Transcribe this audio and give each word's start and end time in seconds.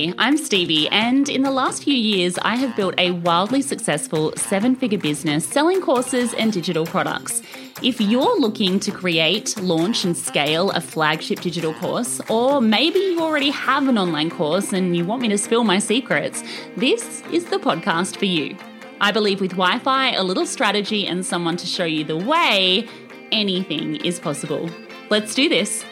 I'm 0.00 0.36
Stevie, 0.36 0.88
and 0.88 1.28
in 1.28 1.42
the 1.42 1.50
last 1.50 1.84
few 1.84 1.94
years, 1.94 2.38
I 2.38 2.56
have 2.56 2.74
built 2.74 2.94
a 2.96 3.10
wildly 3.10 3.60
successful 3.60 4.32
seven 4.36 4.74
figure 4.74 4.98
business 4.98 5.46
selling 5.46 5.80
courses 5.80 6.32
and 6.34 6.52
digital 6.52 6.86
products. 6.86 7.42
If 7.82 8.00
you're 8.00 8.40
looking 8.40 8.80
to 8.80 8.90
create, 8.90 9.60
launch, 9.60 10.04
and 10.04 10.16
scale 10.16 10.70
a 10.70 10.80
flagship 10.80 11.40
digital 11.40 11.74
course, 11.74 12.20
or 12.30 12.60
maybe 12.60 12.98
you 12.98 13.20
already 13.20 13.50
have 13.50 13.88
an 13.88 13.98
online 13.98 14.30
course 14.30 14.72
and 14.72 14.96
you 14.96 15.04
want 15.04 15.22
me 15.22 15.28
to 15.28 15.38
spill 15.38 15.64
my 15.64 15.78
secrets, 15.78 16.42
this 16.76 17.22
is 17.32 17.44
the 17.46 17.58
podcast 17.58 18.16
for 18.16 18.26
you. 18.26 18.56
I 19.00 19.12
believe 19.12 19.40
with 19.40 19.52
Wi 19.52 19.78
Fi, 19.80 20.12
a 20.12 20.22
little 20.22 20.46
strategy, 20.46 21.06
and 21.06 21.26
someone 21.26 21.56
to 21.58 21.66
show 21.66 21.84
you 21.84 22.04
the 22.04 22.16
way, 22.16 22.88
anything 23.32 23.96
is 23.96 24.18
possible. 24.18 24.70
Let's 25.10 25.34
do 25.34 25.48
this. 25.48 25.84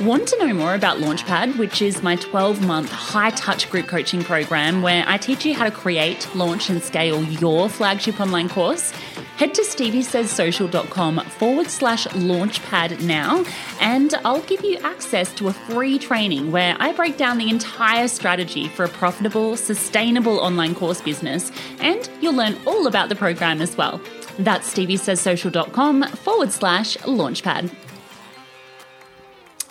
Want 0.00 0.28
to 0.28 0.38
know 0.38 0.54
more 0.54 0.74
about 0.74 0.96
Launchpad, 0.96 1.58
which 1.58 1.82
is 1.82 2.02
my 2.02 2.16
12 2.16 2.66
month 2.66 2.90
high 2.90 3.28
touch 3.32 3.68
group 3.68 3.86
coaching 3.86 4.24
program 4.24 4.80
where 4.80 5.04
I 5.06 5.18
teach 5.18 5.44
you 5.44 5.52
how 5.54 5.64
to 5.64 5.70
create, 5.70 6.26
launch, 6.34 6.70
and 6.70 6.82
scale 6.82 7.22
your 7.22 7.68
flagship 7.68 8.18
online 8.18 8.48
course? 8.48 8.92
Head 9.36 9.52
to 9.54 9.60
steviesaysocial.com 9.60 11.20
forward 11.26 11.66
slash 11.66 12.06
launchpad 12.06 13.02
now, 13.02 13.44
and 13.78 14.14
I'll 14.24 14.40
give 14.42 14.64
you 14.64 14.78
access 14.78 15.34
to 15.34 15.48
a 15.48 15.52
free 15.52 15.98
training 15.98 16.50
where 16.50 16.76
I 16.80 16.92
break 16.92 17.18
down 17.18 17.36
the 17.36 17.50
entire 17.50 18.08
strategy 18.08 18.68
for 18.68 18.86
a 18.86 18.88
profitable, 18.88 19.54
sustainable 19.58 20.38
online 20.38 20.74
course 20.74 21.02
business, 21.02 21.52
and 21.78 22.08
you'll 22.22 22.34
learn 22.34 22.56
all 22.66 22.86
about 22.86 23.10
the 23.10 23.16
program 23.16 23.60
as 23.60 23.76
well. 23.76 24.00
That's 24.38 24.72
steviesaysocial.com 24.72 26.04
forward 26.04 26.52
slash 26.52 26.96
launchpad. 26.98 27.70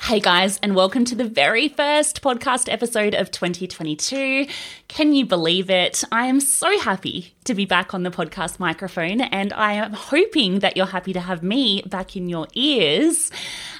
Hey 0.10 0.20
guys, 0.20 0.58
and 0.64 0.74
welcome 0.74 1.06
to 1.06 1.14
the 1.14 1.30
very 1.30 1.68
first 1.68 2.24
podcast 2.24 2.68
episode 2.68 3.14
of 3.14 3.30
2022. 3.30 4.48
Can 4.88 5.14
you 5.14 5.24
believe 5.24 5.70
it? 5.70 6.04
I 6.12 6.26
am 6.26 6.40
so 6.40 6.80
happy 6.80 7.36
to 7.44 7.54
be 7.54 7.66
back 7.66 7.94
on 7.94 8.02
the 8.02 8.10
podcast 8.10 8.60
microphone, 8.60 9.22
and 9.22 9.54
I 9.54 9.74
am 9.74 9.94
hoping 9.94 10.62
that 10.62 10.76
you're 10.76 10.88
happy 10.88 11.14
to 11.14 11.20
have 11.20 11.44
me 11.44 11.84
back 11.84 12.16
in 12.16 12.28
your 12.28 12.48
ears. 12.54 13.30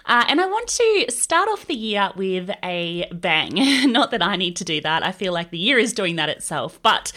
Uh, 0.06 0.26
and 0.28 0.40
I 0.40 0.46
want 0.46 0.68
to 0.68 1.06
start 1.10 1.50
off 1.50 1.66
the 1.66 1.74
year 1.74 2.12
with 2.16 2.52
a 2.64 3.10
bang. 3.12 3.56
Not 3.92 4.12
that 4.12 4.22
I 4.22 4.36
need 4.36 4.56
to 4.58 4.64
do 4.64 4.82
that, 4.82 5.04
I 5.04 5.12
feel 5.12 5.34
like 5.34 5.50
the 5.50 5.58
year 5.58 5.80
is 5.80 5.94
doing 5.94 6.18
that 6.18 6.30
itself, 6.30 6.80
but 6.84 7.12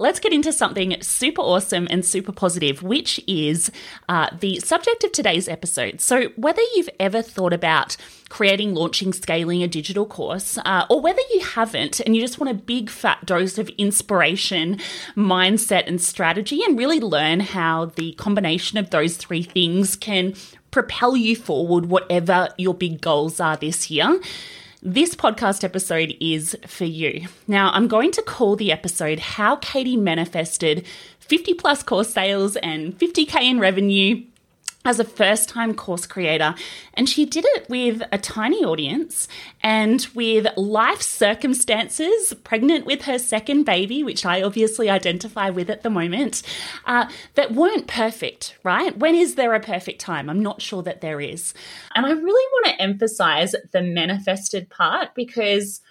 let's 0.00 0.18
get 0.18 0.32
into 0.32 0.50
something 0.52 0.96
super 1.02 1.42
awesome 1.42 1.86
and 1.90 2.04
super 2.04 2.32
positive, 2.32 2.82
which 2.82 3.22
is 3.28 3.70
uh, 4.08 4.28
the 4.40 4.58
subject 4.60 5.04
of 5.04 5.12
today's 5.12 5.46
episode. 5.46 6.00
So, 6.00 6.30
whether 6.36 6.62
you've 6.74 6.88
ever 6.98 7.20
thought 7.22 7.52
about 7.52 7.96
creating, 8.30 8.74
launching, 8.74 9.12
scaling 9.12 9.62
a 9.62 9.68
digital 9.68 10.06
course, 10.06 10.56
uh, 10.64 10.86
or 10.88 11.00
whether 11.02 11.20
you 11.32 11.40
haven't 11.40 12.00
and 12.00 12.16
you 12.16 12.22
just 12.22 12.40
want 12.40 12.50
a 12.50 12.54
big 12.54 12.88
fat 12.88 13.24
dose 13.26 13.58
of 13.58 13.68
inspiration, 13.76 14.78
mindset, 15.14 15.86
and 15.86 16.00
strategy, 16.00 16.62
and 16.64 16.78
really 16.78 17.00
learn 17.00 17.40
how 17.40 17.84
the 17.84 18.12
combination 18.12 18.78
of 18.78 18.90
those 18.90 19.18
three 19.18 19.42
things 19.42 19.96
can 19.96 20.34
propel 20.70 21.14
you 21.14 21.36
forward, 21.36 21.86
whatever 21.86 22.48
your 22.56 22.74
big 22.74 23.00
goals 23.02 23.38
are 23.38 23.56
this 23.56 23.90
year 23.90 24.18
this 24.82 25.14
podcast 25.14 25.62
episode 25.62 26.16
is 26.20 26.56
for 26.66 26.84
you. 26.84 27.26
Now, 27.46 27.70
I'm 27.72 27.86
going 27.86 28.12
to 28.12 28.22
call 28.22 28.56
the 28.56 28.72
episode 28.72 29.18
How 29.18 29.56
Katie 29.56 29.96
Manifested 29.96 30.86
50 31.18 31.54
plus 31.54 31.82
course 31.82 32.10
sales 32.10 32.56
and 32.56 32.98
50K 32.98 33.42
in 33.42 33.60
revenue 33.60 34.24
as 34.84 34.98
a 34.98 35.04
first 35.04 35.48
time 35.48 35.74
course 35.74 36.06
creator. 36.06 36.54
And 36.94 37.08
she 37.08 37.26
did 37.26 37.44
it 37.48 37.68
with 37.68 38.02
a 38.12 38.18
tiny 38.18 38.64
audience 38.64 39.28
and 39.62 40.06
with 40.14 40.46
life 40.56 41.02
circumstances, 41.02 42.32
pregnant 42.44 42.86
with 42.86 43.02
her 43.02 43.18
second 43.18 43.64
baby, 43.64 44.02
which 44.02 44.24
I 44.24 44.42
obviously 44.42 44.88
identify 44.88 45.50
with 45.50 45.68
at 45.68 45.82
the 45.82 45.90
moment, 45.90 46.42
uh, 46.86 47.10
that 47.34 47.52
weren't 47.52 47.88
perfect, 47.88 48.56
right? 48.62 48.96
When 48.96 49.14
is 49.14 49.34
there 49.34 49.54
a 49.54 49.60
perfect 49.60 50.00
time? 50.00 50.30
I'm 50.30 50.42
not 50.42 50.62
sure 50.62 50.82
that 50.82 51.02
there 51.02 51.20
is. 51.20 51.52
And 51.94 52.06
I 52.06 52.12
really 52.12 52.46
want 52.52 52.66
to 52.66 52.82
emphasize 52.82 53.54
the 53.72 53.82
manifested 53.82 54.70
part 54.70 55.14
because 55.14 55.82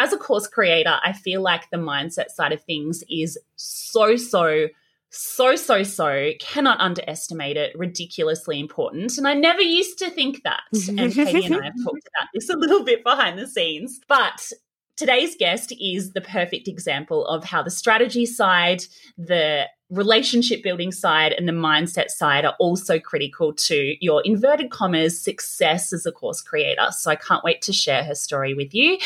as 0.00 0.12
a 0.12 0.18
course 0.18 0.48
creator, 0.48 0.98
I 1.04 1.12
feel 1.12 1.42
like 1.42 1.70
the 1.70 1.76
mindset 1.76 2.30
side 2.30 2.52
of 2.52 2.62
things 2.64 3.04
is 3.08 3.38
so, 3.54 4.16
so 4.16 4.66
so, 5.12 5.56
so, 5.56 5.82
so, 5.82 6.30
cannot 6.40 6.80
underestimate 6.80 7.58
it, 7.58 7.78
ridiculously 7.78 8.58
important. 8.58 9.18
And 9.18 9.28
I 9.28 9.34
never 9.34 9.60
used 9.60 9.98
to 9.98 10.08
think 10.08 10.42
that. 10.42 10.62
And 10.88 11.12
Katie 11.12 11.44
and 11.44 11.56
I 11.56 11.64
have 11.66 11.74
talked 11.84 12.08
about 12.16 12.28
this 12.32 12.48
a 12.48 12.56
little 12.56 12.82
bit 12.82 13.04
behind 13.04 13.38
the 13.38 13.46
scenes. 13.46 14.00
But 14.08 14.50
today's 14.96 15.36
guest 15.36 15.72
is 15.80 16.12
the 16.12 16.20
perfect 16.20 16.68
example 16.68 17.26
of 17.26 17.44
how 17.44 17.62
the 17.62 17.70
strategy 17.70 18.26
side, 18.26 18.82
the 19.16 19.66
relationship 19.90 20.62
building 20.62 20.90
side 20.90 21.32
and 21.32 21.46
the 21.46 21.52
mindset 21.52 22.08
side 22.08 22.46
are 22.46 22.56
also 22.58 22.98
critical 22.98 23.52
to 23.52 23.94
your 24.00 24.22
inverted 24.24 24.70
commas 24.70 25.20
success 25.20 25.92
as 25.92 26.06
a 26.06 26.12
course 26.12 26.40
creator. 26.40 26.88
So 26.92 27.10
I 27.10 27.16
can't 27.16 27.44
wait 27.44 27.60
to 27.62 27.74
share 27.74 28.02
her 28.02 28.14
story 28.14 28.54
with 28.54 28.74
you. 28.74 28.96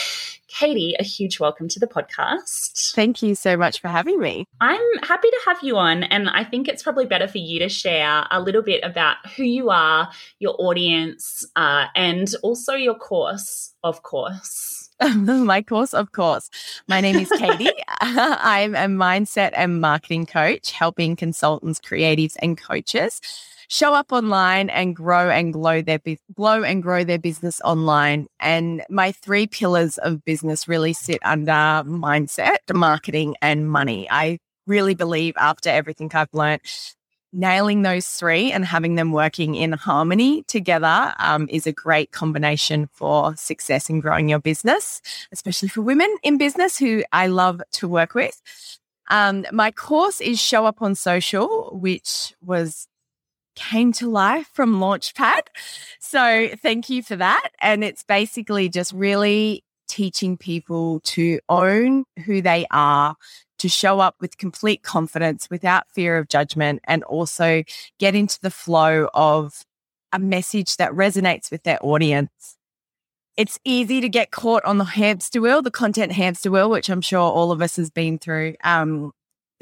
Katie, 0.46 0.94
a 1.00 1.02
huge 1.02 1.40
welcome 1.40 1.66
to 1.68 1.80
the 1.80 1.88
podcast. 1.88 2.94
Thank 2.94 3.20
you 3.20 3.34
so 3.34 3.56
much 3.56 3.80
for 3.80 3.88
having 3.88 4.20
me. 4.20 4.46
I'm 4.60 4.98
happy 5.02 5.28
to 5.28 5.40
have 5.46 5.58
you 5.60 5.76
on, 5.76 6.04
and 6.04 6.30
I 6.30 6.44
think 6.44 6.68
it's 6.68 6.84
probably 6.84 7.04
better 7.04 7.26
for 7.26 7.38
you 7.38 7.58
to 7.58 7.68
share 7.68 8.24
a 8.30 8.40
little 8.40 8.62
bit 8.62 8.84
about 8.84 9.16
who 9.36 9.42
you 9.42 9.70
are, 9.70 10.08
your 10.38 10.54
audience, 10.60 11.44
uh, 11.56 11.86
and 11.96 12.32
also 12.44 12.74
your 12.74 12.94
course, 12.94 13.72
of 13.82 14.04
course. 14.04 14.85
my 15.16 15.62
course, 15.62 15.92
of 15.92 16.12
course. 16.12 16.50
My 16.88 17.00
name 17.00 17.16
is 17.16 17.30
Katie. 17.30 17.70
I'm 18.00 18.74
a 18.74 18.86
mindset 18.86 19.52
and 19.54 19.80
marketing 19.80 20.26
coach, 20.26 20.72
helping 20.72 21.16
consultants, 21.16 21.80
creatives, 21.80 22.34
and 22.40 22.58
coaches 22.58 23.20
show 23.68 23.94
up 23.94 24.12
online 24.12 24.70
and 24.70 24.94
grow 24.94 25.28
and 25.28 25.52
glow 25.52 25.82
their 25.82 26.00
glow 26.34 26.62
and 26.62 26.82
grow 26.82 27.04
their 27.04 27.18
business 27.18 27.60
online. 27.62 28.26
And 28.40 28.84
my 28.88 29.12
three 29.12 29.46
pillars 29.46 29.98
of 29.98 30.24
business 30.24 30.68
really 30.68 30.92
sit 30.92 31.18
under 31.24 31.50
mindset, 31.52 32.58
marketing, 32.72 33.34
and 33.42 33.68
money. 33.70 34.06
I 34.10 34.38
really 34.66 34.94
believe 34.94 35.34
after 35.36 35.68
everything 35.68 36.10
I've 36.14 36.32
learned 36.32 36.60
nailing 37.36 37.82
those 37.82 38.06
three 38.06 38.50
and 38.50 38.64
having 38.64 38.94
them 38.94 39.12
working 39.12 39.54
in 39.54 39.72
harmony 39.72 40.42
together 40.44 41.14
um, 41.18 41.46
is 41.50 41.66
a 41.66 41.72
great 41.72 42.10
combination 42.10 42.88
for 42.92 43.36
success 43.36 43.90
in 43.90 44.00
growing 44.00 44.28
your 44.28 44.38
business, 44.38 45.02
especially 45.30 45.68
for 45.68 45.82
women 45.82 46.12
in 46.22 46.38
business 46.38 46.78
who 46.78 47.04
I 47.12 47.26
love 47.26 47.60
to 47.72 47.88
work 47.88 48.14
with. 48.14 48.40
Um, 49.08 49.46
my 49.52 49.70
course 49.70 50.20
is 50.20 50.40
Show 50.40 50.66
Up 50.66 50.80
on 50.80 50.94
Social, 50.94 51.78
which 51.80 52.34
was 52.40 52.88
came 53.54 53.92
to 53.92 54.08
life 54.08 54.48
from 54.52 54.76
Launchpad. 54.76 55.42
So 56.00 56.48
thank 56.62 56.90
you 56.90 57.02
for 57.02 57.16
that. 57.16 57.50
And 57.60 57.82
it's 57.82 58.02
basically 58.02 58.68
just 58.68 58.92
really 58.92 59.64
teaching 59.88 60.36
people 60.36 61.00
to 61.00 61.40
own 61.48 62.04
who 62.24 62.42
they 62.42 62.66
are, 62.70 63.16
to 63.58 63.68
show 63.68 64.00
up 64.00 64.16
with 64.20 64.38
complete 64.38 64.82
confidence 64.82 65.48
without 65.50 65.90
fear 65.90 66.16
of 66.18 66.28
judgment, 66.28 66.80
and 66.84 67.02
also 67.04 67.62
get 67.98 68.14
into 68.14 68.40
the 68.40 68.50
flow 68.50 69.08
of 69.14 69.64
a 70.12 70.18
message 70.18 70.76
that 70.76 70.92
resonates 70.92 71.50
with 71.50 71.62
their 71.62 71.78
audience. 71.82 72.56
It's 73.36 73.58
easy 73.64 74.00
to 74.00 74.08
get 74.08 74.30
caught 74.30 74.64
on 74.64 74.78
the 74.78 74.84
hamster 74.84 75.42
wheel, 75.42 75.60
the 75.60 75.70
content 75.70 76.12
hamster 76.12 76.50
wheel, 76.50 76.70
which 76.70 76.88
I'm 76.88 77.02
sure 77.02 77.20
all 77.20 77.52
of 77.52 77.60
us 77.60 77.76
has 77.76 77.90
been 77.90 78.18
through. 78.18 78.54
Um, 78.64 79.12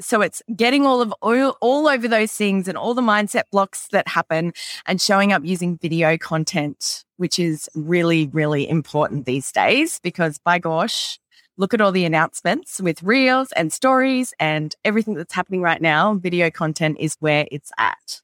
so 0.01 0.21
it's 0.21 0.41
getting 0.55 0.85
all 0.85 1.01
of 1.01 1.13
all, 1.21 1.57
all 1.61 1.87
over 1.87 2.07
those 2.07 2.31
things 2.31 2.67
and 2.67 2.77
all 2.77 2.93
the 2.93 3.01
mindset 3.01 3.43
blocks 3.51 3.87
that 3.91 4.07
happen 4.07 4.53
and 4.85 5.01
showing 5.01 5.31
up 5.31 5.43
using 5.45 5.77
video 5.77 6.17
content, 6.17 7.05
which 7.17 7.39
is 7.39 7.69
really, 7.75 8.27
really 8.27 8.67
important 8.67 9.25
these 9.25 9.51
days 9.51 9.99
because 10.03 10.37
by 10.39 10.59
gosh, 10.59 11.19
look 11.57 11.73
at 11.73 11.81
all 11.81 11.91
the 11.91 12.05
announcements 12.05 12.81
with 12.81 13.01
reels 13.03 13.51
and 13.53 13.71
stories 13.71 14.33
and 14.39 14.75
everything 14.83 15.13
that's 15.13 15.33
happening 15.33 15.61
right 15.61 15.81
now. 15.81 16.15
Video 16.15 16.49
content 16.49 16.97
is 16.99 17.15
where 17.19 17.47
it's 17.51 17.71
at. 17.77 18.21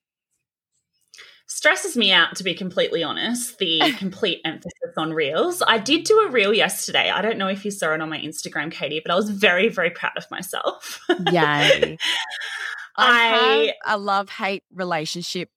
Stresses 1.47 1.97
me 1.97 2.13
out 2.13 2.35
to 2.37 2.45
be 2.45 2.53
completely 2.53 3.03
honest 3.03 3.57
the 3.59 3.81
complete 3.97 4.39
emphasis 4.45 4.93
on 4.97 5.13
reels. 5.13 5.61
I 5.67 5.77
did 5.77 6.05
do 6.05 6.17
a 6.19 6.29
reel 6.29 6.53
yesterday. 6.53 7.09
I 7.09 7.21
don't 7.21 7.37
know 7.37 7.49
if 7.49 7.65
you 7.65 7.71
saw 7.71 7.93
it 7.93 8.01
on 8.01 8.09
my 8.09 8.19
instagram 8.19 8.71
katie 8.71 9.01
but 9.03 9.11
i 9.11 9.15
was 9.15 9.29
very 9.29 9.67
very 9.67 9.89
proud 9.89 10.13
of 10.15 10.29
myself. 10.31 10.99
Yay. 11.31 11.97
I, 12.97 13.73
have 13.85 13.95
a 13.95 13.97
love 13.97 14.29
hate 14.29 14.63
relationship 14.73 15.49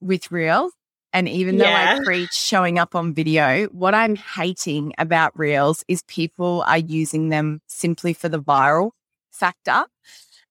with 0.00 0.30
reels 0.30 0.72
and 1.14 1.28
even 1.28 1.58
though 1.58 1.64
yeah. 1.64 1.96
I 2.00 2.04
preach 2.04 2.34
showing 2.34 2.78
up 2.78 2.94
on 2.94 3.14
video, 3.14 3.66
what 3.66 3.94
I'm 3.94 4.16
hating 4.16 4.92
about 4.98 5.38
Reels 5.38 5.84
is 5.86 6.02
people 6.02 6.64
are 6.66 6.78
using 6.78 7.28
them 7.28 7.60
simply 7.68 8.12
for 8.12 8.28
the 8.28 8.40
viral 8.40 8.90
factor 9.30 9.84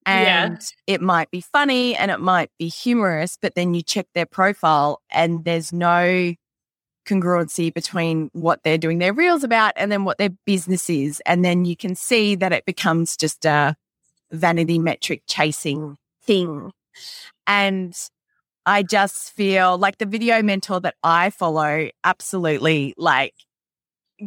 and 0.05 0.57
yeah. 0.59 0.93
it 0.95 1.01
might 1.01 1.29
be 1.31 1.41
funny 1.41 1.95
and 1.95 2.09
it 2.11 2.19
might 2.19 2.49
be 2.57 2.67
humorous, 2.67 3.37
but 3.41 3.55
then 3.55 3.73
you 3.73 3.81
check 3.81 4.07
their 4.13 4.25
profile 4.25 5.01
and 5.09 5.43
there's 5.45 5.71
no 5.71 6.33
congruency 7.05 7.73
between 7.73 8.29
what 8.33 8.61
they're 8.63 8.77
doing 8.77 8.99
their 8.99 9.13
reels 9.13 9.43
about 9.43 9.73
and 9.75 9.91
then 9.91 10.05
what 10.05 10.17
their 10.17 10.31
business 10.45 10.89
is. 10.89 11.21
And 11.25 11.43
then 11.43 11.65
you 11.65 11.75
can 11.75 11.95
see 11.95 12.35
that 12.35 12.53
it 12.53 12.65
becomes 12.65 13.17
just 13.17 13.45
a 13.45 13.75
vanity 14.31 14.79
metric 14.79 15.23
chasing 15.27 15.97
thing. 16.23 16.71
And 17.47 17.93
I 18.65 18.83
just 18.83 19.33
feel 19.33 19.77
like 19.77 19.97
the 19.97 20.05
video 20.05 20.41
mentor 20.41 20.79
that 20.81 20.95
I 21.03 21.29
follow 21.29 21.89
absolutely 22.03 22.93
like 22.97 23.33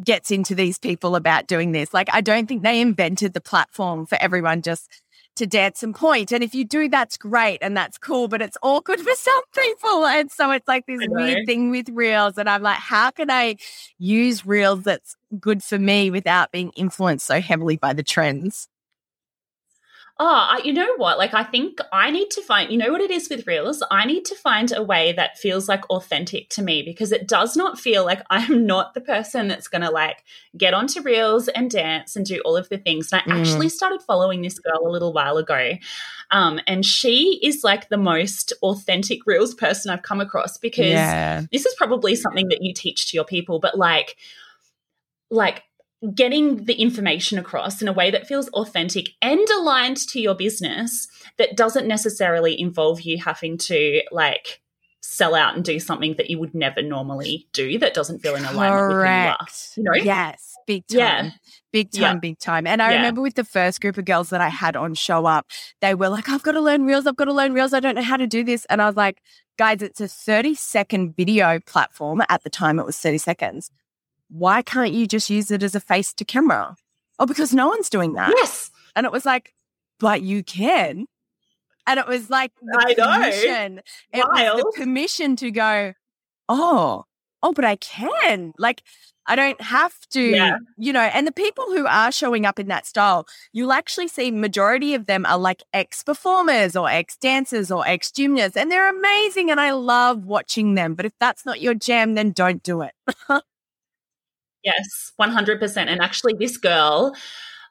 gets 0.05 0.31
into 0.31 0.55
these 0.55 0.79
people 0.79 1.17
about 1.17 1.47
doing 1.47 1.73
this. 1.73 1.95
Like, 1.95 2.09
I 2.13 2.21
don't 2.21 2.47
think 2.47 2.63
they 2.63 2.81
invented 2.81 3.33
the 3.33 3.41
platform 3.41 4.07
for 4.07 4.19
everyone 4.21 4.63
just 4.63 4.91
to 5.37 5.47
dance 5.47 5.83
and 5.83 5.95
point. 5.95 6.33
And 6.33 6.43
if 6.43 6.55
you 6.55 6.65
do, 6.65 6.89
that's 6.89 7.17
great 7.17 7.59
and 7.63 7.77
that's 7.77 7.99
cool, 7.99 8.29
but 8.29 8.43
it's 8.43 8.57
awkward 8.63 9.01
for 9.03 9.15
some 9.15 9.43
people. 9.55 10.07
And 10.07 10.31
so 10.31 10.51
it's 10.51 10.67
like 10.67 10.87
this 10.87 11.01
weird 11.09 11.47
thing 11.47 11.71
with 11.71 11.89
reels. 11.91 12.39
And 12.39 12.49
I'm 12.49 12.63
like, 12.63 12.79
how 12.79 13.11
can 13.11 13.31
I 13.31 13.57
use 13.99 14.45
reels 14.45 14.83
that's 14.83 15.17
good 15.39 15.63
for 15.63 15.79
me 15.79 16.11
without 16.11 16.53
being 16.53 16.73
influenced 16.77 17.27
so 17.27 17.41
heavily 17.41 17.77
by 17.77 17.93
the 17.93 18.03
trends? 18.03 18.69
Oh, 20.19 20.61
you 20.65 20.73
know 20.73 20.95
what? 20.97 21.19
Like, 21.19 21.35
I 21.35 21.43
think 21.43 21.79
I 21.93 22.11
need 22.11 22.31
to 22.31 22.43
find, 22.43 22.73
you 22.73 22.79
know 22.79 22.91
what 22.91 23.03
it 23.03 23.11
is 23.11 23.29
with 23.29 23.47
Reels? 23.47 23.83
I 23.91 24.07
need 24.07 24.25
to 24.27 24.35
find 24.35 24.73
a 24.73 24.83
way 24.83 25.13
that 25.13 25.37
feels 25.37 25.69
like 25.69 25.89
authentic 25.91 26.49
to 26.51 26.63
me 26.63 26.83
because 26.83 27.13
it 27.13 27.29
does 27.29 27.55
not 27.55 27.79
feel 27.79 28.05
like 28.05 28.23
I'm 28.31 28.67
not 28.67 28.95
the 28.95 29.03
person 29.03 29.49
that's 29.49 29.69
going 29.69 29.83
to 29.83 29.91
like 29.91 30.25
get 30.57 30.73
onto 30.73 31.03
Reels 31.03 31.49
and 31.49 31.71
dance 31.71 32.17
and 32.17 32.25
do 32.25 32.41
all 32.45 32.57
of 32.57 32.69
the 32.71 32.79
things. 32.79 33.13
And 33.13 33.21
I 33.27 33.37
mm. 33.37 33.41
actually 33.41 33.69
started 33.69 34.01
following 34.03 34.41
this 34.41 34.59
girl 34.59 34.87
a 34.87 34.91
little 34.91 35.13
while 35.13 35.37
ago. 35.37 35.73
Um, 36.31 36.61
and 36.67 36.85
she 36.85 37.39
is 37.43 37.63
like 37.63 37.91
the 37.91 37.99
most 37.99 38.55
authentic 38.63 39.27
Reels 39.27 39.55
person 39.55 39.91
I've 39.91 40.03
come 40.03 40.21
across 40.21 40.57
because 40.57 40.87
yeah. 40.87 41.43
this 41.53 41.67
is 41.67 41.75
probably 41.75 42.17
something 42.17 42.49
that 42.49 42.63
you 42.63 42.73
teach 42.73 43.11
to 43.11 43.17
your 43.17 43.25
people, 43.25 43.61
but 43.61 43.77
like, 43.77 44.17
like 45.31 45.65
getting 46.15 46.65
the 46.65 46.75
information 46.75 47.39
across 47.39 47.81
in 47.81 47.89
a 47.89 47.93
way 47.93 48.11
that 48.11 48.27
feels 48.27 48.49
authentic 48.49 49.11
and 49.23 49.49
aligned 49.59 49.97
to 49.97 50.21
your 50.21 50.35
business 50.35 51.09
that 51.39 51.57
doesn't 51.57 51.89
necessarily 51.89 52.59
involve 52.59 53.01
you 53.01 53.19
having 53.19 53.57
to 53.57 54.03
like 54.11 54.61
sell 55.01 55.35
out 55.35 55.55
and 55.55 55.65
do 55.65 55.79
something 55.79 56.15
that 56.19 56.29
you 56.29 56.39
would 56.39 56.55
never 56.55 56.83
normally 56.83 57.47
do 57.53 57.79
that 57.79 57.95
doesn't 57.95 58.19
feel 58.19 58.35
in 58.35 58.45
alignment 58.45 58.93
Correct. 58.93 59.41
with 59.41 59.73
who 59.77 59.83
you 59.83 59.91
are. 59.91 59.97
You 59.97 60.03
know? 60.03 60.05
Yes, 60.05 60.55
big 60.67 60.87
time. 60.87 60.99
Yeah. 60.99 61.31
Big 61.73 61.91
time, 61.93 62.17
yeah. 62.17 62.21
big 62.21 62.39
time. 62.39 62.67
And 62.67 62.83
I 62.83 62.91
yeah. 62.91 62.97
remember 62.97 63.21
with 63.21 63.35
the 63.35 63.45
first 63.45 63.81
group 63.81 63.99
of 63.99 64.05
girls 64.05 64.31
that 64.31 64.41
I 64.41 64.49
had 64.49 64.77
on 64.77 64.95
Show 64.95 65.27
Up, 65.27 65.47
they 65.81 65.95
were 65.95 66.09
like, 66.09 66.29
I've 66.29 66.43
got 66.43 66.53
to 66.53 66.61
learn 66.61 66.87
Reels. 66.87 67.07
I've 67.07 67.17
got 67.17 67.27
to 67.27 67.33
learn 67.33 67.53
Reels. 67.53 67.73
I 67.73 67.81
don't 67.81 67.95
know 67.95 68.03
how 68.03 68.17
to 68.17 68.27
do 68.27 68.43
this. 68.43 68.65
And 68.67 68.81
I 68.83 68.87
was 68.87 68.97
like, 68.97 69.21
guys, 69.59 69.83
it's 69.83 70.01
a 70.01 70.09
30 70.09 70.55
second 70.55 71.15
video 71.17 71.61
platform. 71.61 72.23
At 72.29 72.45
the 72.45 72.51
time, 72.51 72.79
it 72.79 72.87
was 72.87 72.99
30 72.99 73.19
seconds 73.19 73.71
why 74.29 74.63
can't 74.63 74.93
you 74.93 75.07
just 75.07 75.31
use 75.31 75.51
it 75.51 75.63
as 75.63 75.75
a 75.75 75.81
face 75.81 76.13
to 76.15 76.25
camera? 76.25 76.77
Oh, 77.19 77.27
because 77.27 77.55
no 77.55 77.69
one's 77.69 77.89
doing 77.89 78.15
that. 78.15 78.33
Yes. 78.37 78.71
And 78.95 79.07
it 79.07 79.13
was 79.13 79.25
like, 79.25 79.55
but 79.99 80.23
you 80.23 80.43
can. 80.43 81.07
And 81.87 82.01
it 82.01 82.07
was 82.07 82.29
like 82.29 82.53
the 82.61 82.79
I 82.79 82.95
permission. 82.95 83.77
Know. 83.77 83.83
It 84.13 84.25
Wild. 84.27 84.57
was 84.57 84.75
the 84.75 84.81
permission 84.81 85.37
to 85.37 85.51
go, 85.51 85.93
oh, 86.49 87.05
oh, 87.43 87.53
but 87.53 87.65
I 87.65 87.77
can. 87.77 88.53
Like, 88.59 88.83
I 89.29 89.37
don't 89.37 89.61
have 89.61 89.95
to, 90.11 90.21
yeah. 90.21 90.59
you 90.77 90.93
know, 90.93 91.01
and 91.01 91.27
the 91.27 91.33
people 91.33 91.65
who 91.67 91.87
are 91.87 92.13
showing 92.13 92.47
up 92.47 92.61
in 92.61 92.69
that 92.69 92.87
style, 92.87 93.27
you'll 93.53 93.73
actually 93.73 94.09
see 94.09 94.31
majority 94.31 94.95
of 94.95 95.07
them 95.07 95.27
are 95.27 95.39
like 95.39 95.63
ex 95.73 96.03
performers 96.03 96.77
or 96.77 96.89
ex 96.89 97.17
dancers 97.17 97.71
or 97.71 97.87
ex 97.87 98.11
gymnasts, 98.11 98.57
and 98.57 98.71
they're 98.71 98.89
amazing. 98.89 99.51
And 99.51 99.61
I 99.61 99.73
love 99.73 100.25
watching 100.25 100.75
them. 100.75 100.95
But 100.95 101.07
if 101.07 101.13
that's 101.19 101.45
not 101.45 101.61
your 101.61 101.75
jam, 101.75 102.15
then 102.15 102.33
don't 102.33 102.63
do 102.63 102.83
it. 102.83 102.93
Yes, 104.67 105.13
100%. 105.21 105.77
And 105.77 106.03
actually, 106.03 106.35
this 106.39 106.57
girl, 106.57 107.15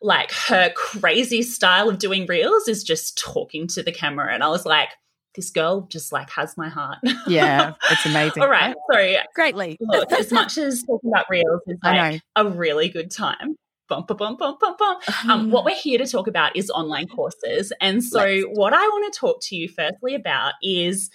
like 0.02 0.32
her 0.32 0.72
crazy 0.76 1.42
style 1.42 1.90
of 1.90 1.98
doing 1.98 2.26
reels 2.26 2.70
is 2.70 2.84
just 2.84 3.18
talking 3.18 3.68
to 3.68 3.84
the 3.84 3.92
camera. 3.92 4.34
And 4.34 4.42
I 4.42 4.48
was 4.48 4.66
like, 4.66 4.90
this 5.36 5.50
girl 5.50 5.82
just 5.92 6.14
like 6.14 6.30
has 6.30 6.56
my 6.56 6.70
heart. 6.70 7.00
yeah, 7.28 7.74
it's 7.92 8.06
amazing. 8.06 8.42
All 8.42 8.50
right. 8.50 8.74
sorry. 8.90 9.18
greatly. 9.34 9.76
Look, 9.82 10.14
as 10.14 10.32
much 10.32 10.58
as 10.58 10.84
talking 10.84 11.12
about 11.14 11.26
reels 11.30 11.62
is 11.68 11.78
like 11.84 12.22
a 12.38 12.48
really 12.48 12.88
good 12.88 13.12
time. 13.12 13.56
Bum, 13.90 14.06
bum, 14.08 14.18
bum, 14.18 14.38
bum, 14.38 14.56
bum, 14.60 14.76
bum. 14.80 14.98
Um, 15.30 15.52
what 15.52 15.66
we're 15.66 15.76
here 15.76 16.00
to 16.00 16.08
talk 16.08 16.28
about 16.28 16.56
is 16.56 16.72
online 16.72 17.08
courses. 17.08 17.74
And 17.82 18.02
so, 18.04 18.20
Let's. 18.20 18.46
what 18.54 18.74
I 18.74 18.82
want 18.82 19.14
to 19.14 19.20
talk 19.20 19.42
to 19.44 19.56
you 19.56 19.68
firstly 19.68 20.16
about 20.16 20.54
is 20.64 21.12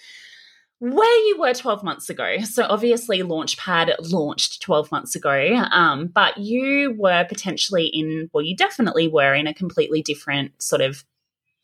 where 0.81 1.27
you 1.27 1.37
were 1.39 1.53
12 1.53 1.83
months 1.83 2.09
ago. 2.09 2.39
So, 2.39 2.65
obviously, 2.67 3.19
Launchpad 3.19 4.11
launched 4.11 4.63
12 4.63 4.91
months 4.91 5.15
ago, 5.15 5.63
um, 5.71 6.07
but 6.07 6.39
you 6.39 6.95
were 6.97 7.23
potentially 7.29 7.85
in, 7.85 8.31
well, 8.33 8.43
you 8.43 8.55
definitely 8.55 9.07
were 9.07 9.35
in 9.35 9.45
a 9.45 9.53
completely 9.53 10.01
different 10.01 10.59
sort 10.59 10.81
of 10.81 11.05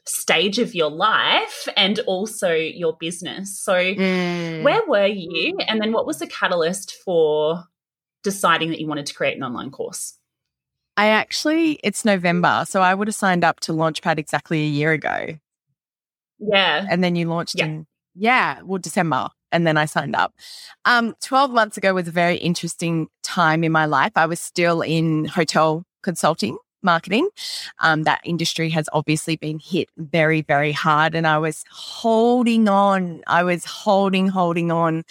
stage 0.05 0.59
of 0.59 0.75
your 0.75 0.91
life 0.91 1.67
and 1.75 1.97
also 2.01 2.53
your 2.53 2.95
business. 2.99 3.57
So, 3.59 3.73
mm. 3.73 4.61
where 4.61 4.83
were 4.87 5.07
you? 5.07 5.57
And 5.67 5.81
then, 5.81 5.93
what 5.93 6.05
was 6.05 6.19
the 6.19 6.27
catalyst 6.27 6.93
for 7.03 7.63
deciding 8.21 8.69
that 8.69 8.79
you 8.79 8.85
wanted 8.85 9.07
to 9.07 9.15
create 9.15 9.35
an 9.35 9.41
online 9.41 9.71
course? 9.71 10.13
I 10.95 11.07
actually, 11.07 11.79
it's 11.83 12.05
November. 12.05 12.65
So, 12.67 12.83
I 12.83 12.93
would 12.93 13.07
have 13.07 13.15
signed 13.15 13.43
up 13.43 13.61
to 13.61 13.71
Launchpad 13.71 14.19
exactly 14.19 14.59
a 14.59 14.69
year 14.69 14.91
ago. 14.91 15.39
Yeah. 16.37 16.85
And 16.87 17.03
then 17.03 17.15
you 17.15 17.27
launched 17.27 17.55
yeah. 17.57 17.65
in 17.65 17.87
yeah, 18.17 18.61
well, 18.63 18.79
December. 18.79 19.29
and 19.51 19.65
then 19.65 19.77
I 19.77 19.85
signed 19.85 20.15
up. 20.15 20.33
Um, 20.85 21.15
12 21.21 21.51
months 21.51 21.77
ago 21.77 21.93
was 21.93 22.07
a 22.07 22.11
very 22.11 22.35
interesting 22.35 23.07
time 23.23 23.63
in 23.63 23.71
my 23.71 23.85
life. 23.85 24.11
I 24.15 24.25
was 24.25 24.41
still 24.41 24.81
in 24.81 25.25
hotel 25.25 25.83
consulting 26.03 26.57
marketing. 26.83 27.29
Um, 27.79 28.03
that 28.03 28.21
industry 28.23 28.69
has 28.71 28.89
obviously 28.91 29.35
been 29.35 29.59
hit 29.59 29.89
very, 29.97 30.41
very 30.41 30.71
hard. 30.71 31.15
And 31.15 31.25
I 31.25 31.37
was 31.37 31.63
holding 31.71 32.67
on. 32.67 33.21
I 33.27 33.43
was 33.43 33.63
holding, 33.65 34.27
holding 34.27 34.71
on. 34.71 35.03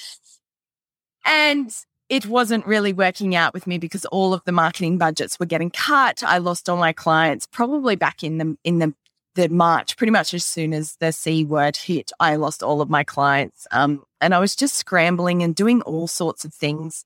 And 1.24 1.74
it 2.08 2.26
wasn't 2.26 2.66
really 2.66 2.92
working 2.92 3.34
out 3.34 3.52
with 3.52 3.66
me 3.66 3.78
because 3.78 4.04
all 4.06 4.32
of 4.32 4.42
the 4.44 4.52
marketing 4.52 4.98
budgets 4.98 5.40
were 5.40 5.46
getting 5.46 5.70
cut. 5.70 6.22
I 6.22 6.38
lost 6.38 6.68
all 6.68 6.76
my 6.76 6.92
clients 6.92 7.46
probably 7.46 7.96
back 7.96 8.22
in 8.22 8.38
the 8.38 8.56
in 8.62 8.78
the 8.78 8.94
the 9.36 9.48
March, 9.48 9.96
pretty 9.96 10.10
much 10.10 10.34
as 10.34 10.44
soon 10.44 10.74
as 10.74 10.96
the 10.96 11.12
C 11.12 11.44
word 11.44 11.76
hit, 11.76 12.10
I 12.18 12.36
lost 12.36 12.62
all 12.62 12.80
of 12.80 12.90
my 12.90 13.04
clients. 13.04 13.66
Um, 13.70 14.02
and 14.20 14.34
I 14.34 14.40
was 14.40 14.56
just 14.56 14.74
scrambling 14.74 15.42
and 15.42 15.54
doing 15.54 15.82
all 15.82 16.08
sorts 16.08 16.44
of 16.44 16.52
things. 16.52 17.04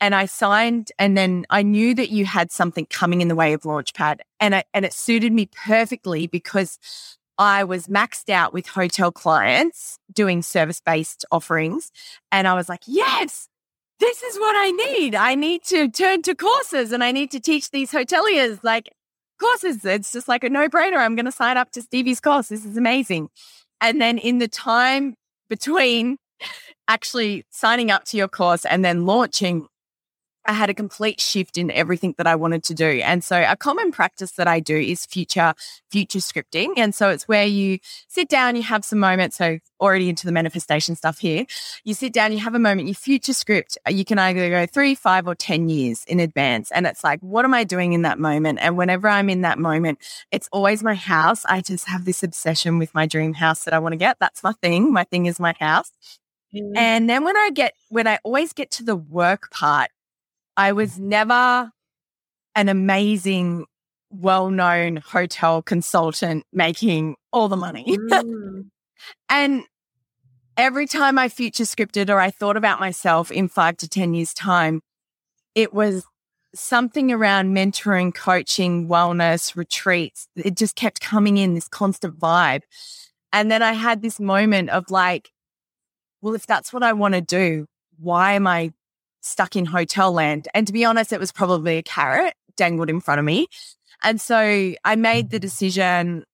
And 0.00 0.14
I 0.14 0.24
signed, 0.24 0.92
and 0.98 1.18
then 1.18 1.44
I 1.50 1.62
knew 1.62 1.94
that 1.94 2.08
you 2.08 2.24
had 2.24 2.50
something 2.50 2.86
coming 2.86 3.20
in 3.20 3.28
the 3.28 3.34
way 3.34 3.52
of 3.52 3.62
Launchpad, 3.62 4.20
and 4.38 4.54
I, 4.54 4.64
and 4.72 4.86
it 4.86 4.94
suited 4.94 5.30
me 5.30 5.50
perfectly 5.52 6.26
because 6.26 6.78
I 7.36 7.64
was 7.64 7.86
maxed 7.86 8.30
out 8.30 8.54
with 8.54 8.66
hotel 8.66 9.12
clients 9.12 9.98
doing 10.10 10.40
service 10.40 10.80
based 10.80 11.26
offerings, 11.30 11.92
and 12.32 12.48
I 12.48 12.54
was 12.54 12.66
like, 12.66 12.80
yes, 12.86 13.48
this 13.98 14.22
is 14.22 14.38
what 14.38 14.56
I 14.56 14.70
need. 14.70 15.14
I 15.14 15.34
need 15.34 15.64
to 15.64 15.90
turn 15.90 16.22
to 16.22 16.34
courses, 16.34 16.92
and 16.92 17.04
I 17.04 17.12
need 17.12 17.30
to 17.32 17.40
teach 17.40 17.70
these 17.70 17.92
hoteliers 17.92 18.60
like 18.62 18.88
courses. 19.40 19.84
It's 19.84 20.12
just 20.12 20.28
like 20.28 20.44
a 20.44 20.50
no 20.50 20.68
brainer. 20.68 20.98
I'm 20.98 21.16
going 21.16 21.26
to 21.26 21.32
sign 21.32 21.56
up 21.56 21.72
to 21.72 21.82
Stevie's 21.82 22.20
course. 22.20 22.48
This 22.48 22.64
is 22.64 22.76
amazing. 22.76 23.28
And 23.80 24.00
then 24.00 24.18
in 24.18 24.38
the 24.38 24.48
time 24.48 25.14
between 25.48 26.18
actually 26.88 27.44
signing 27.50 27.90
up 27.90 28.04
to 28.04 28.16
your 28.16 28.28
course 28.28 28.64
and 28.64 28.84
then 28.84 29.06
launching, 29.06 29.66
I 30.50 30.52
had 30.52 30.68
a 30.68 30.74
complete 30.74 31.20
shift 31.20 31.56
in 31.56 31.70
everything 31.70 32.16
that 32.18 32.26
I 32.26 32.34
wanted 32.34 32.64
to 32.64 32.74
do. 32.74 33.00
And 33.04 33.22
so 33.22 33.40
a 33.40 33.54
common 33.54 33.92
practice 33.92 34.32
that 34.32 34.48
I 34.48 34.58
do 34.58 34.76
is 34.76 35.06
future 35.06 35.54
future 35.92 36.18
scripting. 36.18 36.72
And 36.76 36.92
so 36.92 37.08
it's 37.08 37.28
where 37.28 37.46
you 37.46 37.78
sit 38.08 38.28
down, 38.28 38.56
you 38.56 38.64
have 38.64 38.84
some 38.84 38.98
moments. 38.98 39.36
So 39.36 39.60
already 39.80 40.08
into 40.08 40.26
the 40.26 40.32
manifestation 40.32 40.96
stuff 40.96 41.20
here. 41.20 41.46
You 41.84 41.94
sit 41.94 42.12
down, 42.12 42.32
you 42.32 42.40
have 42.40 42.56
a 42.56 42.58
moment, 42.58 42.88
you 42.88 42.94
future 42.94 43.32
script. 43.32 43.78
You 43.88 44.04
can 44.04 44.18
either 44.18 44.50
go 44.50 44.66
three, 44.66 44.96
five, 44.96 45.28
or 45.28 45.36
10 45.36 45.68
years 45.68 46.04
in 46.06 46.18
advance. 46.18 46.72
And 46.72 46.84
it's 46.84 47.04
like, 47.04 47.20
what 47.20 47.44
am 47.44 47.54
I 47.54 47.62
doing 47.62 47.92
in 47.92 48.02
that 48.02 48.18
moment? 48.18 48.58
And 48.60 48.76
whenever 48.76 49.08
I'm 49.08 49.30
in 49.30 49.42
that 49.42 49.56
moment, 49.56 50.00
it's 50.32 50.48
always 50.50 50.82
my 50.82 50.94
house. 50.94 51.44
I 51.44 51.60
just 51.60 51.86
have 51.86 52.06
this 52.06 52.24
obsession 52.24 52.80
with 52.80 52.92
my 52.92 53.06
dream 53.06 53.34
house 53.34 53.62
that 53.64 53.74
I 53.74 53.78
want 53.78 53.92
to 53.92 53.98
get. 53.98 54.16
That's 54.18 54.42
my 54.42 54.52
thing. 54.54 54.92
My 54.92 55.04
thing 55.04 55.26
is 55.26 55.38
my 55.38 55.54
house. 55.60 55.92
Mm. 56.52 56.76
And 56.76 57.08
then 57.08 57.22
when 57.22 57.36
I 57.36 57.50
get, 57.54 57.74
when 57.88 58.08
I 58.08 58.18
always 58.24 58.52
get 58.52 58.72
to 58.72 58.82
the 58.82 58.96
work 58.96 59.52
part, 59.52 59.90
I 60.60 60.72
was 60.72 60.98
never 60.98 61.70
an 62.54 62.68
amazing, 62.68 63.64
well 64.10 64.50
known 64.50 64.96
hotel 64.96 65.62
consultant 65.62 66.44
making 66.52 67.16
all 67.32 67.48
the 67.48 67.56
money. 67.56 67.96
Mm. 67.96 68.66
and 69.30 69.62
every 70.58 70.86
time 70.86 71.18
I 71.18 71.30
future 71.30 71.64
scripted 71.64 72.10
or 72.10 72.20
I 72.20 72.30
thought 72.30 72.58
about 72.58 72.78
myself 72.78 73.30
in 73.30 73.48
five 73.48 73.78
to 73.78 73.88
10 73.88 74.12
years' 74.12 74.34
time, 74.34 74.82
it 75.54 75.72
was 75.72 76.04
something 76.54 77.10
around 77.10 77.56
mentoring, 77.56 78.14
coaching, 78.14 78.86
wellness, 78.86 79.56
retreats. 79.56 80.28
It 80.36 80.58
just 80.58 80.76
kept 80.76 81.00
coming 81.00 81.38
in 81.38 81.54
this 81.54 81.68
constant 81.68 82.18
vibe. 82.20 82.64
And 83.32 83.50
then 83.50 83.62
I 83.62 83.72
had 83.72 84.02
this 84.02 84.20
moment 84.20 84.68
of 84.68 84.90
like, 84.90 85.30
well, 86.20 86.34
if 86.34 86.46
that's 86.46 86.70
what 86.70 86.82
I 86.82 86.92
want 86.92 87.14
to 87.14 87.22
do, 87.22 87.64
why 87.98 88.34
am 88.34 88.46
I 88.46 88.74
stuck 89.20 89.56
in 89.56 89.66
hotel 89.66 90.12
land. 90.12 90.48
And 90.54 90.66
to 90.66 90.72
be 90.72 90.84
honest, 90.84 91.12
it 91.12 91.20
was 91.20 91.32
probably 91.32 91.78
a 91.78 91.82
carrot 91.82 92.34
dangled 92.56 92.90
in 92.90 93.00
front 93.00 93.18
of 93.18 93.24
me. 93.24 93.46
And 94.02 94.20
so 94.20 94.74
I 94.84 94.96
made 94.96 95.30
the 95.30 95.38
decision 95.38 96.24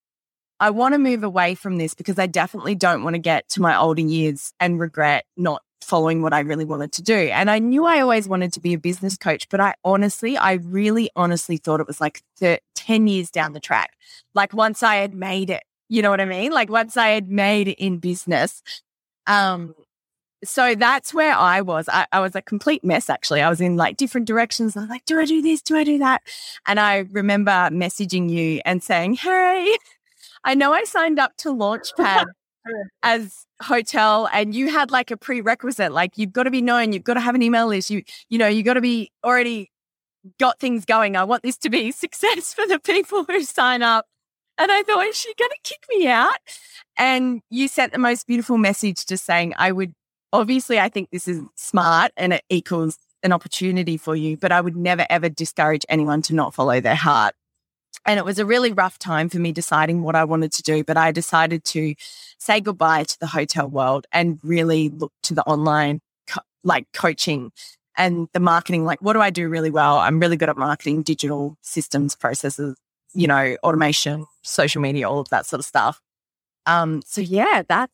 I 0.59 0.71
want 0.71 0.95
to 0.95 0.99
move 0.99 1.23
away 1.23 1.55
from 1.55 1.77
this 1.77 1.95
because 1.95 2.19
I 2.19 2.27
definitely 2.27 2.75
don't 2.75 3.05
want 3.05 3.15
to 3.15 3.19
get 3.19 3.49
to 3.51 3.61
my 3.61 3.77
older 3.77 4.01
years 4.01 4.55
and 4.59 4.81
regret 4.81 5.27
not 5.37 5.63
following 5.83 6.23
what 6.23 6.33
I 6.33 6.41
really 6.41 6.65
wanted 6.65 6.93
to 6.93 7.03
do. 7.03 7.15
And 7.15 7.51
I 7.51 7.59
knew 7.59 7.85
I 7.85 8.01
always 8.01 8.27
wanted 8.27 8.53
to 8.55 8.61
be 8.61 8.73
a 8.73 8.79
business 8.79 9.17
coach, 9.17 9.49
but 9.51 9.61
I 9.61 9.75
honestly, 9.85 10.37
I 10.37 10.55
really 10.55 11.11
honestly 11.15 11.59
thought 11.59 11.81
it 11.81 11.87
was 11.87 12.01
like 12.01 12.23
10 12.41 13.07
years 13.07 13.31
down 13.31 13.53
the 13.53 13.61
track. 13.61 13.93
Like 14.35 14.55
once 14.55 14.83
I 14.83 14.97
had 14.97 15.15
made 15.15 15.51
it, 15.51 15.63
you 15.89 16.03
know 16.03 16.11
what 16.11 16.21
I 16.21 16.25
mean? 16.25 16.53
Like 16.53 16.71
once 16.71 16.97
I 16.97 17.09
had 17.09 17.29
made 17.29 17.69
it 17.69 17.79
in 17.79 17.99
business, 17.99 18.63
um, 19.27 19.75
so 20.47 20.75
that's 20.75 21.13
where 21.13 21.35
I 21.35 21.61
was. 21.61 21.89
I, 21.89 22.07
I, 22.13 22.21
was 22.21 22.35
a 22.35 22.43
complete 22.43 22.85
mess, 22.85 23.11
actually. 23.11 23.43
I 23.43 23.49
was 23.49 23.61
in 23.61 23.77
like 23.77 23.97
different 23.97 24.27
directions. 24.27 24.77
I 24.77 24.81
was 24.81 24.89
like, 24.89 25.05
do 25.05 25.19
I 25.19 25.25
do 25.25 25.43
this? 25.43 25.63
Do 25.63 25.77
I 25.77 25.85
do 25.85 25.99
that? 25.99 26.23
And 26.67 26.81
I 26.81 27.07
remember 27.11 27.51
messaging 27.51 28.31
you 28.31 28.61
and 28.65 28.83
saying, 28.83 29.15
hey, 29.15 29.77
I 30.45 30.55
know 30.55 30.73
I 30.73 30.85
signed 30.85 31.19
up 31.19 31.37
to 31.39 31.49
Launchpad 31.49 32.27
as 33.03 33.47
hotel 33.63 34.29
and 34.33 34.55
you 34.55 34.71
had 34.71 34.91
like 34.91 35.11
a 35.11 35.17
prerequisite, 35.17 35.93
like 35.93 36.17
you've 36.17 36.33
got 36.33 36.45
to 36.45 36.51
be 36.51 36.63
known, 36.63 36.93
you've 36.93 37.05
got 37.05 37.15
to 37.15 37.21
have 37.21 37.35
an 37.35 37.43
email 37.43 37.67
list, 37.67 37.91
you, 37.91 38.03
you 38.29 38.39
know, 38.39 38.49
you 38.49 38.63
got 38.63 38.75
to 38.75 38.81
be 38.81 39.11
already 39.25 39.71
got 40.39 40.59
things 40.59 40.85
going. 40.85 41.17
I 41.17 41.25
want 41.25 41.43
this 41.43 41.57
to 41.59 41.71
be 41.71 41.91
success 41.93 42.55
for 42.55 42.67
the 42.67 42.79
people 42.79 43.25
who 43.25 43.43
sign 43.43 43.83
up. 43.83 44.07
And 44.59 44.73
I 44.73 44.83
thought, 44.85 45.07
is 45.07 45.17
she 45.17 45.35
going 45.35 45.51
to 45.51 45.59
kick 45.63 45.85
me 45.91 46.09
out? 46.09 46.39
And 46.97 47.43
you 47.51 47.69
sent 47.69 47.93
the 47.93 47.99
most 47.99 48.27
beautiful 48.27 48.57
message 48.57 49.05
just 49.05 49.27
saying, 49.27 49.53
I 49.59 49.71
would 49.71 49.95
obviously, 50.33 50.79
I 50.79 50.89
think 50.89 51.11
this 51.11 51.29
is 51.29 51.43
smart 51.55 52.13
and 52.17 52.33
it 52.35 52.45
equals 52.49 52.99
an 53.23 53.33
opportunity 53.33 53.97
for 53.97 54.15
you, 54.15 54.37
but 54.37 54.53
I 54.53 54.61
would 54.61 54.77
never 54.77 55.07
ever 55.11 55.29
discourage 55.29 55.85
anyone 55.89 56.23
to 56.23 56.35
not 56.35 56.55
follow 56.55 56.81
their 56.81 56.95
heart. 56.95 57.35
And 58.05 58.19
it 58.19 58.25
was 58.25 58.39
a 58.39 58.47
really 58.47 58.73
rough 58.73 58.99
time 58.99 59.29
for 59.29 59.39
me 59.39 59.51
deciding 59.53 60.03
what 60.03 60.15
I 60.15 60.25
wanted 60.25 60.53
to 60.53 60.63
do, 60.63 60.85
but 60.85 60.97
I 60.97 61.11
decided 61.11 61.65
to 61.65 61.95
say 62.39 62.61
goodbye 62.61 63.05
to 63.05 63.19
the 63.19 63.27
hotel 63.27 63.69
world 63.69 64.07
and 64.13 64.39
really 64.43 64.91
look 64.91 65.13
to 65.25 65.35
the 65.35 65.43
online 65.43 66.01
co- 66.29 66.43
like 66.63 66.87
coaching 66.93 67.51
and 67.97 68.29
the 68.33 68.41
marketing. 68.41 68.85
Like, 68.85 69.03
what 69.03 69.15
do 69.15 69.21
I 69.21 69.31
do 69.31 69.49
really 69.49 69.71
well? 69.71 69.99
I'm 69.99 70.21
really 70.21 70.37
good 70.37 70.49
at 70.49 70.57
marketing, 70.57 71.03
digital 71.03 71.57
systems, 71.63 72.15
processes, 72.15 72.77
you 73.13 73.27
know, 73.27 73.57
automation, 73.65 74.27
social 74.43 74.81
media, 74.81 75.09
all 75.09 75.21
of 75.21 75.29
that 75.31 75.47
sort 75.47 75.59
of 75.59 75.67
stuff. 75.67 76.01
Um, 76.67 77.03
so 77.07 77.21
yeah, 77.21 77.63
that 77.69 77.91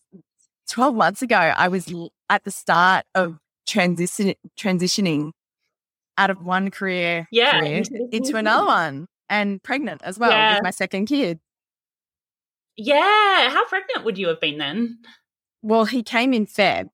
12 0.69 0.95
months 0.95 1.23
ago, 1.23 1.37
I 1.37 1.69
was 1.69 1.93
at 2.33 2.45
the 2.45 2.51
start 2.51 3.05
of 3.15 3.39
transition, 3.67 4.35
transitioning 4.59 5.33
out 6.17 6.31
of 6.31 6.43
one 6.43 6.71
career, 6.71 7.29
yeah. 7.31 7.61
career 7.61 7.83
into 8.11 8.37
another 8.37 8.67
one 8.67 9.07
and 9.29 9.63
pregnant 9.63 10.01
as 10.03 10.19
well 10.19 10.31
yeah. 10.31 10.55
with 10.55 10.63
my 10.65 10.71
second 10.71 11.07
kid. 11.07 11.39
Yeah. 12.75 13.51
How 13.51 13.67
pregnant 13.67 14.07
would 14.07 14.17
you 14.17 14.29
have 14.29 14.41
been 14.41 14.57
then? 14.57 14.99
Well, 15.61 15.85
he 15.85 16.03
came 16.03 16.33
in 16.33 16.47
Feb. 16.47 16.89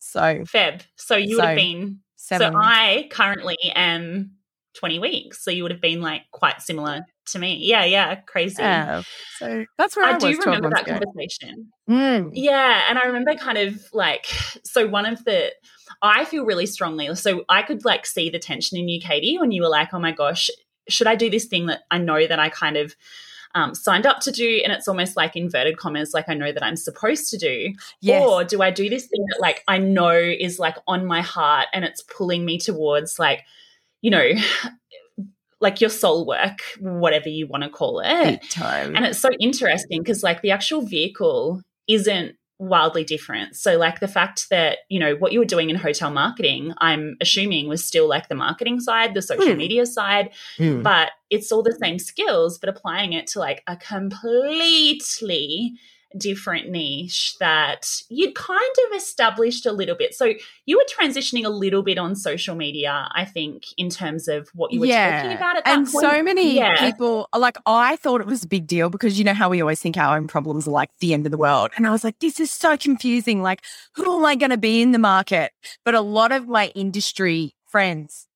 So 0.00 0.20
Feb. 0.20 0.82
So 0.96 1.14
you 1.14 1.36
so 1.36 1.42
would 1.42 1.48
have 1.50 1.56
been 1.56 2.00
seven. 2.16 2.52
So 2.52 2.58
I 2.58 3.06
currently 3.12 3.56
am 3.76 4.32
20 4.80 4.98
weeks. 4.98 5.44
So 5.44 5.50
you 5.50 5.62
would 5.62 5.72
have 5.72 5.80
been 5.80 6.00
like 6.00 6.22
quite 6.32 6.62
similar 6.62 7.04
to 7.26 7.38
me. 7.38 7.58
Yeah, 7.60 7.84
yeah, 7.84 8.14
crazy. 8.16 8.62
Yeah. 8.62 9.02
So 9.36 9.66
that's 9.76 9.94
where 9.94 10.06
I, 10.06 10.14
I 10.14 10.18
do 10.18 10.38
remember 10.38 10.70
that 10.70 10.88
ago. 10.88 10.98
conversation. 10.98 11.70
Mm. 11.88 12.30
Yeah, 12.32 12.84
and 12.88 12.98
I 12.98 13.04
remember 13.04 13.34
kind 13.34 13.58
of 13.58 13.78
like 13.92 14.24
so 14.64 14.88
one 14.88 15.04
of 15.04 15.22
the 15.24 15.52
I 16.00 16.24
feel 16.24 16.46
really 16.46 16.66
strongly. 16.66 17.14
So 17.14 17.44
I 17.48 17.60
could 17.62 17.84
like 17.84 18.06
see 18.06 18.30
the 18.30 18.38
tension 18.38 18.78
in 18.78 18.88
you, 18.88 19.00
Katie, 19.00 19.38
when 19.38 19.52
you 19.52 19.62
were 19.62 19.68
like, 19.68 19.92
"Oh 19.92 20.00
my 20.00 20.12
gosh, 20.12 20.48
should 20.88 21.06
I 21.06 21.14
do 21.14 21.28
this 21.28 21.44
thing 21.44 21.66
that 21.66 21.82
I 21.90 21.98
know 21.98 22.26
that 22.26 22.38
I 22.38 22.48
kind 22.48 22.78
of 22.78 22.96
um, 23.54 23.74
signed 23.74 24.06
up 24.06 24.20
to 24.20 24.30
do 24.30 24.60
and 24.62 24.72
it's 24.72 24.86
almost 24.86 25.16
like 25.16 25.34
inverted 25.34 25.76
commas 25.76 26.14
like 26.14 26.28
i 26.28 26.34
know 26.34 26.52
that 26.52 26.62
i'm 26.62 26.76
supposed 26.76 27.28
to 27.30 27.36
do 27.36 27.72
yes. 28.00 28.24
or 28.24 28.44
do 28.44 28.62
i 28.62 28.70
do 28.70 28.88
this 28.88 29.06
thing 29.06 29.26
that 29.28 29.40
like 29.40 29.64
i 29.66 29.76
know 29.76 30.12
is 30.12 30.60
like 30.60 30.76
on 30.86 31.04
my 31.04 31.20
heart 31.20 31.66
and 31.72 31.84
it's 31.84 32.00
pulling 32.02 32.44
me 32.44 32.58
towards 32.58 33.18
like 33.18 33.44
you 34.00 34.10
know 34.10 34.32
like 35.60 35.80
your 35.80 35.90
soul 35.90 36.26
work, 36.26 36.60
whatever 36.80 37.28
you 37.28 37.46
want 37.46 37.62
to 37.64 37.70
call 37.70 38.00
it. 38.00 38.40
time. 38.50 38.96
And 38.96 39.04
it's 39.04 39.18
so 39.18 39.28
interesting 39.38 40.00
because 40.00 40.22
like 40.22 40.40
the 40.40 40.50
actual 40.50 40.80
vehicle 40.80 41.62
isn't 41.86 42.36
wildly 42.58 43.04
different. 43.04 43.56
So 43.56 43.76
like 43.78 44.00
the 44.00 44.08
fact 44.08 44.48
that, 44.50 44.78
you 44.88 44.98
know, 44.98 45.14
what 45.16 45.32
you 45.32 45.38
were 45.38 45.46
doing 45.46 45.70
in 45.70 45.76
hotel 45.76 46.10
marketing, 46.10 46.74
I'm 46.78 47.16
assuming 47.20 47.68
was 47.68 47.84
still 47.84 48.08
like 48.08 48.28
the 48.28 48.34
marketing 48.34 48.80
side, 48.80 49.14
the 49.14 49.22
social 49.22 49.46
mm. 49.46 49.56
media 49.56 49.86
side, 49.86 50.30
mm. 50.58 50.82
but 50.82 51.10
it's 51.30 51.50
all 51.52 51.62
the 51.62 51.76
same 51.82 51.98
skills, 51.98 52.58
but 52.58 52.68
applying 52.68 53.12
it 53.12 53.26
to 53.28 53.38
like 53.38 53.62
a 53.66 53.76
completely 53.76 55.74
different 56.18 56.68
niche 56.68 57.36
that 57.38 58.02
you'd 58.08 58.34
kind 58.34 58.74
of 58.86 58.96
established 58.96 59.66
a 59.66 59.72
little 59.72 59.94
bit. 59.94 60.14
So 60.14 60.34
you 60.66 60.76
were 60.76 60.84
transitioning 60.84 61.44
a 61.44 61.48
little 61.48 61.82
bit 61.82 61.98
on 61.98 62.16
social 62.16 62.54
media, 62.54 63.08
I 63.14 63.24
think, 63.24 63.64
in 63.76 63.90
terms 63.90 64.28
of 64.28 64.48
what 64.54 64.72
you 64.72 64.80
were 64.80 64.86
yeah. 64.86 65.22
talking 65.22 65.36
about 65.36 65.56
at 65.56 65.64
that 65.64 65.78
and 65.78 65.86
point. 65.86 66.04
so 66.04 66.22
many 66.22 66.56
yeah. 66.56 66.78
people, 66.78 67.28
like, 67.36 67.56
I 67.66 67.96
thought 67.96 68.20
it 68.20 68.26
was 68.26 68.44
a 68.44 68.48
big 68.48 68.66
deal 68.66 68.90
because 68.90 69.18
you 69.18 69.24
know 69.24 69.34
how 69.34 69.48
we 69.48 69.60
always 69.60 69.80
think 69.80 69.96
our 69.96 70.16
own 70.16 70.26
problems 70.26 70.66
are 70.66 70.72
like 70.72 70.90
the 71.00 71.14
end 71.14 71.26
of 71.26 71.32
the 71.32 71.38
world. 71.38 71.70
And 71.76 71.86
I 71.86 71.90
was 71.90 72.04
like, 72.04 72.18
this 72.18 72.40
is 72.40 72.50
so 72.50 72.76
confusing. 72.76 73.42
Like, 73.42 73.62
who 73.94 74.18
am 74.18 74.24
I 74.24 74.34
going 74.34 74.50
to 74.50 74.58
be 74.58 74.82
in 74.82 74.92
the 74.92 74.98
market? 74.98 75.52
But 75.84 75.94
a 75.94 76.00
lot 76.00 76.32
of 76.32 76.48
my 76.48 76.68
industry 76.74 77.54
friends 77.66 78.26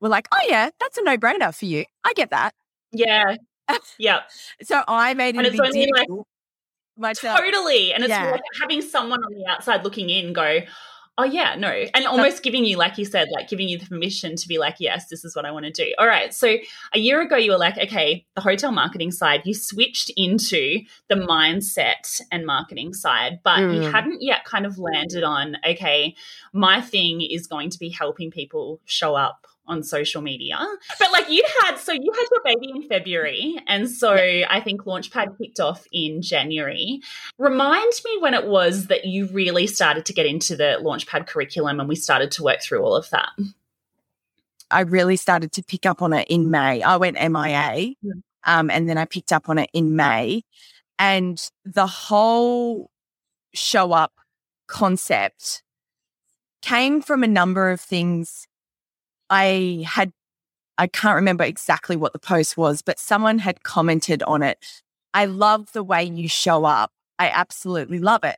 were 0.00 0.08
like, 0.08 0.28
oh, 0.32 0.46
yeah, 0.48 0.70
that's 0.80 0.98
a 0.98 1.02
no 1.02 1.16
brainer 1.16 1.54
for 1.54 1.64
you. 1.64 1.84
I 2.04 2.12
get 2.14 2.30
that. 2.30 2.54
Yeah. 2.92 3.36
Yeah. 3.96 4.20
so 4.62 4.82
I 4.86 5.14
made 5.14 5.34
it 5.34 5.38
and 5.38 5.46
a 5.46 5.50
big 5.50 5.72
deal. 5.72 5.88
Like, 5.94 6.08
myself. 6.96 7.38
Totally. 7.38 7.92
And 7.92 8.04
it's 8.04 8.10
yeah. 8.10 8.30
like 8.30 8.42
having 8.60 8.82
someone 8.82 9.22
on 9.22 9.32
the 9.32 9.46
outside 9.46 9.84
looking 9.84 10.10
in 10.10 10.32
go, 10.32 10.60
oh, 11.18 11.24
yeah, 11.24 11.54
no. 11.56 11.68
And 11.68 12.06
almost 12.06 12.42
giving 12.42 12.64
you, 12.64 12.78
like 12.78 12.96
you 12.96 13.04
said, 13.04 13.28
like 13.30 13.48
giving 13.48 13.68
you 13.68 13.78
the 13.78 13.86
permission 13.86 14.34
to 14.34 14.48
be 14.48 14.58
like, 14.58 14.76
yes, 14.78 15.08
this 15.08 15.24
is 15.24 15.36
what 15.36 15.44
I 15.44 15.50
want 15.50 15.66
to 15.66 15.70
do. 15.70 15.92
All 15.98 16.06
right. 16.06 16.32
So 16.32 16.56
a 16.94 16.98
year 16.98 17.20
ago, 17.20 17.36
you 17.36 17.50
were 17.50 17.58
like, 17.58 17.76
okay, 17.76 18.24
the 18.34 18.40
hotel 18.40 18.72
marketing 18.72 19.10
side, 19.10 19.42
you 19.44 19.52
switched 19.52 20.10
into 20.16 20.80
the 21.08 21.16
mindset 21.16 22.20
and 22.30 22.46
marketing 22.46 22.94
side, 22.94 23.40
but 23.44 23.58
mm. 23.58 23.74
you 23.74 23.80
hadn't 23.82 24.22
yet 24.22 24.44
kind 24.44 24.64
of 24.64 24.78
landed 24.78 25.22
on, 25.22 25.56
okay, 25.68 26.14
my 26.54 26.80
thing 26.80 27.20
is 27.20 27.46
going 27.46 27.68
to 27.70 27.78
be 27.78 27.90
helping 27.90 28.30
people 28.30 28.80
show 28.86 29.14
up 29.14 29.46
on 29.72 29.82
social 29.82 30.22
media. 30.22 30.58
But 30.98 31.10
like 31.10 31.28
you 31.28 31.42
had, 31.62 31.76
so 31.76 31.92
you 31.92 32.12
had 32.12 32.26
your 32.30 32.42
baby 32.44 32.70
in 32.70 32.88
February. 32.88 33.56
And 33.66 33.90
so 33.90 34.14
yeah. 34.14 34.46
I 34.50 34.60
think 34.60 34.82
Launchpad 34.82 35.38
kicked 35.38 35.58
off 35.58 35.86
in 35.92 36.22
January. 36.22 37.00
Remind 37.38 37.92
me 38.04 38.18
when 38.20 38.34
it 38.34 38.46
was 38.46 38.86
that 38.86 39.06
you 39.06 39.26
really 39.26 39.66
started 39.66 40.06
to 40.06 40.12
get 40.12 40.26
into 40.26 40.54
the 40.54 40.78
Launchpad 40.82 41.26
curriculum 41.26 41.80
and 41.80 41.88
we 41.88 41.96
started 41.96 42.30
to 42.32 42.42
work 42.42 42.62
through 42.62 42.82
all 42.82 42.94
of 42.94 43.10
that. 43.10 43.30
I 44.70 44.80
really 44.82 45.16
started 45.16 45.52
to 45.52 45.62
pick 45.62 45.86
up 45.86 46.02
on 46.02 46.12
it 46.12 46.28
in 46.28 46.50
May. 46.50 46.82
I 46.82 46.96
went 46.96 47.16
MIA 47.16 47.94
hmm. 48.02 48.10
um, 48.44 48.70
and 48.70 48.88
then 48.88 48.98
I 48.98 49.04
picked 49.04 49.32
up 49.32 49.48
on 49.48 49.58
it 49.58 49.70
in 49.72 49.96
May. 49.96 50.42
And 50.98 51.44
the 51.64 51.86
whole 51.86 52.90
show 53.54 53.92
up 53.92 54.12
concept 54.66 55.62
came 56.62 57.02
from 57.02 57.22
a 57.22 57.28
number 57.28 57.70
of 57.70 57.80
things 57.80 58.46
I 59.32 59.82
had, 59.86 60.12
I 60.76 60.86
can't 60.86 61.16
remember 61.16 61.42
exactly 61.42 61.96
what 61.96 62.12
the 62.12 62.18
post 62.18 62.58
was, 62.58 62.82
but 62.82 62.98
someone 62.98 63.38
had 63.38 63.62
commented 63.62 64.22
on 64.24 64.42
it. 64.42 64.58
I 65.14 65.24
love 65.24 65.72
the 65.72 65.82
way 65.82 66.04
you 66.04 66.28
show 66.28 66.66
up. 66.66 66.90
I 67.18 67.28
absolutely 67.30 67.98
love 67.98 68.24
it. 68.24 68.36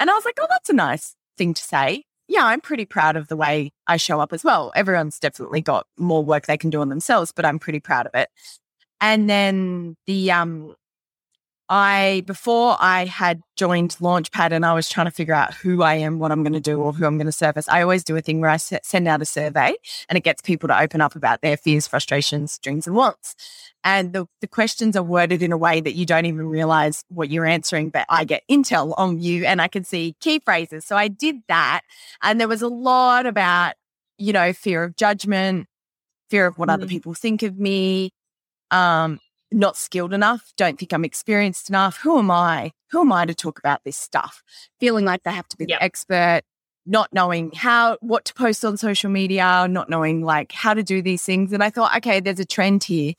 And 0.00 0.10
I 0.10 0.14
was 0.14 0.24
like, 0.24 0.38
oh, 0.40 0.46
that's 0.48 0.70
a 0.70 0.74
nice 0.74 1.14
thing 1.36 1.52
to 1.52 1.62
say. 1.62 2.04
Yeah, 2.28 2.46
I'm 2.46 2.62
pretty 2.62 2.86
proud 2.86 3.16
of 3.16 3.28
the 3.28 3.36
way 3.36 3.72
I 3.86 3.98
show 3.98 4.20
up 4.20 4.32
as 4.32 4.42
well. 4.42 4.72
Everyone's 4.74 5.18
definitely 5.18 5.60
got 5.60 5.86
more 5.98 6.24
work 6.24 6.46
they 6.46 6.56
can 6.56 6.70
do 6.70 6.80
on 6.80 6.88
themselves, 6.88 7.30
but 7.30 7.44
I'm 7.44 7.58
pretty 7.58 7.80
proud 7.80 8.06
of 8.06 8.14
it. 8.14 8.30
And 9.02 9.28
then 9.28 9.96
the 10.06 10.32
um 10.32 10.74
I 11.72 12.22
before 12.26 12.76
I 12.78 13.06
had 13.06 13.40
joined 13.56 13.96
Launchpad 13.98 14.52
and 14.52 14.66
I 14.66 14.74
was 14.74 14.90
trying 14.90 15.06
to 15.06 15.10
figure 15.10 15.32
out 15.32 15.54
who 15.54 15.82
I 15.82 15.94
am, 15.94 16.18
what 16.18 16.30
I'm 16.30 16.42
going 16.42 16.52
to 16.52 16.60
do, 16.60 16.78
or 16.78 16.92
who 16.92 17.06
I'm 17.06 17.16
going 17.16 17.24
to 17.24 17.32
service. 17.32 17.66
I 17.66 17.80
always 17.80 18.04
do 18.04 18.14
a 18.14 18.20
thing 18.20 18.42
where 18.42 18.50
I 18.50 18.58
send 18.58 19.08
out 19.08 19.22
a 19.22 19.24
survey 19.24 19.74
and 20.10 20.18
it 20.18 20.20
gets 20.22 20.42
people 20.42 20.68
to 20.68 20.78
open 20.78 21.00
up 21.00 21.16
about 21.16 21.40
their 21.40 21.56
fears, 21.56 21.86
frustrations, 21.86 22.58
dreams, 22.58 22.86
and 22.86 22.94
wants. 22.94 23.34
And 23.82 24.12
the, 24.12 24.26
the 24.42 24.48
questions 24.48 24.96
are 24.96 25.02
worded 25.02 25.42
in 25.42 25.50
a 25.50 25.56
way 25.56 25.80
that 25.80 25.94
you 25.94 26.04
don't 26.04 26.26
even 26.26 26.46
realize 26.46 27.04
what 27.08 27.30
you're 27.30 27.46
answering, 27.46 27.88
but 27.88 28.04
I 28.10 28.24
get 28.24 28.42
intel 28.50 28.92
on 28.98 29.18
you 29.18 29.46
and 29.46 29.62
I 29.62 29.68
can 29.68 29.82
see 29.82 30.14
key 30.20 30.40
phrases. 30.40 30.84
So 30.84 30.94
I 30.94 31.08
did 31.08 31.36
that. 31.48 31.80
And 32.22 32.38
there 32.38 32.48
was 32.48 32.60
a 32.60 32.68
lot 32.68 33.24
about, 33.24 33.76
you 34.18 34.34
know, 34.34 34.52
fear 34.52 34.84
of 34.84 34.94
judgment, 34.94 35.68
fear 36.28 36.44
of 36.44 36.58
what 36.58 36.68
mm. 36.68 36.74
other 36.74 36.86
people 36.86 37.14
think 37.14 37.42
of 37.42 37.58
me, 37.58 38.10
um, 38.70 39.20
not 39.52 39.76
skilled 39.76 40.12
enough, 40.12 40.52
don't 40.56 40.78
think 40.78 40.92
I'm 40.92 41.04
experienced 41.04 41.68
enough. 41.68 41.98
Who 41.98 42.18
am 42.18 42.30
I? 42.30 42.72
Who 42.90 43.00
am 43.00 43.12
I 43.12 43.26
to 43.26 43.34
talk 43.34 43.58
about 43.58 43.84
this 43.84 43.96
stuff? 43.96 44.42
Feeling 44.80 45.04
like 45.04 45.22
they 45.22 45.32
have 45.32 45.48
to 45.48 45.56
be 45.56 45.66
yep. 45.68 45.80
the 45.80 45.84
expert, 45.84 46.42
not 46.86 47.08
knowing 47.12 47.52
how, 47.52 47.96
what 48.00 48.24
to 48.26 48.34
post 48.34 48.64
on 48.64 48.76
social 48.76 49.10
media, 49.10 49.66
not 49.68 49.88
knowing 49.88 50.24
like 50.24 50.52
how 50.52 50.74
to 50.74 50.82
do 50.82 51.02
these 51.02 51.22
things. 51.22 51.52
And 51.52 51.62
I 51.62 51.70
thought, 51.70 51.96
okay, 51.98 52.20
there's 52.20 52.40
a 52.40 52.44
trend 52.44 52.84
here. 52.84 53.14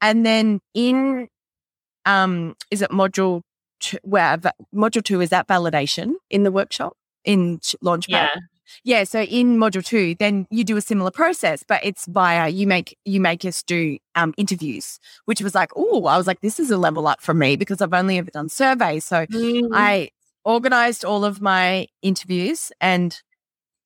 And 0.00 0.24
then 0.26 0.60
in, 0.74 1.28
um, 2.06 2.54
is 2.70 2.82
it 2.82 2.90
module 2.90 3.42
two, 3.80 3.98
where 4.02 4.38
module 4.74 5.04
two 5.04 5.20
is 5.20 5.30
that 5.30 5.46
validation 5.46 6.14
in 6.30 6.42
the 6.42 6.50
workshop 6.50 6.94
in 7.24 7.58
Launchpad? 7.84 8.08
Yeah. 8.08 8.34
Yeah. 8.84 9.04
So 9.04 9.22
in 9.22 9.56
module 9.58 9.84
two, 9.84 10.14
then 10.16 10.46
you 10.50 10.64
do 10.64 10.76
a 10.76 10.80
similar 10.80 11.10
process, 11.10 11.62
but 11.66 11.84
it's 11.84 12.06
via 12.06 12.48
you 12.48 12.66
make 12.66 12.98
you 13.04 13.20
make 13.20 13.44
us 13.44 13.62
do 13.62 13.98
um, 14.14 14.34
interviews, 14.36 14.98
which 15.24 15.40
was 15.40 15.54
like, 15.54 15.70
oh, 15.76 16.06
I 16.06 16.16
was 16.16 16.26
like, 16.26 16.40
this 16.40 16.60
is 16.60 16.70
a 16.70 16.76
level 16.76 17.06
up 17.06 17.20
for 17.20 17.34
me 17.34 17.56
because 17.56 17.80
I've 17.80 17.94
only 17.94 18.18
ever 18.18 18.30
done 18.30 18.48
surveys. 18.48 19.04
So 19.04 19.26
mm. 19.26 19.68
I 19.72 20.10
organized 20.44 21.04
all 21.04 21.24
of 21.24 21.40
my 21.40 21.86
interviews 22.02 22.72
and 22.80 23.20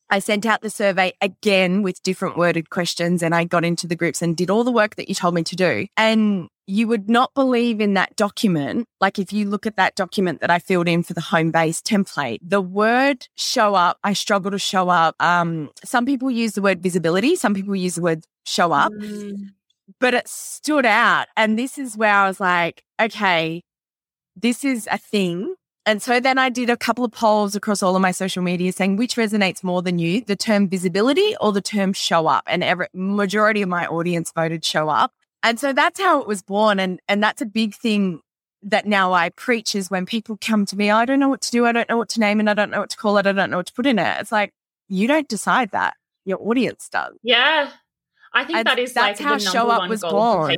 I 0.09 0.20
sent 0.20 0.46
out 0.46 0.62
the 0.62 0.70
survey 0.70 1.12
again 1.20 1.83
with 1.83 2.03
different 2.03 2.37
worded 2.37 2.70
questions 2.70 3.22
and 3.22 3.35
I 3.35 3.44
got 3.44 3.64
into 3.64 3.87
the 3.87 3.96
groups 3.96 4.22
and 4.22 4.37
did 4.37 4.51
all 4.51 4.64
the 4.64 4.72
work 4.72 4.96
that 4.96 5.09
you 5.09 5.14
told 5.14 5.35
me 5.35 5.42
to 5.44 5.57
do. 5.57 5.87
And 5.96 6.49
you 6.67 6.89
would 6.89 7.09
not 7.09 7.33
believe 7.35 7.81
in 7.81 7.95
that 7.95 8.17
document. 8.17 8.89
Like 9.01 9.19
if 9.19 9.33
you 9.33 9.49
look 9.49 9.67
at 9.67 9.77
that 9.77 9.95
document 9.95 10.41
that 10.41 10.51
I 10.51 10.59
filled 10.59 10.89
in 10.89 11.03
for 11.03 11.15
the 11.15 11.21
home 11.21 11.51
base 11.51 11.81
template, 11.81 12.39
the 12.43 12.61
word 12.61 13.29
show 13.37 13.75
up, 13.75 13.99
I 14.03 14.13
struggle 14.13 14.51
to 14.51 14.59
show 14.59 14.89
up. 14.89 15.15
Um, 15.21 15.71
some 15.85 16.05
people 16.05 16.31
use 16.31 16.53
the 16.55 16.63
word 16.63 16.83
visibility, 16.83 17.37
some 17.37 17.55
people 17.55 17.77
use 17.77 17.95
the 17.95 18.03
word 18.03 18.25
show 18.45 18.73
up, 18.73 18.93
mm. 18.93 19.51
but 20.01 20.15
it 20.15 20.29
stood 20.29 20.87
out. 20.87 21.29
And 21.37 21.59
this 21.59 21.79
is 21.79 21.97
where 21.97 22.13
I 22.13 22.27
was 22.27 22.41
like, 22.41 22.83
okay, 23.01 23.63
this 24.35 24.65
is 24.65 24.89
a 24.91 24.99
thing. 24.99 25.55
And 25.89 26.03
so 26.03 26.19
then 26.19 26.37
I 26.37 26.49
did 26.49 26.69
a 26.69 26.77
couple 26.77 27.05
of 27.05 27.13
polls 27.13 27.55
across 27.55 27.81
all 27.81 27.95
of 27.95 28.03
my 28.03 28.11
social 28.11 28.43
media 28.43 28.73
saying 28.73 28.97
which 28.97 29.15
resonates 29.15 29.63
more 29.63 29.83
than 29.83 30.01
you, 30.01 30.21
the 30.21 30.35
term 30.35 30.69
visibility 30.69 31.37
or 31.41 31.53
the 31.53 31.61
term 31.61 31.93
show 31.93 32.27
up. 32.27 32.43
And 32.49 32.65
every 32.65 32.89
majority 32.93 33.63
of 33.63 33.69
my 33.69 33.87
audience 33.87 34.33
voted 34.35 34.65
show 34.65 34.89
up. 34.89 35.13
And 35.47 35.61
so 35.61 35.73
that's 35.73 36.01
how 36.01 36.21
it 36.21 36.27
was 36.27 36.43
born. 36.43 36.81
And, 36.81 37.01
and 37.07 37.23
that's 37.23 37.41
a 37.41 37.47
big 37.47 37.73
thing 37.73 38.21
that 38.63 38.85
now 38.85 39.13
I 39.13 39.29
preach 39.29 39.77
is 39.77 39.89
when 39.93 40.05
people 40.05 40.37
come 40.41 40.67
to 40.67 40.77
me, 40.77 40.91
I 40.91 41.05
don't 41.05 41.21
know 41.21 41.29
what 41.29 41.41
to 41.43 41.53
do. 41.53 41.67
I 41.67 41.71
don't 41.73 41.89
know 41.89 41.97
what 41.97 42.09
to 42.11 42.21
name 42.21 42.41
and 42.41 42.51
I 42.51 42.55
don't 42.55 42.71
know 42.71 42.81
what 42.81 42.91
to 42.91 42.97
call 42.97 43.17
it. 43.17 43.29
I 43.29 43.33
don't 43.33 43.51
know 43.51 43.59
what 43.59 43.67
to 43.67 43.73
put 43.73 43.87
in 43.87 44.01
it. 44.01 44.17
It's 44.21 44.33
like, 44.33 44.53
you 44.89 45.07
don't 45.07 45.29
decide 45.29 45.71
that. 45.71 45.95
Your 46.25 46.39
audience 46.41 46.89
does. 46.89 47.15
Yeah. 47.23 47.71
I 48.35 48.45
think 48.45 48.59
and 48.59 48.67
that 48.67 48.81
is 48.81 48.93
that's 48.93 49.21
like 49.21 49.29
how 49.29 49.39
show 49.39 49.69
up 49.71 49.89
was 49.89 50.03
born. 50.03 50.57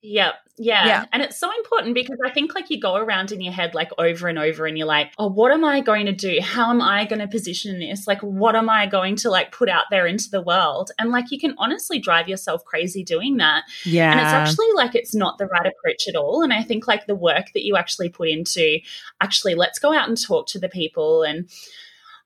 Yeah. 0.00 0.32
Yeah, 0.60 0.84
yeah. 0.84 0.86
Yeah. 0.86 1.04
And 1.12 1.22
it's 1.22 1.38
so 1.38 1.50
important 1.58 1.94
because 1.94 2.18
I 2.24 2.30
think 2.30 2.54
like 2.54 2.70
you 2.70 2.80
go 2.80 2.96
around 2.96 3.30
in 3.32 3.40
your 3.40 3.52
head 3.52 3.74
like 3.74 3.90
over 3.98 4.28
and 4.28 4.38
over 4.38 4.66
and 4.66 4.76
you're 4.76 4.86
like, 4.86 5.12
oh, 5.18 5.28
what 5.28 5.52
am 5.52 5.64
I 5.64 5.80
going 5.80 6.06
to 6.06 6.12
do? 6.12 6.40
How 6.42 6.70
am 6.70 6.80
I 6.82 7.04
going 7.04 7.20
to 7.20 7.28
position 7.28 7.78
this? 7.78 8.06
Like, 8.06 8.20
what 8.20 8.56
am 8.56 8.68
I 8.68 8.86
going 8.86 9.16
to 9.16 9.30
like 9.30 9.52
put 9.52 9.68
out 9.68 9.84
there 9.90 10.06
into 10.06 10.30
the 10.30 10.42
world? 10.42 10.90
And 10.98 11.10
like 11.10 11.30
you 11.30 11.38
can 11.38 11.54
honestly 11.58 11.98
drive 11.98 12.28
yourself 12.28 12.64
crazy 12.64 13.04
doing 13.04 13.36
that. 13.36 13.64
Yeah. 13.84 14.10
And 14.10 14.20
it's 14.20 14.30
actually 14.30 14.72
like 14.74 14.94
it's 14.94 15.14
not 15.14 15.38
the 15.38 15.46
right 15.46 15.66
approach 15.66 16.08
at 16.08 16.16
all. 16.16 16.42
And 16.42 16.52
I 16.52 16.62
think 16.62 16.88
like 16.88 17.06
the 17.06 17.14
work 17.14 17.46
that 17.54 17.64
you 17.64 17.76
actually 17.76 18.08
put 18.08 18.28
into 18.28 18.78
actually 19.20 19.54
let's 19.54 19.78
go 19.78 19.92
out 19.92 20.08
and 20.08 20.20
talk 20.20 20.48
to 20.48 20.58
the 20.58 20.68
people 20.68 21.22
and 21.22 21.48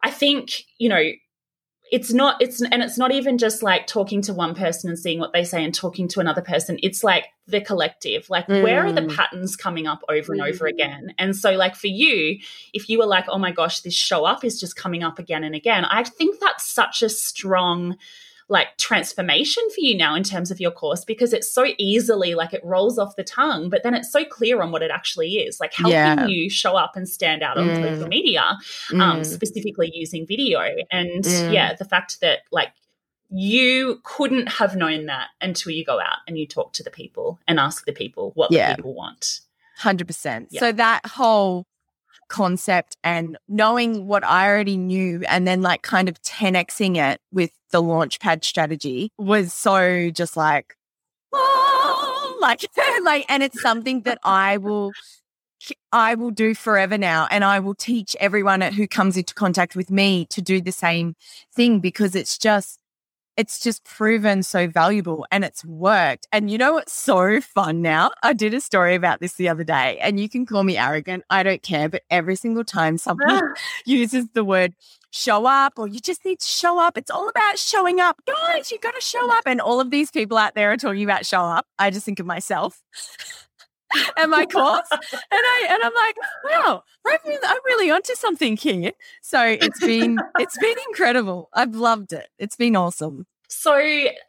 I 0.02 0.10
think, 0.10 0.64
you 0.78 0.88
know, 0.88 1.02
it's 1.92 2.10
not 2.10 2.40
it's 2.40 2.62
and 2.62 2.82
it's 2.82 2.96
not 2.96 3.12
even 3.12 3.36
just 3.36 3.62
like 3.62 3.86
talking 3.86 4.22
to 4.22 4.32
one 4.32 4.54
person 4.54 4.88
and 4.88 4.98
seeing 4.98 5.20
what 5.20 5.34
they 5.34 5.44
say 5.44 5.62
and 5.62 5.74
talking 5.74 6.08
to 6.08 6.20
another 6.20 6.40
person 6.40 6.78
it's 6.82 7.04
like 7.04 7.26
the 7.46 7.60
collective 7.60 8.28
like 8.30 8.46
mm. 8.48 8.62
where 8.62 8.86
are 8.86 8.92
the 8.92 9.02
mm. 9.02 9.14
patterns 9.14 9.54
coming 9.56 9.86
up 9.86 10.02
over 10.08 10.32
and 10.32 10.40
mm. 10.40 10.48
over 10.48 10.66
again 10.66 11.14
and 11.18 11.36
so 11.36 11.52
like 11.52 11.76
for 11.76 11.88
you 11.88 12.38
if 12.72 12.88
you 12.88 12.98
were 12.98 13.06
like 13.06 13.26
oh 13.28 13.38
my 13.38 13.52
gosh 13.52 13.80
this 13.80 13.94
show 13.94 14.24
up 14.24 14.42
is 14.42 14.58
just 14.58 14.74
coming 14.74 15.02
up 15.02 15.18
again 15.18 15.44
and 15.44 15.54
again 15.54 15.84
i 15.84 16.02
think 16.02 16.40
that's 16.40 16.66
such 16.66 17.02
a 17.02 17.10
strong 17.10 17.96
like 18.48 18.76
transformation 18.78 19.62
for 19.70 19.80
you 19.80 19.96
now 19.96 20.14
in 20.14 20.22
terms 20.22 20.50
of 20.50 20.60
your 20.60 20.70
course 20.70 21.04
because 21.04 21.32
it's 21.32 21.50
so 21.50 21.66
easily 21.78 22.34
like 22.34 22.52
it 22.52 22.60
rolls 22.64 22.98
off 22.98 23.16
the 23.16 23.24
tongue, 23.24 23.70
but 23.70 23.82
then 23.82 23.94
it's 23.94 24.10
so 24.10 24.24
clear 24.24 24.60
on 24.62 24.70
what 24.70 24.82
it 24.82 24.90
actually 24.90 25.34
is, 25.36 25.60
like 25.60 25.72
helping 25.72 25.92
yeah. 25.92 26.26
you 26.26 26.50
show 26.50 26.76
up 26.76 26.96
and 26.96 27.08
stand 27.08 27.42
out 27.42 27.58
on 27.58 27.68
mm. 27.68 27.82
social 27.82 28.08
media, 28.08 28.58
um, 28.92 29.20
mm. 29.20 29.26
specifically 29.26 29.90
using 29.94 30.26
video. 30.26 30.60
And 30.90 31.24
mm. 31.24 31.52
yeah, 31.52 31.74
the 31.74 31.84
fact 31.84 32.20
that 32.20 32.40
like 32.50 32.72
you 33.30 34.00
couldn't 34.04 34.46
have 34.48 34.76
known 34.76 35.06
that 35.06 35.28
until 35.40 35.72
you 35.72 35.84
go 35.84 35.98
out 35.98 36.18
and 36.26 36.38
you 36.38 36.46
talk 36.46 36.74
to 36.74 36.82
the 36.82 36.90
people 36.90 37.40
and 37.48 37.58
ask 37.58 37.86
the 37.86 37.92
people 37.92 38.32
what 38.34 38.52
yeah. 38.52 38.70
the 38.70 38.76
people 38.76 38.94
want. 38.94 39.40
100%. 39.80 40.48
Yeah. 40.50 40.60
So 40.60 40.72
that 40.72 41.06
whole 41.06 41.66
concept 42.28 42.96
and 43.02 43.36
knowing 43.48 44.06
what 44.06 44.24
I 44.24 44.48
already 44.48 44.76
knew 44.76 45.22
and 45.28 45.46
then 45.46 45.62
like 45.62 45.82
kind 45.82 46.08
of 46.08 46.20
10xing 46.22 46.96
it 46.96 47.20
with 47.30 47.50
the 47.72 47.82
launchpad 47.82 48.44
strategy 48.44 49.10
was 49.18 49.52
so 49.52 50.10
just 50.10 50.36
like, 50.36 50.76
oh, 51.32 52.38
like, 52.40 52.64
like, 53.02 53.26
and 53.28 53.42
it's 53.42 53.60
something 53.60 54.02
that 54.02 54.18
I 54.22 54.58
will 54.58 54.92
I 55.92 56.14
will 56.14 56.30
do 56.30 56.54
forever 56.54 56.98
now. 56.98 57.28
And 57.30 57.44
I 57.44 57.60
will 57.60 57.74
teach 57.74 58.16
everyone 58.18 58.60
who 58.60 58.88
comes 58.88 59.16
into 59.16 59.34
contact 59.34 59.76
with 59.76 59.90
me 59.90 60.26
to 60.26 60.42
do 60.42 60.60
the 60.60 60.72
same 60.72 61.14
thing 61.54 61.80
because 61.80 62.14
it's 62.14 62.38
just, 62.38 62.78
it's 63.36 63.60
just 63.60 63.84
proven 63.84 64.42
so 64.42 64.68
valuable 64.68 65.26
and 65.30 65.44
it's 65.44 65.64
worked. 65.64 66.26
And 66.32 66.50
you 66.50 66.58
know 66.58 66.74
what's 66.74 66.92
so 66.92 67.40
fun 67.40 67.82
now? 67.82 68.10
I 68.22 68.32
did 68.32 68.54
a 68.54 68.60
story 68.60 68.94
about 68.94 69.20
this 69.20 69.34
the 69.34 69.48
other 69.48 69.64
day, 69.64 69.98
and 70.00 70.20
you 70.20 70.28
can 70.28 70.44
call 70.46 70.64
me 70.64 70.76
arrogant. 70.76 71.24
I 71.30 71.42
don't 71.42 71.62
care. 71.62 71.88
But 71.88 72.02
every 72.10 72.36
single 72.36 72.64
time 72.64 72.98
someone 72.98 73.54
uses 73.86 74.28
the 74.34 74.44
word 74.44 74.74
show 75.10 75.46
up 75.46 75.74
or 75.76 75.86
you 75.86 76.00
just 76.00 76.24
need 76.24 76.40
to 76.40 76.46
show 76.46 76.80
up, 76.80 76.96
it's 76.96 77.10
all 77.10 77.28
about 77.28 77.58
showing 77.58 78.00
up. 78.00 78.20
Guys, 78.26 78.70
you 78.70 78.78
got 78.78 78.94
to 78.94 79.00
show 79.00 79.30
up. 79.30 79.44
And 79.46 79.60
all 79.60 79.80
of 79.80 79.90
these 79.90 80.10
people 80.10 80.38
out 80.38 80.54
there 80.54 80.72
are 80.72 80.76
talking 80.76 81.04
about 81.04 81.26
show 81.26 81.42
up. 81.42 81.66
I 81.78 81.90
just 81.90 82.04
think 82.04 82.20
of 82.20 82.26
myself. 82.26 82.82
And 84.16 84.30
my 84.30 84.46
course. 84.46 84.88
And 84.90 85.00
I 85.32 85.66
and 85.70 85.82
I'm 85.82 85.94
like, 85.94 86.16
wow, 86.44 86.82
I'm 87.06 87.18
really, 87.26 87.40
I'm 87.44 87.60
really 87.64 87.90
onto 87.90 88.14
something 88.14 88.56
here. 88.56 88.92
So 89.22 89.42
it's 89.42 89.80
been 89.80 90.18
it's 90.38 90.58
been 90.58 90.76
incredible. 90.88 91.48
I've 91.52 91.74
loved 91.74 92.12
it. 92.12 92.28
It's 92.38 92.56
been 92.56 92.76
awesome. 92.76 93.26
So, 93.54 93.78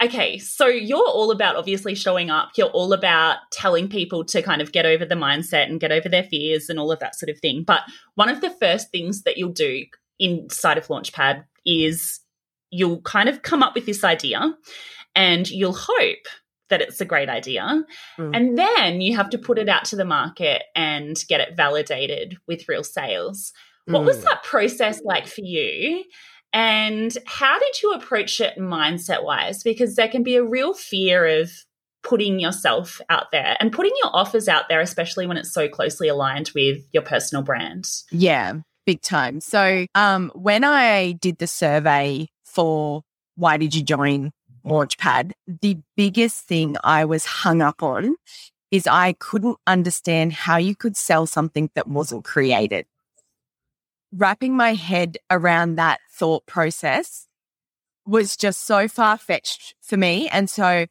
okay, 0.03 0.37
so 0.37 0.67
you're 0.67 0.99
all 0.99 1.31
about 1.31 1.55
obviously 1.55 1.95
showing 1.95 2.29
up. 2.29 2.49
You're 2.57 2.67
all 2.67 2.91
about 2.91 3.37
telling 3.53 3.87
people 3.87 4.25
to 4.25 4.41
kind 4.41 4.61
of 4.61 4.73
get 4.73 4.85
over 4.85 5.05
the 5.05 5.15
mindset 5.15 5.69
and 5.69 5.79
get 5.79 5.93
over 5.93 6.09
their 6.09 6.25
fears 6.25 6.69
and 6.69 6.77
all 6.77 6.91
of 6.91 6.99
that 6.99 7.15
sort 7.15 7.29
of 7.29 7.39
thing. 7.39 7.63
But 7.63 7.83
one 8.15 8.27
of 8.27 8.41
the 8.41 8.49
first 8.49 8.91
things 8.91 9.23
that 9.23 9.37
you'll 9.37 9.53
do 9.53 9.85
inside 10.19 10.77
of 10.77 10.87
Launchpad 10.87 11.45
is 11.65 12.19
you'll 12.69 13.01
kind 13.01 13.29
of 13.29 13.43
come 13.43 13.63
up 13.63 13.75
with 13.75 13.85
this 13.85 14.03
idea 14.03 14.53
and 15.15 15.49
you'll 15.49 15.77
hope 15.79 16.27
that 16.73 16.81
it's 16.81 16.99
a 16.99 17.05
great 17.05 17.29
idea. 17.29 17.83
Mm. 18.17 18.35
And 18.35 18.57
then 18.57 18.99
you 18.99 19.15
have 19.15 19.29
to 19.29 19.37
put 19.37 19.59
it 19.59 19.69
out 19.69 19.85
to 19.85 19.95
the 19.95 20.05
market 20.05 20.63
and 20.75 21.23
get 21.29 21.39
it 21.39 21.55
validated 21.55 22.37
with 22.47 22.67
real 22.67 22.83
sales. 22.83 23.53
What 23.85 24.01
mm. 24.01 24.05
was 24.05 24.23
that 24.23 24.41
process 24.41 24.99
like 25.03 25.27
for 25.27 25.41
you? 25.41 26.03
And 26.51 27.15
how 27.27 27.59
did 27.59 27.83
you 27.83 27.93
approach 27.93 28.41
it 28.41 28.57
mindset 28.57 29.23
wise? 29.23 29.61
Because 29.61 29.95
there 29.95 30.07
can 30.07 30.23
be 30.23 30.35
a 30.35 30.43
real 30.43 30.73
fear 30.73 31.41
of 31.41 31.51
putting 32.01 32.39
yourself 32.39 32.99
out 33.07 33.29
there 33.31 33.55
and 33.59 33.71
putting 33.71 33.93
your 34.01 34.15
offers 34.15 34.47
out 34.47 34.63
there, 34.67 34.81
especially 34.81 35.27
when 35.27 35.37
it's 35.37 35.53
so 35.53 35.67
closely 35.67 36.07
aligned 36.07 36.49
with 36.55 36.79
your 36.91 37.03
personal 37.03 37.43
brand. 37.43 37.87
Yeah, 38.09 38.53
big 38.87 39.03
time. 39.03 39.41
So, 39.41 39.85
um, 39.93 40.31
when 40.33 40.63
I 40.63 41.11
did 41.13 41.37
the 41.37 41.47
survey 41.47 42.29
for 42.43 43.03
why 43.35 43.57
did 43.57 43.75
you 43.75 43.83
join 43.83 44.31
Launchpad, 44.65 45.33
the 45.61 45.77
biggest 45.95 46.45
thing 46.45 46.75
I 46.83 47.05
was 47.05 47.25
hung 47.25 47.61
up 47.61 47.83
on 47.83 48.15
is 48.71 48.87
I 48.87 49.13
couldn't 49.13 49.57
understand 49.67 50.33
how 50.33 50.57
you 50.57 50.75
could 50.75 50.97
sell 50.97 51.27
something 51.27 51.69
that 51.75 51.87
wasn't 51.87 52.23
created 52.23 52.85
wrapping 54.15 54.55
my 54.55 54.73
head 54.73 55.17
around 55.31 55.75
that 55.75 55.99
thought 56.11 56.45
process 56.45 57.27
was 58.05 58.37
just 58.37 58.65
so 58.65 58.87
far 58.87 59.17
fetched 59.17 59.75
for 59.81 59.97
me. 59.97 60.27
And 60.29 60.49
so 60.49 60.85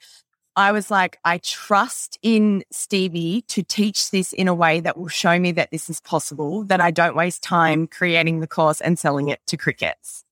I 0.57 0.73
was 0.73 0.91
like, 0.91 1.19
I 1.25 1.39
trust 1.39 2.19
in 2.23 2.65
Stevie 2.71 3.43
to 3.49 3.63
teach 3.63 4.11
this 4.11 4.33
in 4.33 4.49
a 4.49 4.55
way 4.55 4.81
that 4.81 4.99
will 4.99 5.09
show 5.09 5.39
me 5.39 5.53
that 5.53 5.71
this 5.71 5.89
is 5.89 6.01
possible, 6.01 6.65
that 6.65 6.81
I 6.81 6.91
don't 6.91 7.17
waste 7.17 7.43
time 7.43 7.87
creating 7.87 8.41
the 8.41 8.47
course 8.47 8.81
and 8.81 8.99
selling 8.99 9.29
it 9.29 9.41
to 9.47 9.57
crickets. 9.57 10.25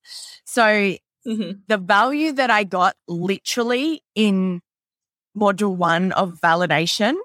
So 0.45 0.95
mm-hmm. 1.25 1.59
the 1.67 1.77
value 1.77 2.31
that 2.33 2.49
I 2.49 2.63
got 2.63 2.95
literally 3.07 4.01
in 4.15 4.61
module 5.37 5.75
one 5.75 6.11
of 6.13 6.39
validation 6.41 7.15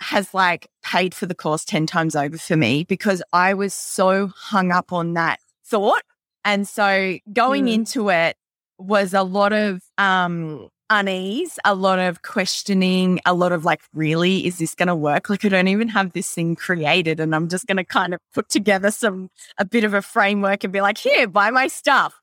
has 0.00 0.32
like 0.32 0.68
paid 0.82 1.14
for 1.14 1.26
the 1.26 1.34
course 1.34 1.64
10 1.64 1.86
times 1.86 2.14
over 2.14 2.38
for 2.38 2.56
me 2.56 2.84
because 2.84 3.22
I 3.32 3.54
was 3.54 3.74
so 3.74 4.28
hung 4.28 4.70
up 4.70 4.92
on 4.92 5.14
that 5.14 5.40
thought. 5.64 6.02
And 6.44 6.68
so 6.68 7.18
going 7.32 7.66
mm. 7.66 7.74
into 7.74 8.10
it 8.10 8.36
was 8.78 9.12
a 9.12 9.22
lot 9.22 9.52
of 9.52 9.82
um 9.98 10.68
unease, 10.90 11.58
a 11.64 11.74
lot 11.74 11.98
of 11.98 12.22
questioning, 12.22 13.20
a 13.26 13.34
lot 13.34 13.52
of 13.52 13.64
like, 13.64 13.80
really, 13.92 14.46
is 14.46 14.58
this 14.58 14.74
going 14.74 14.88
to 14.88 14.96
work? 14.96 15.28
Like, 15.28 15.44
I 15.44 15.48
don't 15.48 15.68
even 15.68 15.88
have 15.88 16.12
this 16.12 16.32
thing 16.32 16.56
created, 16.56 17.20
and 17.20 17.34
I'm 17.34 17.48
just 17.48 17.66
going 17.66 17.76
to 17.76 17.84
kind 17.84 18.14
of 18.14 18.20
put 18.32 18.48
together 18.48 18.90
some, 18.90 19.30
a 19.58 19.64
bit 19.64 19.84
of 19.84 19.94
a 19.94 20.02
framework 20.02 20.64
and 20.64 20.72
be 20.72 20.80
like, 20.80 20.98
here, 20.98 21.26
buy 21.26 21.50
my 21.50 21.68
stuff. 21.68 22.18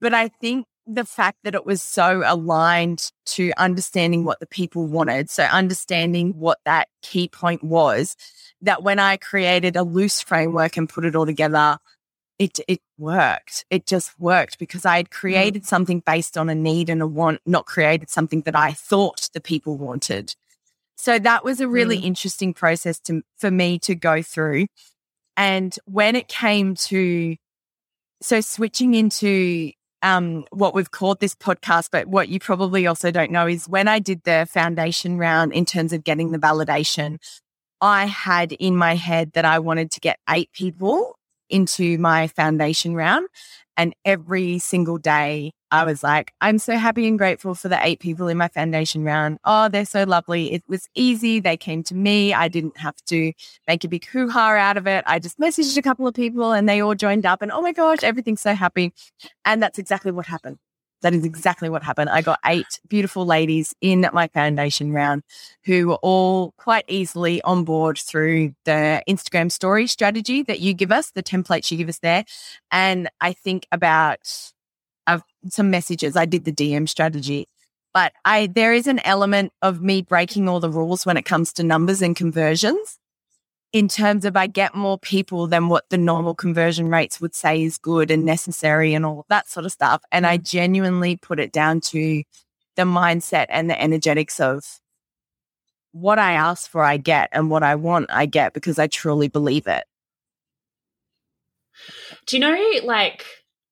But 0.00 0.14
I 0.14 0.28
think 0.28 0.66
the 0.86 1.04
fact 1.04 1.38
that 1.44 1.54
it 1.54 1.64
was 1.64 1.82
so 1.82 2.22
aligned 2.24 3.12
to 3.24 3.52
understanding 3.56 4.24
what 4.24 4.40
the 4.40 4.46
people 4.46 4.86
wanted. 4.86 5.30
So, 5.30 5.44
understanding 5.44 6.32
what 6.36 6.58
that 6.64 6.88
key 7.02 7.28
point 7.28 7.62
was, 7.62 8.16
that 8.62 8.82
when 8.82 8.98
I 8.98 9.16
created 9.16 9.76
a 9.76 9.82
loose 9.82 10.20
framework 10.20 10.76
and 10.76 10.88
put 10.88 11.04
it 11.04 11.14
all 11.14 11.26
together, 11.26 11.78
it, 12.38 12.58
it 12.66 12.80
worked. 12.98 13.66
It 13.70 13.86
just 13.86 14.18
worked 14.18 14.58
because 14.58 14.84
I 14.86 14.96
had 14.96 15.10
mm. 15.10 15.12
created 15.12 15.66
something 15.66 16.02
based 16.04 16.36
on 16.36 16.48
a 16.48 16.54
need 16.54 16.88
and 16.88 17.02
a 17.02 17.06
want, 17.06 17.40
not 17.46 17.66
created 17.66 18.10
something 18.10 18.42
that 18.42 18.56
I 18.56 18.72
thought 18.72 19.28
the 19.34 19.40
people 19.40 19.76
wanted. 19.76 20.34
So 20.96 21.18
that 21.18 21.44
was 21.44 21.60
a 21.60 21.68
really 21.68 21.98
mm. 21.98 22.04
interesting 22.04 22.52
process 22.54 22.98
to, 23.00 23.22
for 23.38 23.50
me 23.50 23.78
to 23.80 23.94
go 23.94 24.22
through. 24.22 24.66
And 25.36 25.76
when 25.84 26.16
it 26.16 26.28
came 26.28 26.74
to, 26.74 27.36
so 28.22 28.40
switching 28.40 28.94
into 28.94 29.72
um, 30.02 30.44
what 30.50 30.74
we've 30.74 30.90
called 30.90 31.20
this 31.20 31.34
podcast, 31.34 31.88
but 31.90 32.06
what 32.06 32.28
you 32.28 32.40
probably 32.40 32.86
also 32.86 33.10
don't 33.10 33.30
know 33.30 33.46
is 33.46 33.68
when 33.68 33.88
I 33.88 33.98
did 33.98 34.22
the 34.24 34.46
foundation 34.50 35.18
round 35.18 35.52
in 35.52 35.64
terms 35.64 35.92
of 35.92 36.04
getting 36.04 36.32
the 36.32 36.38
validation, 36.38 37.18
I 37.80 38.06
had 38.06 38.52
in 38.52 38.76
my 38.76 38.94
head 38.94 39.32
that 39.32 39.44
I 39.44 39.58
wanted 39.58 39.90
to 39.92 40.00
get 40.00 40.18
eight 40.28 40.50
people 40.52 41.16
into 41.50 41.98
my 41.98 42.28
foundation 42.28 42.94
round. 42.94 43.26
And 43.76 43.94
every 44.04 44.58
single 44.58 44.98
day, 44.98 45.52
I 45.70 45.84
was 45.84 46.02
like, 46.02 46.32
I'm 46.40 46.58
so 46.58 46.76
happy 46.76 47.06
and 47.06 47.16
grateful 47.16 47.54
for 47.54 47.68
the 47.68 47.78
eight 47.86 48.00
people 48.00 48.28
in 48.28 48.36
my 48.36 48.48
foundation 48.48 49.04
round. 49.04 49.38
Oh, 49.44 49.68
they're 49.68 49.86
so 49.86 50.04
lovely. 50.04 50.52
It 50.52 50.62
was 50.68 50.88
easy. 50.94 51.40
They 51.40 51.56
came 51.56 51.82
to 51.84 51.94
me. 51.94 52.34
I 52.34 52.48
didn't 52.48 52.76
have 52.76 52.96
to 53.06 53.32
make 53.66 53.84
a 53.84 53.88
big 53.88 54.04
hoo 54.06 54.28
ha 54.28 54.56
out 54.56 54.76
of 54.76 54.86
it. 54.86 55.04
I 55.06 55.18
just 55.18 55.38
messaged 55.38 55.76
a 55.76 55.82
couple 55.82 56.06
of 56.06 56.14
people 56.14 56.52
and 56.52 56.68
they 56.68 56.82
all 56.82 56.94
joined 56.94 57.24
up, 57.24 57.40
and 57.40 57.52
oh 57.52 57.62
my 57.62 57.72
gosh, 57.72 58.02
everything's 58.02 58.42
so 58.42 58.54
happy. 58.54 58.92
And 59.44 59.62
that's 59.62 59.78
exactly 59.78 60.12
what 60.12 60.26
happened. 60.26 60.58
That 61.02 61.14
is 61.14 61.24
exactly 61.24 61.68
what 61.68 61.82
happened. 61.82 62.10
I 62.10 62.22
got 62.22 62.38
eight 62.44 62.80
beautiful 62.88 63.24
ladies 63.24 63.74
in 63.80 64.06
my 64.12 64.28
foundation 64.28 64.92
round 64.92 65.22
who 65.64 65.88
were 65.88 65.98
all 66.02 66.52
quite 66.58 66.84
easily 66.88 67.40
on 67.42 67.64
board 67.64 67.98
through 67.98 68.54
the 68.64 69.02
Instagram 69.08 69.50
story 69.50 69.86
strategy 69.86 70.42
that 70.42 70.60
you 70.60 70.74
give 70.74 70.92
us, 70.92 71.10
the 71.10 71.22
templates 71.22 71.70
you 71.70 71.78
give 71.78 71.88
us 71.88 71.98
there. 71.98 72.24
And 72.70 73.08
I 73.20 73.32
think 73.32 73.66
about 73.72 74.52
of 75.06 75.22
some 75.48 75.70
messages. 75.70 76.16
I 76.16 76.26
did 76.26 76.44
the 76.44 76.52
DM 76.52 76.88
strategy, 76.88 77.48
but 77.92 78.12
I 78.24 78.46
there 78.46 78.72
is 78.72 78.86
an 78.86 79.00
element 79.04 79.52
of 79.62 79.82
me 79.82 80.02
breaking 80.02 80.48
all 80.48 80.60
the 80.60 80.70
rules 80.70 81.04
when 81.04 81.16
it 81.16 81.24
comes 81.24 81.52
to 81.54 81.64
numbers 81.64 82.02
and 82.02 82.14
conversions. 82.14 82.99
In 83.72 83.86
terms 83.86 84.24
of 84.24 84.36
I 84.36 84.48
get 84.48 84.74
more 84.74 84.98
people 84.98 85.46
than 85.46 85.68
what 85.68 85.88
the 85.90 85.98
normal 85.98 86.34
conversion 86.34 86.88
rates 86.88 87.20
would 87.20 87.34
say 87.34 87.62
is 87.62 87.78
good 87.78 88.10
and 88.10 88.24
necessary 88.24 88.94
and 88.94 89.06
all 89.06 89.26
that 89.28 89.48
sort 89.48 89.64
of 89.64 89.72
stuff. 89.72 90.02
And 90.10 90.26
I 90.26 90.38
mm-hmm. 90.38 90.44
genuinely 90.44 91.16
put 91.16 91.38
it 91.38 91.52
down 91.52 91.80
to 91.82 92.24
the 92.76 92.82
mindset 92.82 93.46
and 93.48 93.70
the 93.70 93.80
energetics 93.80 94.40
of 94.40 94.80
what 95.92 96.18
I 96.18 96.32
ask 96.32 96.70
for, 96.70 96.82
I 96.82 96.96
get, 96.96 97.28
and 97.32 97.50
what 97.50 97.62
I 97.62 97.74
want, 97.74 98.06
I 98.10 98.26
get 98.26 98.52
because 98.52 98.78
I 98.78 98.86
truly 98.86 99.28
believe 99.28 99.66
it. 99.66 99.84
Do 102.26 102.36
you 102.36 102.40
know, 102.40 102.56
like, 102.84 103.24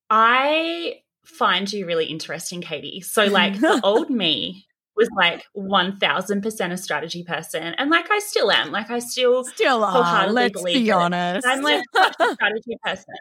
I 0.09 1.01
find 1.23 1.71
you 1.71 1.85
really 1.85 2.05
interesting, 2.05 2.61
Katie. 2.61 3.01
So, 3.01 3.25
like, 3.25 3.59
the 3.59 3.79
old 3.83 4.09
me 4.09 4.65
was 4.99 5.09
like 5.15 5.45
1000% 5.57 6.71
a 6.71 6.77
strategy 6.77 7.23
person. 7.23 7.73
And 7.77 7.89
like, 7.89 8.11
I 8.11 8.19
still 8.19 8.51
am. 8.51 8.71
Like, 8.71 8.91
I 8.91 8.99
still, 8.99 9.43
still 9.45 9.83
are. 9.83 10.29
Let's 10.29 10.61
be 10.61 10.91
honest. 10.91 11.47
I'm 11.47 11.61
like 11.61 11.83
a 11.95 12.33
strategy 12.33 12.77
person, 12.83 13.15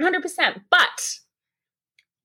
100%. 0.00 0.62
But 0.70 1.18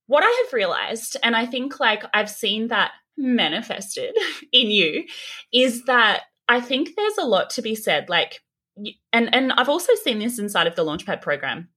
what 0.07 0.23
I 0.23 0.43
have 0.43 0.53
realized, 0.53 1.17
and 1.23 1.35
I 1.35 1.45
think 1.45 1.79
like 1.79 2.03
I've 2.13 2.29
seen 2.29 2.67
that 2.67 2.91
manifested 3.17 4.13
in 4.51 4.69
you, 4.69 5.05
is 5.53 5.85
that 5.85 6.23
I 6.47 6.59
think 6.59 6.95
there's 6.95 7.17
a 7.17 7.25
lot 7.25 7.49
to 7.51 7.61
be 7.61 7.75
said. 7.75 8.09
Like, 8.09 8.41
and 9.13 9.33
and 9.33 9.53
I've 9.53 9.69
also 9.69 9.93
seen 9.95 10.19
this 10.19 10.37
inside 10.37 10.67
of 10.67 10.75
the 10.75 10.83
Launchpad 10.83 11.21
program 11.21 11.69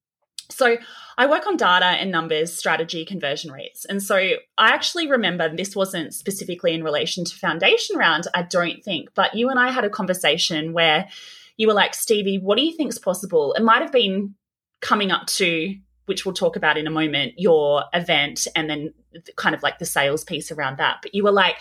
so 0.50 0.76
I 1.16 1.26
work 1.26 1.46
on 1.46 1.56
data 1.56 1.86
and 1.86 2.10
numbers, 2.10 2.52
strategy, 2.52 3.04
conversion 3.04 3.52
rates. 3.52 3.84
And 3.84 4.02
so 4.02 4.16
I 4.16 4.38
actually 4.58 5.08
remember 5.08 5.54
this 5.54 5.76
wasn't 5.76 6.12
specifically 6.14 6.74
in 6.74 6.82
relation 6.82 7.24
to 7.24 7.36
foundation 7.36 7.96
round, 7.96 8.26
I 8.34 8.42
don't 8.42 8.82
think, 8.82 9.10
but 9.14 9.34
you 9.34 9.48
and 9.48 9.58
I 9.58 9.70
had 9.70 9.84
a 9.84 9.90
conversation 9.90 10.72
where 10.72 11.08
you 11.56 11.68
were 11.68 11.74
like, 11.74 11.94
Stevie, 11.94 12.38
what 12.38 12.58
do 12.58 12.64
you 12.64 12.76
think 12.76 12.90
is 12.90 12.98
possible? 12.98 13.54
It 13.54 13.62
might 13.62 13.82
have 13.82 13.92
been 13.92 14.34
coming 14.80 15.10
up 15.12 15.26
to, 15.26 15.76
which 16.06 16.26
we'll 16.26 16.34
talk 16.34 16.56
about 16.56 16.76
in 16.76 16.86
a 16.86 16.90
moment, 16.90 17.34
your 17.36 17.84
event 17.92 18.46
and 18.56 18.68
then 18.68 18.92
kind 19.36 19.54
of 19.54 19.62
like 19.62 19.78
the 19.78 19.86
sales 19.86 20.24
piece 20.24 20.50
around 20.50 20.78
that. 20.78 20.98
But 21.02 21.14
you 21.14 21.22
were 21.22 21.32
like, 21.32 21.56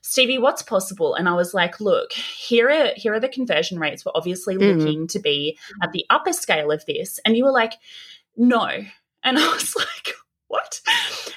Stevie, 0.00 0.38
what's 0.38 0.62
possible? 0.62 1.14
And 1.14 1.30
I 1.30 1.34
was 1.34 1.54
like, 1.54 1.80
look, 1.80 2.12
here 2.12 2.68
are 2.68 2.90
here 2.94 3.14
are 3.14 3.20
the 3.20 3.28
conversion 3.28 3.78
rates. 3.78 4.04
We're 4.04 4.12
obviously 4.14 4.56
mm. 4.56 4.76
looking 4.76 5.06
to 5.08 5.18
be 5.18 5.58
at 5.82 5.92
the 5.92 6.04
upper 6.10 6.34
scale 6.34 6.70
of 6.70 6.84
this. 6.84 7.18
And 7.24 7.38
you 7.38 7.44
were 7.44 7.50
like, 7.50 7.72
no. 8.36 8.68
And 9.22 9.38
I 9.38 9.52
was 9.52 9.74
like, 9.76 10.14
what? 10.48 10.80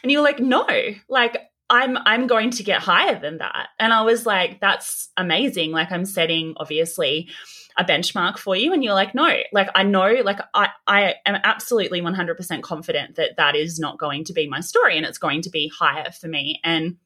And 0.04 0.12
you're 0.12 0.24
like, 0.24 0.40
no, 0.40 0.68
like 1.10 1.38
I'm 1.70 1.98
I'm 1.98 2.28
going 2.28 2.52
to 2.52 2.64
get 2.64 2.82
higher 2.82 3.20
than 3.20 3.40
that. 3.40 3.70
And 3.80 3.94
I 3.94 4.04
was 4.04 4.26
like, 4.26 4.60
that's 4.62 5.10
amazing. 5.18 5.72
Like 5.72 5.92
I'm 5.92 6.06
setting 6.06 6.54
obviously 6.58 7.30
a 7.78 7.84
benchmark 7.84 8.38
for 8.38 8.56
you 8.56 8.74
and 8.74 8.84
you're 8.84 8.96
like 8.96 9.14
no 9.14 9.38
like 9.54 9.70
i 9.76 9.84
know 9.84 10.16
like 10.26 10.40
i 10.56 10.70
i 10.88 11.14
am 11.26 11.40
absolutely 11.44 12.02
100% 12.02 12.62
confident 12.64 13.16
that 13.16 13.38
that 13.38 13.56
is 13.56 13.80
not 13.80 14.00
going 14.00 14.24
to 14.24 14.34
be 14.34 14.50
my 14.50 14.60
story 14.60 14.98
and 14.98 15.06
it's 15.06 15.20
going 15.20 15.44
to 15.44 15.50
be 15.52 15.72
higher 15.78 16.12
for 16.12 16.28
me 16.28 16.60
and 16.64 16.98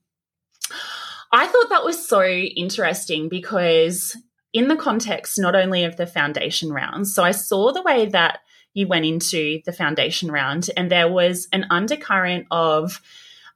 i 1.32 1.45
thought 1.45 1.69
that 1.69 1.84
was 1.84 2.08
so 2.08 2.23
interesting 2.23 3.27
because 3.27 4.15
in 4.54 4.69
the 4.69 4.77
context 4.77 5.38
not 5.38 5.56
only 5.56 5.84
of 5.84 5.97
the 5.97 6.08
foundation 6.08 6.71
rounds 6.71 7.13
so 7.13 7.21
i 7.21 7.32
saw 7.32 7.73
the 7.73 7.82
way 7.82 8.06
that 8.06 8.39
you 8.73 8.88
went 8.88 9.05
into 9.05 9.62
the 9.65 9.73
foundation 9.73 10.31
round 10.31 10.69
and 10.77 10.89
there 10.89 11.12
was 11.12 11.47
an 11.51 11.65
undercurrent 11.69 12.47
of 12.51 13.01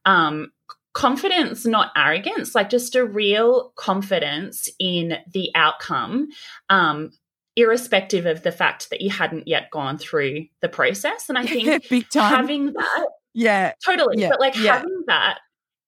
um, 0.05 0.51
confidence, 0.93 1.65
not 1.65 1.91
arrogance, 1.95 2.55
like 2.55 2.69
just 2.69 2.95
a 2.95 3.05
real 3.05 3.73
confidence 3.75 4.69
in 4.79 5.17
the 5.31 5.51
outcome, 5.53 6.29
um, 6.69 7.11
irrespective 7.55 8.25
of 8.25 8.43
the 8.43 8.51
fact 8.51 8.89
that 8.89 9.01
you 9.01 9.09
hadn't 9.09 9.47
yet 9.47 9.69
gone 9.71 9.97
through 9.97 10.45
the 10.61 10.69
process. 10.69 11.29
And 11.29 11.37
I 11.37 11.45
think 11.45 11.85
having 12.13 12.73
that, 12.73 13.07
yeah, 13.33 13.73
totally, 13.85 14.21
yeah, 14.21 14.29
but 14.29 14.39
like 14.39 14.55
yeah. 14.55 14.77
having 14.77 15.03
that 15.07 15.39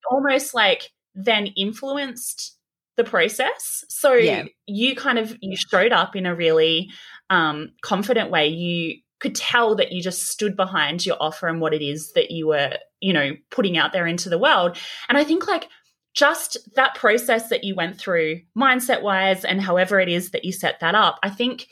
almost 0.09 0.53
like 0.53 0.91
then 1.15 1.47
influenced 1.47 2.57
the 2.97 3.03
process. 3.03 3.85
So 3.89 4.13
yeah. 4.13 4.45
you 4.65 4.95
kind 4.95 5.19
of 5.19 5.37
you 5.39 5.55
showed 5.55 5.93
up 5.93 6.15
in 6.15 6.25
a 6.25 6.35
really 6.35 6.89
um, 7.29 7.69
confident 7.81 8.29
way. 8.29 8.47
You 8.47 8.99
could 9.19 9.35
tell 9.35 9.75
that 9.75 9.91
you 9.91 10.01
just 10.01 10.27
stood 10.27 10.55
behind 10.55 11.05
your 11.05 11.17
offer 11.19 11.47
and 11.47 11.59
what 11.59 11.73
it 11.73 11.81
is 11.81 12.13
that 12.13 12.31
you 12.31 12.47
were, 12.47 12.77
you 12.99 13.13
know, 13.13 13.35
putting 13.49 13.77
out 13.77 13.93
there 13.93 14.07
into 14.07 14.29
the 14.29 14.37
world. 14.37 14.77
And 15.09 15.17
I 15.17 15.23
think 15.23 15.47
like 15.47 15.67
just 16.13 16.57
that 16.75 16.95
process 16.95 17.49
that 17.49 17.63
you 17.63 17.75
went 17.75 17.97
through, 17.99 18.41
mindset 18.57 19.01
wise, 19.01 19.45
and 19.45 19.61
however 19.61 19.99
it 19.99 20.09
is 20.09 20.31
that 20.31 20.45
you 20.45 20.51
set 20.51 20.79
that 20.79 20.95
up, 20.95 21.19
I 21.23 21.29
think 21.29 21.67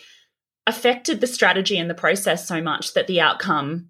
affected 0.68 1.22
the 1.22 1.28
strategy 1.28 1.78
and 1.78 1.90
the 1.90 1.96
process 1.96 2.48
so 2.48 2.62
much 2.62 2.94
that 2.94 3.08
the 3.08 3.22
outcome 3.22 3.90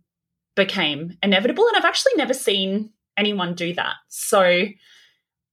became 0.55 1.17
inevitable. 1.23 1.67
And 1.67 1.77
I've 1.77 1.85
actually 1.85 2.13
never 2.15 2.33
seen 2.33 2.91
anyone 3.17 3.53
do 3.53 3.73
that. 3.73 3.95
So 4.09 4.65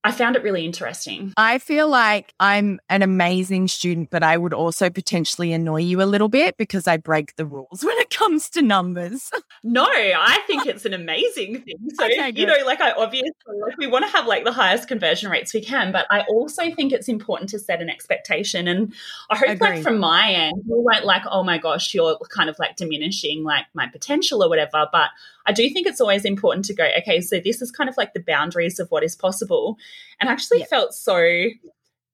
I 0.04 0.10
found 0.10 0.34
it 0.34 0.42
really 0.42 0.64
interesting. 0.64 1.32
I 1.36 1.58
feel 1.58 1.88
like 1.88 2.34
I'm 2.40 2.80
an 2.88 3.02
amazing 3.02 3.68
student, 3.68 4.10
but 4.10 4.24
I 4.24 4.36
would 4.36 4.52
also 4.52 4.90
potentially 4.90 5.52
annoy 5.52 5.82
you 5.82 6.02
a 6.02 6.04
little 6.04 6.28
bit 6.28 6.56
because 6.56 6.88
I 6.88 6.96
break 6.96 7.36
the 7.36 7.46
rules 7.46 7.82
when 7.84 7.96
it 7.98 8.10
comes 8.10 8.50
to 8.50 8.62
numbers. 8.62 9.30
No, 9.62 9.84
I 9.84 10.40
think 10.46 10.66
it's 10.66 10.84
an 10.84 10.92
amazing 10.92 11.62
thing. 11.62 11.76
So, 11.94 12.04
okay, 12.06 12.32
you 12.34 12.46
know, 12.46 12.56
like 12.66 12.80
I 12.80 12.90
obviously 12.92 13.30
like 13.46 13.76
we 13.78 13.86
want 13.86 14.04
to 14.04 14.10
have 14.10 14.26
like 14.26 14.44
the 14.44 14.52
highest 14.52 14.88
conversion 14.88 15.30
rates 15.30 15.54
we 15.54 15.60
can, 15.60 15.92
but 15.92 16.06
I 16.10 16.22
also 16.22 16.70
think 16.74 16.92
it's 16.92 17.08
important 17.08 17.50
to 17.50 17.60
set 17.60 17.80
an 17.80 17.88
expectation. 17.88 18.66
And 18.66 18.92
I 19.30 19.36
hope 19.36 19.50
Agreed. 19.50 19.60
like 19.60 19.82
from 19.82 19.98
my 19.98 20.32
end, 20.32 20.62
you 20.66 20.80
won't 20.80 21.04
like, 21.04 21.22
oh 21.30 21.44
my 21.44 21.58
gosh, 21.58 21.94
you're 21.94 22.18
kind 22.30 22.50
of 22.50 22.58
like 22.58 22.76
diminishing 22.76 23.44
like 23.44 23.66
my 23.72 23.86
potential 23.86 24.42
or 24.42 24.48
whatever. 24.48 24.88
But 24.90 25.10
I 25.46 25.52
do 25.52 25.68
think 25.70 25.86
it's 25.86 26.00
always 26.00 26.24
important 26.24 26.64
to 26.66 26.74
go, 26.74 26.88
okay, 26.98 27.20
so 27.20 27.40
this 27.40 27.62
is 27.62 27.70
kind 27.70 27.88
of 27.88 27.96
like 27.96 28.14
the 28.14 28.20
boundaries 28.20 28.78
of 28.78 28.88
what 28.90 29.02
is 29.02 29.16
possible. 29.16 29.76
And 30.20 30.28
I 30.28 30.32
actually 30.32 30.64
felt 30.64 30.94
so 30.94 31.48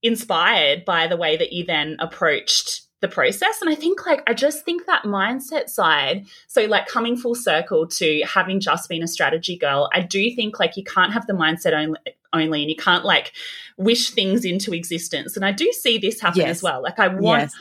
inspired 0.03 0.85
by 0.85 1.07
the 1.07 1.17
way 1.17 1.37
that 1.37 1.53
you 1.53 1.65
then 1.65 1.97
approached 1.99 2.83
the 3.01 3.09
process. 3.09 3.61
And 3.61 3.71
I 3.71 3.75
think, 3.75 4.07
like, 4.07 4.23
I 4.29 4.35
just 4.35 4.65
think 4.65 4.87
that 4.87 5.05
mindset 5.05 5.69
side, 5.69 6.27
so 6.49 6.65
like 6.65 6.87
coming 6.87 7.17
full 7.17 7.35
circle 7.35 7.87
to 7.87 8.23
having 8.23 8.61
just 8.61 8.89
been 8.89 9.03
a 9.03 9.09
strategy 9.09 9.57
girl, 9.57 9.89
I 9.95 10.01
do 10.01 10.35
think 10.35 10.59
like 10.59 10.77
you 10.77 10.85
can't 10.85 11.13
have 11.13 11.27
the 11.27 11.33
mindset 11.33 11.73
only, 11.73 11.99
only 12.33 12.63
and 12.63 12.71
you 12.71 12.77
can't 12.77 13.05
like 13.05 13.33
wish 13.77 14.11
things 14.11 14.45
into 14.45 14.73
existence. 14.75 15.37
And 15.37 15.45
I 15.45 15.53
do 15.53 15.71
see 15.73 15.99
this 15.99 16.21
happen 16.21 16.41
yes. 16.41 16.51
as 16.59 16.63
well. 16.63 16.83
Like, 16.83 16.99
I 16.99 17.09
want. 17.09 17.43
Yes. 17.43 17.55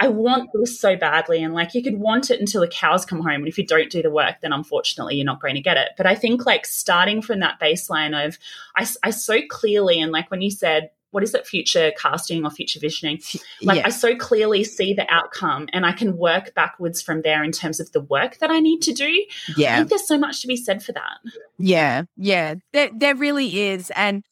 I 0.00 0.08
want 0.08 0.50
this 0.54 0.80
so 0.80 0.96
badly. 0.96 1.42
And 1.42 1.52
like 1.52 1.74
you 1.74 1.82
could 1.82 2.00
want 2.00 2.30
it 2.30 2.40
until 2.40 2.62
the 2.62 2.68
cows 2.68 3.04
come 3.04 3.20
home. 3.20 3.42
And 3.42 3.48
if 3.48 3.58
you 3.58 3.66
don't 3.66 3.90
do 3.90 4.02
the 4.02 4.10
work, 4.10 4.36
then 4.40 4.52
unfortunately 4.52 5.16
you're 5.16 5.26
not 5.26 5.42
going 5.42 5.54
to 5.54 5.60
get 5.60 5.76
it. 5.76 5.90
But 5.96 6.06
I 6.06 6.14
think 6.14 6.46
like 6.46 6.64
starting 6.64 7.20
from 7.20 7.40
that 7.40 7.60
baseline 7.60 8.26
of, 8.26 8.38
I, 8.74 8.86
I 9.02 9.10
so 9.10 9.40
clearly, 9.48 10.00
and 10.00 10.10
like 10.10 10.30
when 10.30 10.40
you 10.40 10.50
said, 10.50 10.90
what 11.10 11.22
is 11.22 11.34
it, 11.34 11.46
future 11.46 11.92
casting 11.98 12.44
or 12.44 12.50
future 12.50 12.78
visioning? 12.78 13.20
Like 13.62 13.78
yeah. 13.78 13.86
I 13.86 13.90
so 13.90 14.14
clearly 14.14 14.62
see 14.64 14.94
the 14.94 15.12
outcome 15.12 15.68
and 15.72 15.84
I 15.84 15.92
can 15.92 16.16
work 16.16 16.54
backwards 16.54 17.02
from 17.02 17.22
there 17.22 17.42
in 17.42 17.50
terms 17.50 17.80
of 17.80 17.90
the 17.92 18.00
work 18.00 18.38
that 18.38 18.50
I 18.50 18.60
need 18.60 18.80
to 18.82 18.92
do. 18.92 19.24
Yeah. 19.56 19.74
I 19.74 19.76
think 19.78 19.88
there's 19.88 20.06
so 20.06 20.18
much 20.18 20.40
to 20.42 20.46
be 20.46 20.56
said 20.56 20.82
for 20.82 20.92
that. 20.92 21.18
Yeah. 21.58 22.04
Yeah. 22.16 22.54
There, 22.72 22.90
there 22.94 23.16
really 23.16 23.60
is. 23.60 23.90
And 23.96 24.24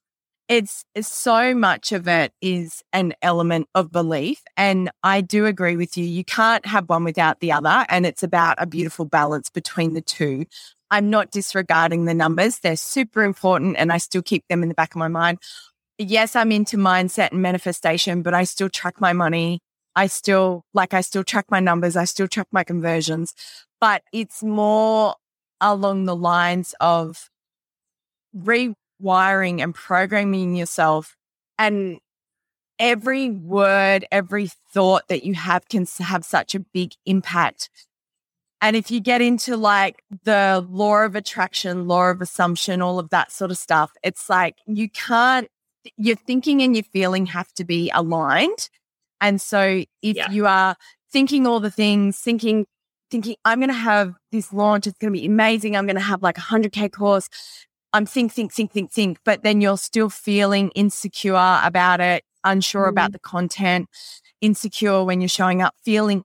it's, 0.49 0.85
it's 0.95 1.13
so 1.13 1.55
much 1.55 1.93
of 1.93 2.09
it 2.09 2.33
is 2.41 2.83
an 2.93 3.13
element 3.21 3.69
of 3.75 3.93
belief. 3.93 4.43
And 4.57 4.91
I 5.03 5.21
do 5.21 5.45
agree 5.45 5.77
with 5.77 5.99
you. 5.99 6.05
You 6.05 6.25
can't 6.25 6.65
have 6.65 6.89
one 6.89 7.05
without 7.05 7.41
the 7.41 7.53
other. 7.53 7.85
And 7.89 8.07
it's 8.07 8.23
about 8.23 8.57
a 8.59 8.67
beautiful 8.67 9.05
balance 9.05 9.51
between 9.51 9.93
the 9.93 10.01
two. 10.01 10.47
I'm 10.91 11.11
not 11.11 11.31
disregarding 11.31 12.07
the 12.07 12.15
numbers. 12.15 12.61
They're 12.61 12.77
super 12.77 13.23
important 13.23 13.77
and 13.79 13.93
I 13.93 13.99
still 13.99 14.23
keep 14.23 14.45
them 14.49 14.63
in 14.63 14.71
the 14.71 14.75
back 14.75 14.95
of 14.95 14.99
my 14.99 15.09
mind. 15.09 15.39
Yes, 15.99 16.35
I'm 16.35 16.51
into 16.51 16.79
mindset 16.79 17.33
and 17.33 17.43
manifestation, 17.43 18.23
but 18.23 18.33
I 18.33 18.45
still 18.45 18.71
track 18.71 19.01
my 19.01 19.13
money. 19.13 19.61
I 19.95 20.07
still 20.07 20.63
like, 20.73 20.95
I 20.95 21.03
still 21.03 21.25
track 21.25 21.47
my 21.51 21.61
numbers. 21.61 21.97
I 21.97 22.05
still 22.05 22.29
track 22.29 22.47
my 22.53 22.65
conversions, 22.65 23.35
but 23.81 24.03
it's 24.13 24.43
more 24.43 25.17
along 25.61 26.05
the 26.05 26.17
lines 26.17 26.75
of 26.81 27.29
re 28.33 28.75
wiring 28.99 29.61
and 29.61 29.75
programming 29.75 30.55
yourself. 30.55 31.17
And 31.59 31.99
every 32.79 33.31
word, 33.31 34.07
every 34.13 34.51
thought 34.73 35.09
that 35.09 35.25
you 35.25 35.35
have 35.35 35.69
can 35.69 35.87
have 36.01 36.25
such 36.25 36.55
a 36.55 36.61
big 36.61 36.93
impact. 37.07 37.71
And 38.61 38.75
if 38.75 38.91
you 38.91 39.01
get 39.01 39.21
into 39.21 39.57
like 39.57 40.03
the 40.25 40.67
law 40.69 41.05
of 41.05 41.15
attraction, 41.15 41.87
law 41.87 42.11
of 42.11 42.21
assumption, 42.21 42.83
all 42.83 42.99
of 42.99 43.11
that 43.11 43.31
sort 43.31 43.51
of 43.51 43.59
stuff, 43.59 43.93
it's 44.03 44.29
like 44.29 44.57
you 44.67 44.91
can't, 44.91 45.49
your 45.97 46.17
thinking 46.17 46.61
and 46.63 46.75
your 46.75 46.85
feeling 46.85 47.27
have 47.27 47.53
to 47.55 47.65
be 47.65 47.91
aligned. 47.95 48.69
And 49.21 49.41
so 49.41 49.85
if 50.03 50.17
yeah. 50.17 50.31
you 50.31 50.47
are 50.47 50.77
thinking 51.13 51.47
all 51.47 51.61
the 51.61 51.71
things, 51.71 52.19
thinking, 52.19 52.67
thinking, 53.11 53.37
I'm 53.45 53.59
going 53.61 53.69
to 53.69 53.75
have 53.75 54.15
this 54.33 54.53
launch, 54.53 54.87
it's 54.87 54.99
going 54.99 55.13
to 55.13 55.19
be 55.19 55.27
amazing. 55.27 55.77
I'm 55.77 55.87
going 55.87 55.97
to 55.97 56.03
have 56.03 56.23
like 56.23 56.39
a 56.39 56.43
100K 56.43 56.93
course. 56.93 57.29
I'm 57.92 58.07
think, 58.07 58.33
think, 58.33 58.53
think, 58.53 58.72
think, 58.72 58.92
think, 58.92 59.18
but 59.24 59.42
then 59.42 59.61
you're 59.61 59.79
still 59.79 60.11
feeling 60.11 60.70
insecure 60.70 61.61
about 61.62 62.01
it, 62.01 62.22
unsure 62.44 62.87
mm. 62.87 62.90
about 62.90 63.12
the 63.12 63.18
content, 63.18 63.88
insecure 64.40 65.05
when 65.05 65.20
you're 65.20 65.29
showing 65.29 65.62
up, 65.62 65.74
feeling 65.85 66.24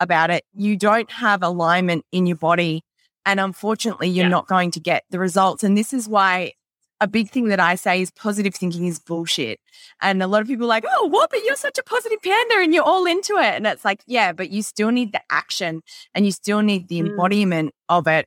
about 0.00 0.30
it. 0.30 0.44
You 0.54 0.76
don't 0.76 1.10
have 1.10 1.42
alignment 1.42 2.04
in 2.12 2.26
your 2.26 2.36
body. 2.36 2.82
And 3.24 3.38
unfortunately, 3.38 4.08
you're 4.08 4.24
yeah. 4.24 4.30
not 4.30 4.48
going 4.48 4.70
to 4.72 4.80
get 4.80 5.04
the 5.10 5.18
results. 5.18 5.62
And 5.62 5.76
this 5.76 5.92
is 5.92 6.08
why 6.08 6.52
a 7.00 7.08
big 7.08 7.30
thing 7.30 7.48
that 7.48 7.60
I 7.60 7.74
say 7.74 8.00
is 8.00 8.10
positive 8.12 8.54
thinking 8.54 8.86
is 8.86 8.98
bullshit. 8.98 9.60
And 10.00 10.22
a 10.22 10.26
lot 10.26 10.40
of 10.40 10.46
people 10.46 10.66
are 10.66 10.68
like, 10.68 10.84
oh, 10.88 11.06
what? 11.08 11.30
But 11.30 11.44
you're 11.44 11.56
such 11.56 11.76
a 11.76 11.82
positive 11.82 12.22
panda 12.22 12.54
and 12.58 12.72
you're 12.72 12.84
all 12.84 13.06
into 13.06 13.34
it. 13.34 13.54
And 13.54 13.66
it's 13.66 13.84
like, 13.84 14.02
yeah, 14.06 14.32
but 14.32 14.50
you 14.50 14.62
still 14.62 14.90
need 14.90 15.12
the 15.12 15.20
action 15.28 15.82
and 16.14 16.24
you 16.24 16.32
still 16.32 16.62
need 16.62 16.88
the 16.88 17.00
mm. 17.00 17.08
embodiment 17.08 17.72
of 17.88 18.06
it. 18.06 18.26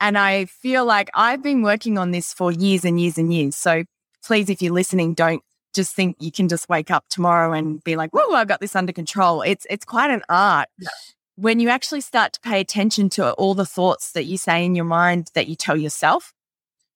And 0.00 0.16
I 0.16 0.46
feel 0.46 0.84
like 0.84 1.10
I've 1.14 1.42
been 1.42 1.62
working 1.62 1.98
on 1.98 2.10
this 2.10 2.32
for 2.32 2.50
years 2.50 2.84
and 2.84 2.98
years 3.00 3.18
and 3.18 3.32
years. 3.32 3.54
So 3.54 3.84
please, 4.24 4.48
if 4.48 4.62
you're 4.62 4.72
listening, 4.72 5.14
don't 5.14 5.42
just 5.74 5.94
think 5.94 6.16
you 6.18 6.32
can 6.32 6.48
just 6.48 6.68
wake 6.68 6.90
up 6.90 7.04
tomorrow 7.10 7.52
and 7.52 7.82
be 7.84 7.96
like, 7.96 8.10
whoa, 8.12 8.34
I've 8.34 8.48
got 8.48 8.60
this 8.60 8.74
under 8.74 8.92
control. 8.92 9.42
It's 9.42 9.66
it's 9.70 9.84
quite 9.84 10.10
an 10.10 10.22
art. 10.28 10.68
Yeah. 10.78 10.88
When 11.36 11.60
you 11.60 11.68
actually 11.68 12.00
start 12.00 12.32
to 12.34 12.40
pay 12.40 12.60
attention 12.60 13.08
to 13.10 13.32
all 13.32 13.54
the 13.54 13.66
thoughts 13.66 14.12
that 14.12 14.24
you 14.24 14.36
say 14.36 14.64
in 14.64 14.74
your 14.74 14.84
mind 14.84 15.30
that 15.34 15.48
you 15.48 15.54
tell 15.54 15.76
yourself, 15.76 16.32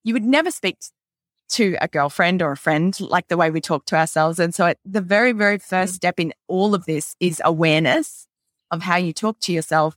you 0.03 0.13
would 0.13 0.25
never 0.25 0.51
speak 0.51 0.79
to 1.51 1.77
a 1.81 1.89
girlfriend 1.89 2.43
or 2.43 2.53
a 2.53 2.57
friend 2.57 2.99
like 3.01 3.29
the 3.29 3.37
way 3.37 3.51
we 3.51 3.61
talk 3.61 3.87
to 3.87 3.97
ourselves. 3.97 4.39
And 4.39 4.55
so, 4.55 4.75
the 4.85 5.01
very, 5.01 5.33
very 5.33 5.59
first 5.59 5.95
mm. 5.95 5.97
step 5.97 6.19
in 6.19 6.33
all 6.49 6.75
of 6.75 6.87
this 6.87 7.17
is 7.21 7.41
awareness 7.45 8.27
of 8.71 8.83
how 8.83 8.97
you 8.97 9.13
talk 9.13 9.39
to 9.41 9.53
yourself 9.53 9.97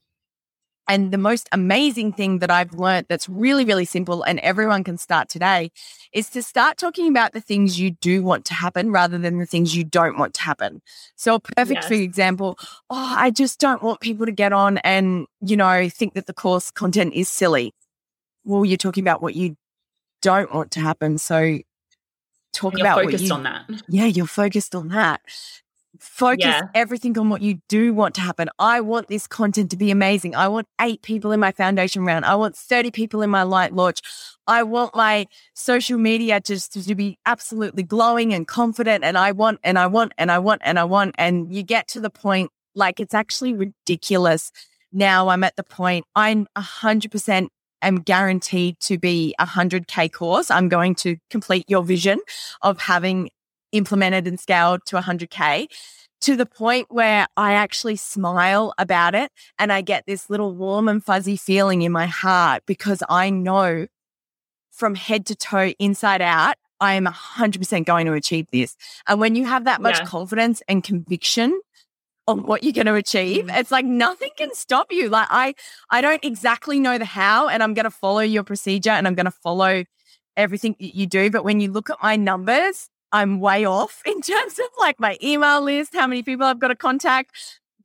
and 0.88 1.12
the 1.12 1.18
most 1.18 1.50
amazing 1.52 2.14
thing 2.14 2.40
that 2.40 2.50
I've 2.50 2.74
learned 2.74 3.08
that's 3.10 3.28
really, 3.28 3.66
really 3.66 3.86
simple 3.86 4.24
and 4.24 4.40
everyone 4.40 4.84
can 4.84 4.98
start 4.98 5.30
today 5.30 5.72
is 6.14 6.30
to 6.32 6.42
start 6.42 6.78
talking 6.78 7.08
about 7.08 7.34
the 7.34 7.42
things 7.42 7.80
you 7.80 7.92
do 7.92 8.24
want 8.24 8.46
to 8.46 8.54
happen 8.54 8.92
rather 8.92 9.18
than 9.18 9.40
the 9.40 9.46
things 9.46 9.76
you 9.76 9.84
don't 9.84 10.18
want 10.18 10.34
to 10.36 10.42
happen. 10.42 10.82
So, 11.16 11.36
a 11.36 11.40
perfect 11.40 11.84
yes. 11.84 11.88
for 11.88 11.94
example, 11.94 12.58
oh, 12.90 13.16
I 13.18 13.32
just 13.32 13.60
don't 13.60 13.84
want 13.84 14.00
people 14.00 14.26
to 14.26 14.32
get 14.32 14.54
on 14.54 14.78
and, 14.80 15.28
you 15.42 15.58
know, 15.58 15.90
think 15.90 16.14
that 16.14 16.26
the 16.26 16.34
course 16.34 16.72
content 16.72 17.14
is 17.14 17.30
silly. 17.30 17.74
Well, 18.46 18.64
you're 18.64 18.78
talking 18.78 19.04
about 19.04 19.22
what 19.22 19.36
you 19.36 19.58
don't 20.22 20.54
want 20.54 20.72
to 20.72 20.80
happen. 20.80 21.18
So, 21.18 21.60
talk 22.54 22.80
about 22.80 23.02
focused 23.02 23.24
what 23.24 23.28
you, 23.28 23.34
on 23.34 23.44
that. 23.44 23.84
Yeah, 23.88 24.06
you're 24.06 24.26
focused 24.26 24.74
on 24.74 24.88
that. 24.90 25.22
Focus 26.00 26.46
Yeah. 26.46 26.62
everything 26.74 27.18
on 27.18 27.30
what 27.30 27.42
you 27.42 27.60
do 27.68 27.94
want 27.94 28.16
to 28.16 28.22
happen. 28.22 28.50
I 28.60 28.82
want 28.82 29.08
this 29.08 29.28
content 29.28 29.72
to 29.72 29.78
be 29.78 29.92
amazing. 29.92 30.36
I 30.36 30.48
want 30.48 30.68
eight 30.80 31.02
people 31.02 31.32
in 31.32 31.40
my 31.40 31.52
foundation 31.52 32.04
round. 32.06 32.26
I 32.26 32.36
want 32.36 32.56
30 32.56 32.92
people 32.92 33.22
in 33.22 33.30
my 33.30 33.44
light 33.44 33.74
launch. 33.74 34.02
I 34.48 34.64
want 34.64 34.96
my 34.96 35.28
social 35.54 35.98
media 35.98 36.40
just 36.40 36.74
to 36.74 36.96
be 36.96 37.18
absolutely 37.26 37.84
glowing 37.84 38.34
and 38.34 38.48
confident. 38.48 39.04
And 39.04 39.18
I 39.18 39.32
want, 39.32 39.60
and 39.64 39.78
I 39.78 39.88
want, 39.88 40.14
and 40.18 40.32
I 40.32 40.40
want, 40.40 40.62
and 40.64 40.80
I 40.80 40.84
want. 40.84 41.16
And 41.18 41.54
you 41.54 41.64
get 41.64 41.88
to 41.90 42.00
the 42.00 42.10
point 42.10 42.52
like 42.76 43.00
it's 43.00 43.14
actually 43.14 43.54
ridiculous. 43.54 44.52
Now 44.92 45.28
I'm 45.30 45.44
at 45.44 45.56
the 45.56 45.64
point 45.64 46.06
I'm 46.16 46.48
100% 46.58 47.48
am 47.82 47.98
guaranteed 47.98 48.80
to 48.82 48.98
be 48.98 49.36
a 49.40 49.46
100K 49.46 50.12
course. 50.12 50.50
I'm 50.50 50.70
going 50.70 50.96
to 50.96 51.18
complete 51.30 51.66
your 51.68 51.84
vision 51.84 52.20
of 52.62 52.80
having 52.80 53.30
implemented 53.72 54.28
and 54.28 54.40
scaled 54.40 54.82
to 54.88 54.98
100K 54.98 55.68
to 56.22 56.36
the 56.36 56.46
point 56.46 56.88
where 56.90 57.28
I 57.38 57.54
actually 57.54 57.96
smile 57.96 58.74
about 58.78 59.14
it 59.14 59.32
and 59.60 59.72
I 59.72 59.82
get 59.82 60.04
this 60.08 60.30
little 60.30 60.56
warm 60.56 60.88
and 60.88 61.04
fuzzy 61.04 61.38
feeling 61.38 61.84
in 61.84 61.92
my 61.92 62.08
heart 62.08 62.64
because 62.66 63.04
I 63.08 63.30
know 63.30 63.88
from 64.72 64.96
head 64.96 65.26
to 65.28 65.36
toe, 65.36 65.74
inside 65.80 66.22
out, 66.22 66.56
I 66.80 66.94
am 66.94 67.06
100% 67.06 67.86
going 67.86 68.06
to 68.06 68.14
achieve 68.14 68.48
this. 68.52 68.76
And 69.08 69.20
when 69.20 69.36
you 69.36 69.46
have 69.46 69.66
that 69.66 69.82
much 69.82 69.98
Yeah. 70.00 70.06
confidence 70.06 70.62
and 70.68 70.84
conviction 70.84 71.60
on 72.28 72.44
what 72.44 72.64
you're 72.64 72.74
going 72.74 72.86
to 72.88 72.94
achieve, 72.96 73.46
Mm. 73.46 73.58
it's 73.60 73.72
like 73.72 73.86
nothing 73.86 74.30
can 74.38 74.54
stop 74.54 74.92
you. 74.92 75.10
Like 75.10 75.28
I, 75.32 75.56
I 75.90 76.02
don't 76.02 76.24
exactly 76.24 76.80
know 76.80 76.98
the 76.98 77.06
how, 77.06 77.48
and 77.48 77.64
I'm 77.64 77.74
going 77.74 77.86
to 77.86 77.92
follow 77.92 78.20
your 78.20 78.44
procedure 78.44 78.92
and 78.92 79.08
I'm 79.08 79.16
going 79.16 79.26
to 79.26 79.32
follow 79.32 79.84
everything 80.36 80.76
that 80.80 80.96
you 80.96 81.08
do. 81.08 81.32
But 81.32 81.44
when 81.44 81.60
you 81.60 81.72
look 81.72 81.90
at 81.90 81.98
my 82.04 82.16
numbers, 82.16 82.90
I'm 83.12 83.40
way 83.40 83.66
off 83.66 84.02
in 84.06 84.22
terms 84.22 84.60
of 84.60 84.68
like 84.80 85.00
my 85.00 85.18
email 85.24 85.62
list, 85.62 85.94
how 85.94 86.08
many 86.08 86.24
people 86.24 86.46
I've 86.46 86.60
got 86.60 86.70
to 86.70 86.76
contact, 86.76 87.32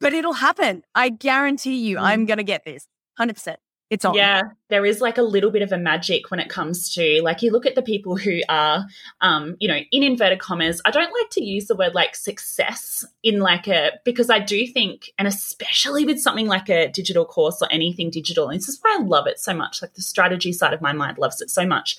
but 0.01 0.13
it'll 0.13 0.33
happen. 0.35 0.85
I 0.95 1.09
guarantee 1.11 1.77
you, 1.77 1.97
Mm. 1.97 2.03
I'm 2.03 2.27
going 2.27 2.39
to 2.39 2.45
get 2.45 2.65
this 2.65 2.87
100%. 3.19 3.57
It's 3.91 4.07
on. 4.07 4.15
Yeah, 4.15 4.45
there 4.71 4.87
is 4.87 5.03
like 5.03 5.19
a 5.19 5.23
little 5.23 5.51
bit 5.51 5.61
of 5.61 5.71
a 5.71 5.77
magic 5.77 6.31
when 6.31 6.41
it 6.41 6.49
comes 6.49 6.95
to 6.95 7.21
like 7.23 7.43
you 7.43 7.53
look 7.53 7.67
at 7.67 7.75
the 7.75 7.83
people 7.83 8.17
who 8.17 8.41
are, 8.49 8.87
um, 9.21 9.55
you 9.61 9.69
know, 9.69 9.81
in 9.93 10.03
inverted 10.03 10.39
commas. 10.39 10.81
I 10.87 10.91
don't 10.91 11.13
like 11.13 11.29
to 11.33 11.45
use 11.45 11.67
the 11.67 11.77
word 11.77 11.95
like 11.95 12.17
success 12.17 13.05
in 13.23 13.41
like 13.41 13.69
a 13.69 13.93
because 14.07 14.31
I 14.31 14.39
do 14.39 14.67
think, 14.67 15.11
and 15.19 15.29
especially 15.29 16.07
with 16.07 16.19
something 16.21 16.47
like 16.47 16.71
a 16.71 16.89
digital 16.89 17.27
course 17.27 17.61
or 17.61 17.69
anything 17.71 18.09
digital, 18.09 18.49
and 18.49 18.59
this 18.59 18.67
is 18.67 18.79
why 18.81 18.97
I 18.99 19.03
love 19.03 19.27
it 19.27 19.39
so 19.39 19.53
much. 19.53 19.83
Like 19.83 19.93
the 19.93 20.01
strategy 20.01 20.55
side 20.55 20.73
of 20.73 20.81
my 20.81 20.95
mind 20.95 21.19
loves 21.19 21.43
it 21.43 21.51
so 21.51 21.67
much. 21.67 21.99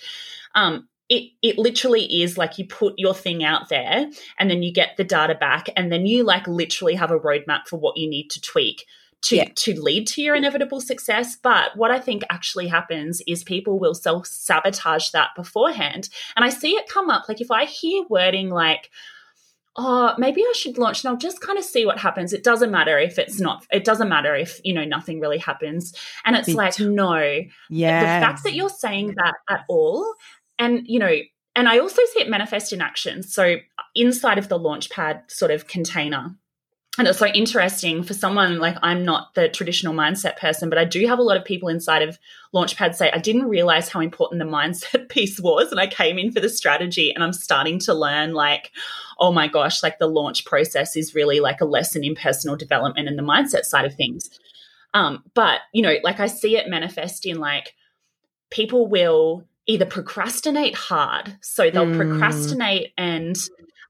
Um, 0.56 0.88
it 1.16 1.32
it 1.42 1.58
literally 1.58 2.06
is 2.24 2.38
like 2.38 2.58
you 2.58 2.66
put 2.66 2.94
your 2.98 3.14
thing 3.14 3.44
out 3.44 3.70
there 3.70 4.10
and 4.40 4.50
then 4.50 4.64
you 4.64 4.72
get 4.74 4.98
the 4.98 5.04
data 5.04 5.36
back 5.36 5.68
and 5.78 5.92
then 5.92 6.06
you 6.06 6.24
like 6.24 6.48
literally 6.48 6.96
have 6.96 7.12
a 7.12 7.20
roadmap 7.20 7.68
for 7.68 7.78
what 7.78 7.98
you 7.98 8.10
need 8.10 8.30
to 8.30 8.42
tweak 8.42 8.86
to 9.24 9.36
Yeah. 9.38 9.50
to 9.56 9.80
lead 9.82 10.08
to 10.08 10.22
your 10.22 10.36
inevitable 10.36 10.82
success. 10.82 11.38
But 11.50 11.78
what 11.78 11.92
i 11.92 12.00
think 12.00 12.24
actually 12.30 12.68
happens 12.68 13.22
is 13.28 13.44
people 13.44 13.80
will 13.80 13.94
self 13.96 14.28
sabotage 14.28 15.10
that 15.12 15.30
beforehand. 15.36 16.10
And 16.36 16.44
i 16.46 16.50
see 16.50 16.72
it 16.80 16.90
come 16.90 17.10
up 17.10 17.24
like 17.30 17.42
if 17.42 17.52
i 17.52 17.66
hear 17.66 18.04
wording 18.10 18.50
like 18.50 18.90
oh 19.76 20.14
maybe 20.20 20.42
i 20.42 20.54
should 20.56 20.78
launch 20.78 21.04
and 21.04 21.10
i'll 21.10 21.18
just 21.18 21.42
kind 21.42 21.58
of 21.58 21.66
see 21.66 21.86
what 21.86 21.98
happens. 22.00 22.34
It 22.34 22.44
doesn't 22.44 22.72
matter 22.72 22.98
if 23.00 23.18
it's 23.18 23.40
not 23.40 23.66
it 23.72 23.84
doesn't 23.90 24.10
matter 24.10 24.36
if 24.36 24.60
you 24.64 24.74
know 24.74 24.86
nothing 24.86 25.20
really 25.20 25.40
happens. 25.50 25.94
And 26.26 26.36
it's 26.36 26.50
like 26.54 26.80
no. 26.80 27.16
Yeah. 27.70 28.02
the 28.02 28.26
fact 28.26 28.44
that 28.44 28.54
you're 28.54 28.70
saying 28.86 29.16
that 29.16 29.36
at 29.50 29.62
all 29.70 30.14
and 30.60 30.82
you 30.86 31.00
know 31.00 31.14
and 31.56 31.68
i 31.68 31.80
also 31.80 32.02
see 32.14 32.22
it 32.22 32.30
manifest 32.30 32.74
in 32.74 32.82
action. 32.82 33.24
So 33.24 33.58
inside 33.96 34.38
of 34.38 34.50
the 34.50 34.60
launchpad 34.60 35.30
sort 35.30 35.52
of 35.52 35.68
container. 35.68 36.36
And 36.98 37.08
it's 37.08 37.18
so 37.18 37.26
interesting 37.26 38.04
for 38.04 38.14
someone 38.14 38.60
like 38.60 38.78
i'm 38.84 39.04
not 39.04 39.34
the 39.34 39.50
traditional 39.50 39.96
mindset 39.96 40.38
person 40.38 40.70
but 40.70 40.78
i 40.78 40.86
do 40.86 41.08
have 41.08 41.18
a 41.18 41.24
lot 41.24 41.38
of 41.38 41.44
people 41.44 41.68
inside 41.70 42.04
of 42.04 42.20
launchpad 42.54 42.94
say 42.94 43.10
i 43.12 43.18
didn't 43.18 43.50
realize 43.50 43.90
how 43.90 44.00
important 44.00 44.40
the 44.40 44.46
mindset 44.46 45.10
piece 45.16 45.40
was 45.40 45.72
and 45.72 45.80
i 45.80 45.88
came 45.88 46.20
in 46.20 46.32
for 46.32 46.40
the 46.40 46.50
strategy. 46.50 47.12
And 47.12 47.24
i'm 47.24 47.34
starting 47.34 47.80
to 47.80 47.96
learn 47.96 48.34
like 48.34 48.72
oh 49.20 49.32
my 49.32 49.48
gosh 49.48 49.82
like 49.82 49.98
the 49.98 50.08
launch 50.08 50.46
process 50.46 50.96
is 50.96 51.16
really 51.16 51.40
like 51.40 51.62
a 51.62 51.66
lesson 51.66 52.04
in 52.04 52.14
personal 52.14 52.56
development 52.56 53.08
and 53.08 53.18
the 53.18 53.24
mindset 53.24 53.66
side 53.66 53.86
of 53.86 53.96
things. 53.96 54.30
Um, 54.94 55.24
but 55.34 55.62
you 55.74 55.82
know 55.82 55.96
like 56.04 56.20
i 56.20 56.28
see 56.28 56.58
it 56.58 56.70
manifest 56.70 57.26
in 57.26 57.40
like 57.40 57.74
people 58.52 58.86
will 58.86 59.46
either 59.68 59.86
procrastinate 59.86 60.76
hard 60.76 61.38
so 61.42 61.70
they'll 61.70 61.86
Mm. 61.86 61.96
procrastinate 61.98 62.92
and 62.98 63.36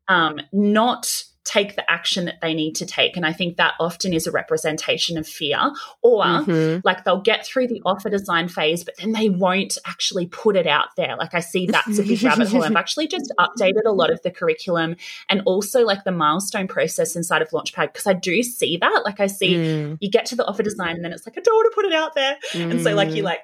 um, 0.08 0.40
not 0.52 1.24
take 1.46 1.76
the 1.76 1.92
action 1.92 2.24
that 2.24 2.40
they 2.42 2.54
need 2.54 2.74
to 2.74 2.86
take 2.86 3.18
and 3.18 3.26
i 3.26 3.34
think 3.34 3.58
that 3.58 3.74
often 3.78 4.14
is 4.14 4.26
a 4.26 4.32
representation 4.32 5.18
of 5.18 5.28
fear 5.28 5.60
or 6.02 6.24
Mhm. 6.24 6.82
like 6.86 7.04
they'll 7.04 7.20
get 7.20 7.46
through 7.46 7.68
the 7.68 7.82
offer 7.86 8.10
design 8.10 8.48
phase 8.48 8.86
but 8.86 8.96
then 8.98 9.12
they 9.12 9.28
won't 9.28 9.78
actually 9.86 10.28
put 10.28 10.56
it 10.56 10.68
out 10.68 10.88
there. 10.96 11.18
Like 11.18 11.34
i 11.34 11.42
see 11.42 11.66
that's 11.66 12.00
a 12.00 12.04
big 12.04 12.24
rabbit 12.24 12.48
hole. 12.48 12.64
I've 12.64 12.76
actually 12.84 13.08
just 13.08 13.30
updated 13.38 13.82
a 13.86 13.92
lot 13.92 14.10
of 14.10 14.22
the 14.22 14.32
curriculum 14.32 14.96
and 15.28 15.42
also 15.46 15.84
like 15.84 16.06
the 16.06 16.14
milestone 16.14 16.68
process 16.70 17.14
inside 17.18 17.42
of 17.42 17.50
launchpad 17.50 17.92
because 17.92 18.08
i 18.08 18.14
do 18.14 18.42
see 18.42 18.78
that. 18.78 19.02
Like 19.04 19.20
i 19.20 19.28
see 19.28 19.56
Mm, 19.56 19.98
you 20.00 20.10
get 20.10 20.26
to 20.28 20.38
the 20.38 20.46
offer 20.46 20.64
design 20.64 20.96
and 20.96 21.04
then 21.04 21.12
it's 21.12 21.28
like 21.28 21.38
i 21.38 21.42
don't 21.42 21.56
want 21.56 21.70
to 21.72 21.76
put 21.76 21.86
it 21.86 21.94
out 21.94 22.16
there. 22.16 22.38
And 22.54 22.82
so 22.82 22.94
like 22.96 23.10
you 23.14 23.22
mm, 23.24 23.26
like 23.26 23.42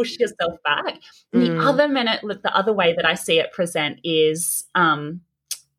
push 0.00 0.18
yourself 0.18 0.54
back. 0.64 0.94
And 1.32 1.42
the 1.42 1.50
Mm. 1.50 1.66
other 1.70 1.88
minute 1.88 2.24
like, 2.24 2.42
the 2.42 2.56
other 2.56 2.72
way 2.72 2.94
that 2.96 3.06
i 3.06 3.14
see 3.14 3.38
it 3.38 3.52
present 3.52 4.00
is 4.04 4.64
um 4.74 5.20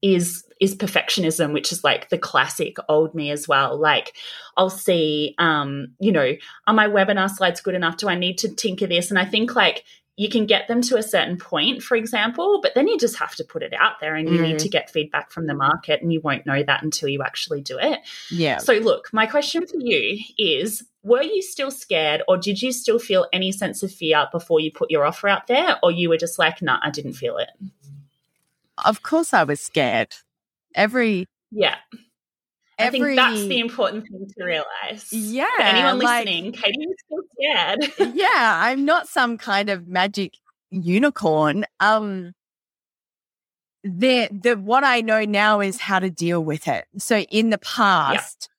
is 0.02 0.44
is 0.60 0.76
perfectionism 0.76 1.54
which 1.54 1.72
is 1.72 1.84
like 1.84 2.10
the 2.10 2.18
classic 2.18 2.76
old 2.90 3.14
me 3.16 3.32
as 3.32 3.48
well. 3.48 3.80
Like 3.80 4.08
i'll 4.58 4.70
see 4.88 5.36
um 5.40 5.70
you 6.00 6.12
know 6.12 6.30
are 6.68 6.74
my 6.74 6.88
webinar 6.88 7.30
slides 7.30 7.62
good 7.62 7.76
enough? 7.76 7.98
Do 7.98 8.08
i 8.10 8.16
need 8.16 8.38
to 8.40 8.50
tinker 8.64 8.88
this? 8.88 9.10
And 9.12 9.20
i 9.20 9.26
think 9.26 9.56
like 9.56 9.84
you 10.22 10.30
can 10.30 10.46
get 10.46 10.68
them 10.68 10.82
to 10.82 10.98
a 10.98 11.04
certain 11.04 11.38
point 11.38 11.82
for 11.82 11.96
example 11.96 12.60
but 12.62 12.74
then 12.76 12.88
you 12.88 12.98
just 12.98 13.18
have 13.18 13.34
to 13.36 13.44
put 13.44 13.64
it 13.64 13.74
out 13.74 13.94
there 14.02 14.14
and 14.16 14.30
you 14.30 14.38
Mm. 14.38 14.42
need 14.50 14.60
to 14.60 14.70
get 14.70 14.90
feedback 14.92 15.32
from 15.32 15.48
the 15.48 15.54
market 15.54 16.02
and 16.02 16.12
you 16.14 16.22
won't 16.22 16.46
know 16.46 16.62
that 16.64 16.84
until 16.84 17.10
you 17.10 17.24
actually 17.24 17.62
do 17.62 17.78
it 17.80 18.00
yeah. 18.30 18.58
so, 18.60 18.74
look, 18.74 19.10
my 19.14 19.26
question 19.26 19.66
for 19.66 19.78
you 19.80 20.20
is 20.38 20.84
Were 21.04 21.24
you 21.24 21.42
still 21.42 21.72
scared, 21.72 22.22
or 22.28 22.38
did 22.38 22.62
you 22.62 22.72
still 22.72 23.00
feel 23.00 23.26
any 23.34 23.52
sense 23.52 23.82
of 23.82 23.92
fear 23.92 24.28
before 24.32 24.60
you 24.60 24.72
put 24.72 24.92
your 24.92 25.04
offer 25.06 25.28
out 25.28 25.48
there, 25.48 25.80
or 25.82 25.90
you 25.92 26.10
were 26.10 26.18
just 26.26 26.38
like, 26.38 26.62
nah, 26.62 26.78
I 26.84 26.92
didn't 26.92 27.14
feel 27.14 27.38
it? 27.38 27.50
Of 28.86 29.02
course, 29.02 29.34
I 29.34 29.44
was 29.44 29.60
scared. 29.60 30.14
Every 30.76 31.26
Yeah. 31.52 31.78
I 32.80 32.90
think 32.90 33.16
that's 33.16 33.42
the 33.48 33.60
important 33.60 34.08
thing 34.08 34.28
to 34.38 34.44
realize. 34.44 35.08
Yeah, 35.12 35.46
For 35.56 35.62
anyone 35.62 36.00
like- 36.00 36.26
listening, 36.26 36.52
Katie 36.52 36.88
was 36.88 36.98
scared. 37.42 37.92
yeah, 38.16 38.60
I'm 38.64 38.86
not 38.86 39.08
some 39.08 39.38
kind 39.38 39.70
of 39.70 39.88
magic 39.88 40.38
unicorn. 40.70 41.66
Um 41.80 42.34
the 43.84 44.30
the 44.32 44.56
what 44.56 44.84
I 44.84 45.02
know 45.02 45.26
now 45.26 45.60
is 45.60 45.80
how 45.80 46.00
to 46.00 46.10
deal 46.10 46.44
with 46.44 46.68
it. 46.68 46.86
So 46.98 47.20
in 47.20 47.50
the 47.50 47.58
past, 47.58 48.50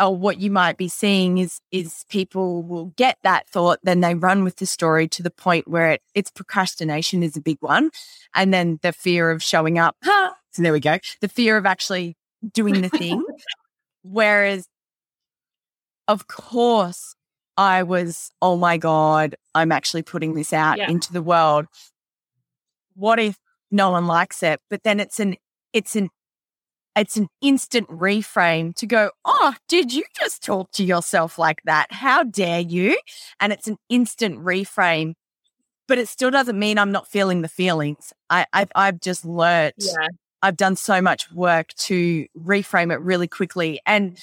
or 0.00 0.14
what 0.14 0.38
you 0.38 0.50
might 0.50 0.76
be 0.76 0.88
seeing 0.88 1.38
is 1.38 1.60
is 1.72 2.04
people 2.08 2.62
will 2.62 2.86
get 2.96 3.18
that 3.22 3.48
thought, 3.48 3.78
then 3.82 4.00
they 4.00 4.14
run 4.14 4.44
with 4.44 4.56
the 4.56 4.66
story 4.66 5.08
to 5.08 5.22
the 5.22 5.30
point 5.30 5.68
where 5.68 5.92
it, 5.92 6.02
it's 6.14 6.30
procrastination 6.30 7.22
is 7.22 7.36
a 7.36 7.40
big 7.40 7.58
one. 7.60 7.90
And 8.34 8.52
then 8.52 8.78
the 8.82 8.92
fear 8.92 9.30
of 9.30 9.42
showing 9.42 9.78
up. 9.78 9.96
Huh, 10.04 10.32
so 10.52 10.62
there 10.62 10.72
we 10.72 10.80
go. 10.80 10.98
The 11.20 11.28
fear 11.28 11.56
of 11.56 11.66
actually 11.66 12.16
doing 12.52 12.82
the 12.82 12.88
thing. 12.88 13.24
Whereas 14.02 14.68
of 16.06 16.26
course 16.26 17.16
I 17.58 17.82
was, 17.82 18.30
oh 18.40 18.56
my 18.56 18.78
God, 18.78 19.34
I'm 19.54 19.72
actually 19.72 20.02
putting 20.02 20.34
this 20.34 20.52
out 20.52 20.78
Yeah. 20.78 20.88
into 20.88 21.12
the 21.12 21.20
world. 21.22 21.66
What 22.94 23.18
if 23.18 23.36
no 23.70 23.90
one 23.90 24.06
likes 24.06 24.42
it? 24.42 24.60
But 24.70 24.84
then 24.84 25.00
it's 25.00 25.20
an 25.20 25.36
it's 25.72 25.96
an 25.96 26.08
it's 26.96 27.16
an 27.16 27.28
instant 27.42 27.88
reframe 27.88 28.74
to 28.76 28.86
go, 28.86 29.10
oh, 29.24 29.54
did 29.68 29.92
you 29.92 30.04
just 30.18 30.42
talk 30.42 30.70
to 30.72 30.84
yourself 30.84 31.38
like 31.38 31.60
that? 31.64 31.92
How 31.92 32.22
dare 32.24 32.60
you? 32.60 32.98
And 33.40 33.52
it's 33.52 33.68
an 33.68 33.76
instant 33.88 34.38
reframe. 34.38 35.14
But 35.86 35.98
it 35.98 36.08
still 36.08 36.30
doesn't 36.30 36.58
mean 36.58 36.78
I'm 36.78 36.92
not 36.92 37.08
feeling 37.08 37.42
the 37.42 37.48
feelings. 37.48 38.12
I, 38.30 38.46
I've 38.52 38.70
I've 38.74 39.00
just 39.00 39.24
learnt 39.24 39.74
yeah. 39.78 40.08
I've 40.42 40.56
done 40.56 40.76
so 40.76 41.02
much 41.02 41.30
work 41.32 41.72
to 41.74 42.26
reframe 42.38 42.92
it 42.92 43.00
really 43.00 43.26
quickly. 43.26 43.80
And 43.84 44.16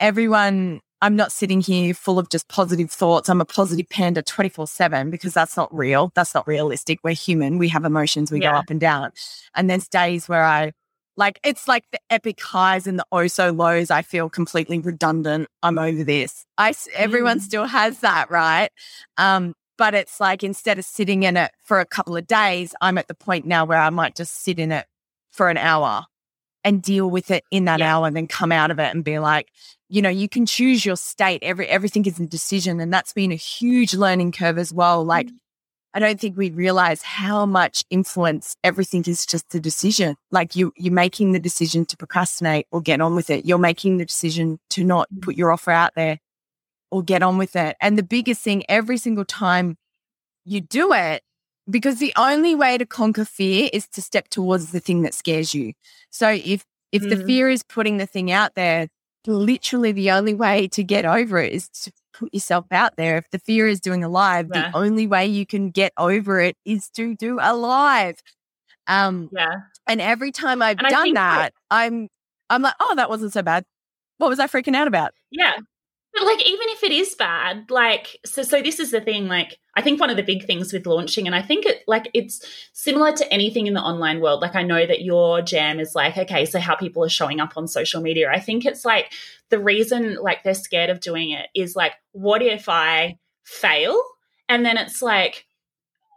everyone, 0.00 0.80
I'm 1.02 1.14
not 1.14 1.30
sitting 1.30 1.60
here 1.60 1.92
full 1.92 2.18
of 2.18 2.30
just 2.30 2.48
positive 2.48 2.90
thoughts. 2.90 3.28
I'm 3.28 3.40
a 3.40 3.44
positive 3.44 3.88
panda 3.90 4.22
24 4.22 4.66
7 4.66 5.10
because 5.10 5.34
that's 5.34 5.56
not 5.56 5.74
real. 5.74 6.10
That's 6.14 6.34
not 6.34 6.46
realistic. 6.48 7.00
We're 7.04 7.14
human. 7.14 7.58
We 7.58 7.68
have 7.68 7.84
emotions. 7.84 8.32
We 8.32 8.40
go 8.40 8.48
up 8.48 8.70
and 8.70 8.80
down. 8.80 9.12
And 9.54 9.68
there's 9.68 9.88
days 9.88 10.28
where 10.28 10.42
I 10.44 10.72
like, 11.18 11.38
it's 11.44 11.68
like 11.68 11.84
the 11.92 11.98
epic 12.10 12.40
highs 12.40 12.86
and 12.86 12.98
the 12.98 13.04
oh 13.12 13.26
so 13.26 13.50
lows. 13.50 13.90
I 13.90 14.02
feel 14.02 14.28
completely 14.30 14.78
redundant. 14.78 15.48
I'm 15.62 15.78
over 15.78 16.02
this. 16.04 16.44
I, 16.58 16.74
everyone 16.94 17.38
Mm. 17.38 17.42
still 17.42 17.64
has 17.66 18.00
that, 18.00 18.30
right? 18.30 18.70
Um, 19.18 19.54
but 19.78 19.94
it's 19.94 20.18
like 20.20 20.42
instead 20.42 20.78
of 20.78 20.86
sitting 20.86 21.22
in 21.24 21.36
it 21.36 21.52
for 21.62 21.80
a 21.80 21.86
couple 21.86 22.16
of 22.16 22.26
days, 22.26 22.74
I'm 22.80 22.96
at 22.96 23.08
the 23.08 23.14
point 23.14 23.44
now 23.46 23.66
where 23.66 23.78
I 23.78 23.90
might 23.90 24.14
just 24.16 24.42
sit 24.42 24.58
in 24.58 24.72
it 24.72 24.86
for 25.30 25.50
an 25.50 25.58
hour 25.58 26.06
and 26.66 26.82
deal 26.82 27.08
with 27.08 27.30
it 27.30 27.44
in 27.52 27.64
that 27.66 27.78
Yeah. 27.78 27.96
hour 27.96 28.06
and 28.08 28.16
then 28.16 28.26
come 28.26 28.50
out 28.50 28.72
of 28.72 28.80
it 28.80 28.92
and 28.92 29.04
be 29.04 29.20
like, 29.20 29.52
you 29.88 30.02
know, 30.02 30.08
you 30.08 30.28
can 30.28 30.46
choose 30.46 30.84
your 30.84 30.96
state. 30.96 31.42
Every 31.42 31.66
everything 31.68 32.04
is 32.06 32.18
a 32.18 32.26
decision. 32.26 32.80
And 32.80 32.92
that's 32.92 33.12
been 33.12 33.30
a 33.30 33.36
huge 33.36 33.94
learning 33.94 34.32
curve 34.32 34.58
as 34.58 34.72
well. 34.72 35.04
Like 35.04 35.28
mm-hmm. 35.28 35.36
I 35.94 36.00
don't 36.00 36.20
think 36.20 36.36
we 36.36 36.50
realize 36.50 37.02
how 37.02 37.46
much 37.46 37.84
influence 37.88 38.56
everything 38.64 39.04
is 39.06 39.24
just 39.24 39.54
a 39.54 39.60
decision. 39.60 40.16
Like 40.32 40.56
you 40.56 40.72
you're 40.76 40.92
making 40.92 41.32
the 41.32 41.38
decision 41.38 41.86
to 41.86 41.96
procrastinate 41.96 42.66
or 42.72 42.80
get 42.80 43.00
on 43.00 43.14
with 43.14 43.30
it. 43.30 43.46
You're 43.46 43.58
making 43.58 43.98
the 43.98 44.04
decision 44.04 44.58
to 44.70 44.82
not 44.82 45.08
mm-hmm. 45.08 45.20
put 45.20 45.36
your 45.36 45.52
offer 45.52 45.70
out 45.70 45.92
there 45.94 46.18
or 46.90 47.04
get 47.04 47.22
on 47.22 47.38
with 47.38 47.54
it. 47.54 47.76
And 47.80 47.96
the 47.96 48.02
biggest 48.02 48.42
thing 48.42 48.64
every 48.68 48.98
single 48.98 49.24
time 49.24 49.76
you 50.44 50.60
do 50.60 50.92
it, 50.92 51.22
because 51.70 51.98
the 51.98 52.12
only 52.16 52.54
way 52.54 52.78
to 52.78 52.86
conquer 52.86 53.24
fear 53.24 53.68
is 53.72 53.86
to 53.88 54.02
step 54.02 54.28
towards 54.28 54.72
the 54.72 54.80
thing 54.80 55.02
that 55.02 55.14
scares 55.14 55.54
you. 55.54 55.72
So 56.10 56.28
if 56.30 56.64
if 56.92 57.02
the 57.02 57.16
Mm. 57.16 57.26
fear 57.26 57.48
is 57.50 57.62
putting 57.64 57.96
the 57.98 58.06
thing 58.06 58.30
out 58.30 58.54
there, 58.54 58.88
literally 59.26 59.92
the 59.92 60.10
only 60.12 60.34
way 60.34 60.68
to 60.68 60.84
get 60.84 61.04
over 61.04 61.38
it 61.40 61.52
is 61.52 61.68
to 61.70 61.92
put 62.14 62.32
yourself 62.32 62.64
out 62.70 62.96
there. 62.96 63.18
If 63.18 63.28
the 63.30 63.38
fear 63.40 63.66
is 63.66 63.80
doing 63.80 64.04
a 64.04 64.08
live, 64.08 64.48
Yeah. 64.54 64.70
the 64.70 64.76
only 64.78 65.06
way 65.06 65.26
you 65.26 65.44
can 65.46 65.70
get 65.70 65.92
over 65.98 66.40
it 66.40 66.56
is 66.64 66.88
to 66.90 67.14
do 67.16 67.38
a 67.40 67.54
live. 67.54 68.16
Um, 68.86 69.28
Yeah. 69.32 69.56
and 69.88 70.00
every 70.00 70.30
time 70.32 70.62
I've 70.62 70.78
And 70.78 70.88
done 70.88 71.14
that, 71.14 71.52
that- 71.52 71.54
I'm 71.70 72.08
I'm 72.50 72.62
like, 72.62 72.74
oh, 72.80 72.94
that 72.94 73.10
wasn't 73.10 73.32
so 73.32 73.42
bad. 73.42 73.64
What 74.18 74.28
was 74.30 74.38
I 74.38 74.46
freaking 74.46 74.76
out 74.76 74.86
about? 74.88 75.12
Yeah. 75.32 75.56
But 76.16 76.24
like 76.24 76.40
even 76.46 76.68
if 76.70 76.82
it 76.82 76.92
is 76.92 77.14
bad, 77.14 77.70
like 77.70 78.18
so 78.24 78.42
so 78.42 78.62
this 78.62 78.80
is 78.80 78.90
the 78.90 79.02
thing, 79.02 79.28
like 79.28 79.58
I 79.74 79.82
think 79.82 80.00
one 80.00 80.08
of 80.08 80.16
the 80.16 80.22
big 80.22 80.46
things 80.46 80.72
with 80.72 80.86
launching, 80.86 81.26
and 81.26 81.34
I 81.34 81.42
think 81.42 81.66
it 81.66 81.82
like 81.86 82.08
it's 82.14 82.40
similar 82.72 83.12
to 83.12 83.32
anything 83.32 83.66
in 83.66 83.74
the 83.74 83.82
online 83.82 84.20
world. 84.20 84.40
Like 84.40 84.54
I 84.54 84.62
know 84.62 84.86
that 84.86 85.02
your 85.02 85.42
jam 85.42 85.78
is 85.78 85.94
like, 85.94 86.16
okay, 86.16 86.46
so 86.46 86.58
how 86.58 86.74
people 86.74 87.04
are 87.04 87.10
showing 87.10 87.38
up 87.38 87.52
on 87.56 87.68
social 87.68 88.00
media. 88.00 88.30
I 88.32 88.40
think 88.40 88.64
it's 88.64 88.82
like 88.82 89.12
the 89.50 89.58
reason 89.58 90.16
like 90.22 90.42
they're 90.42 90.54
scared 90.54 90.88
of 90.88 91.00
doing 91.00 91.32
it 91.32 91.48
is 91.54 91.76
like, 91.76 91.92
what 92.12 92.40
if 92.40 92.66
I 92.66 93.18
fail? 93.42 94.02
And 94.48 94.64
then 94.64 94.78
it's 94.78 95.02
like, 95.02 95.44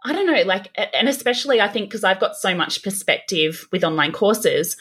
I 0.06 0.14
don't 0.14 0.28
know, 0.28 0.44
like, 0.44 0.70
and 0.94 1.10
especially 1.10 1.60
I 1.60 1.68
think 1.68 1.90
because 1.90 2.06
I've 2.06 2.22
got 2.22 2.38
so 2.38 2.56
much 2.56 2.84
perspective 2.84 3.68
with 3.74 3.84
online 3.84 4.14
courses, 4.14 4.78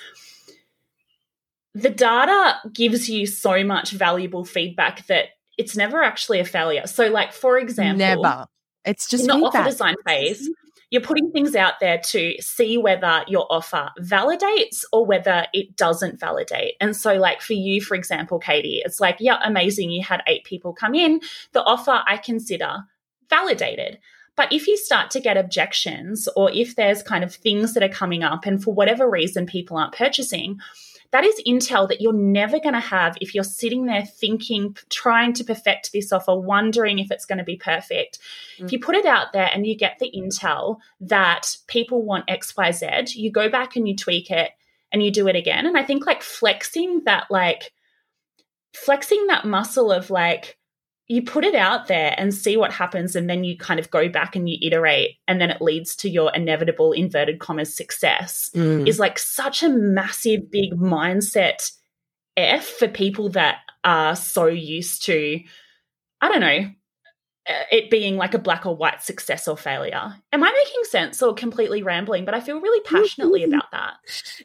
the 1.75 1.91
data 1.91 2.57
gives 2.73 3.09
you 3.09 3.27
so 3.27 3.65
much 3.65 3.93
valuable 3.93 4.45
feedback 4.45 5.07
that 5.07 5.27
it's 5.57 5.77
never 5.77 6.03
actually 6.03 6.41
a 6.41 6.45
failure. 6.45 6.87
So, 6.87 7.09
like, 7.09 7.33
for 7.33 7.59
example, 7.59 7.99
Never. 7.99 8.47
It's 8.85 9.09
just 9.09 9.29
in 9.29 9.41
the 9.41 9.47
offer 9.47 9.65
design 9.65 9.95
mm-hmm. 9.95 10.09
phase, 10.09 10.49
you're 10.91 11.03
putting 11.03 11.31
things 11.31 11.55
out 11.55 11.75
there 11.81 11.99
to 11.99 12.37
see 12.41 12.79
whether 12.79 13.25
your 13.29 13.47
offer 13.51 13.91
validates 14.01 14.85
or 14.93 15.05
whether 15.05 15.47
it 15.53 15.77
doesn't 15.77 16.19
validate. 16.19 16.75
And 16.81 16.97
so, 16.97 17.15
like 17.15 17.43
for 17.43 17.53
you, 17.53 17.83
for 17.83 17.95
example, 17.95 18.39
Katie, 18.39 18.81
it's 18.85 19.01
like, 19.01 19.17
yeah, 19.21 19.39
amazing. 19.45 19.91
You 19.91 20.03
had 20.03 20.23
eight 20.27 20.45
people 20.45 20.73
come 20.73 20.95
in. 20.95 21.21
The 21.53 21.63
offer 21.63 22.03
I 22.07 22.17
consider 22.17 22.85
validated. 23.29 23.99
But 24.37 24.53
if 24.53 24.69
you 24.69 24.77
start 24.77 25.11
to 25.11 25.21
get 25.21 25.37
objections 25.37 26.29
or 26.37 26.51
if 26.53 26.77
there's 26.77 27.03
kind 27.03 27.25
of 27.25 27.35
things 27.35 27.75
that 27.75 27.83
are 27.83 27.89
coming 27.89 28.23
up 28.23 28.47
and 28.47 28.63
for 28.63 28.73
whatever 28.73 29.11
reason 29.11 29.47
people 29.47 29.77
aren't 29.77 29.95
purchasing, 29.95 30.61
that 31.11 31.25
is 31.25 31.41
intel 31.47 31.89
that 31.89 32.01
you're 32.01 32.13
never 32.13 32.61
going 32.61 32.75
to 32.75 32.81
have 32.81 33.17
if 33.21 33.35
you're 33.35 33.45
sitting 33.45 33.87
there 33.87 34.05
thinking, 34.05 34.77
trying 34.91 35.33
to 35.35 35.45
perfect 35.45 35.93
this 35.93 36.13
offer, 36.13 36.37
wondering 36.37 36.99
if 36.99 37.11
it's 37.11 37.25
going 37.25 37.39
to 37.39 37.45
be 37.45 37.57
perfect. 37.57 38.19
If 38.59 38.67
mm. 38.67 38.73
you 38.73 38.79
put 38.79 38.95
it 38.95 39.07
out 39.07 39.33
there 39.33 39.51
and 39.53 39.67
you 39.67 39.77
get 39.77 39.99
the 39.99 40.13
intel 40.15 40.79
that 41.01 41.57
people 41.67 42.03
want 42.03 42.29
XYZ, 42.29 43.15
you 43.15 43.33
go 43.33 43.49
back 43.49 43.75
and 43.75 43.89
you 43.89 43.97
tweak 43.97 44.31
it 44.31 44.51
and 44.93 45.03
you 45.03 45.11
do 45.11 45.29
it 45.29 45.37
again. 45.37 45.65
And 45.65 45.79
I 45.79 45.83
think 45.83 46.07
like 46.07 46.23
flexing 46.23 47.03
that, 47.07 47.27
like, 47.31 47.73
flexing 48.75 49.29
that 49.29 49.47
muscle 49.47 49.91
of 49.91 50.11
like, 50.11 50.58
you 51.09 51.23
put 51.23 51.45
it 51.45 51.55
out 51.55 51.87
there 51.89 52.15
and 52.19 52.35
see 52.35 52.57
what 52.57 52.73
happens, 52.73 53.17
and 53.17 53.29
then 53.31 53.43
you 53.43 53.57
kind 53.57 53.81
of 53.81 53.91
go 53.91 54.09
back 54.09 54.37
and 54.37 54.49
you 54.49 54.59
iterate, 54.61 55.17
and 55.27 55.41
then 55.41 55.51
it 55.51 55.63
leads 55.63 55.97
to 55.97 56.09
your 56.11 56.31
inevitable 56.35 56.93
inverted 56.93 57.39
commas 57.39 57.75
success 57.75 58.51
Mm. 58.55 58.87
is 58.87 58.99
like 58.99 59.19
such 59.19 59.63
a 59.63 59.69
massive, 59.69 60.51
big 60.51 60.73
mindset 60.75 61.73
F 62.37 62.67
for 62.67 62.89
people 62.89 63.31
that 63.31 63.57
are 63.85 64.15
so 64.15 64.47
used 64.47 65.05
to, 65.07 65.41
I 66.21 66.29
don't 66.29 66.41
know, 66.41 66.71
uh, 67.49 67.63
it 67.73 67.89
being 67.91 68.17
like 68.17 68.35
a 68.35 68.39
black 68.39 68.67
or 68.67 68.77
white 68.77 69.03
success 69.03 69.49
or 69.49 69.57
failure. 69.57 70.15
Am 70.33 70.45
I 70.45 70.53
making 70.65 70.85
sense 70.85 71.23
or 71.23 71.33
completely 71.33 71.83
rambling? 71.83 72.27
But 72.27 72.35
I 72.35 72.41
feel 72.41 72.61
really 72.61 72.81
passionately 72.83 73.43
about 73.49 73.71
that. 73.73 73.95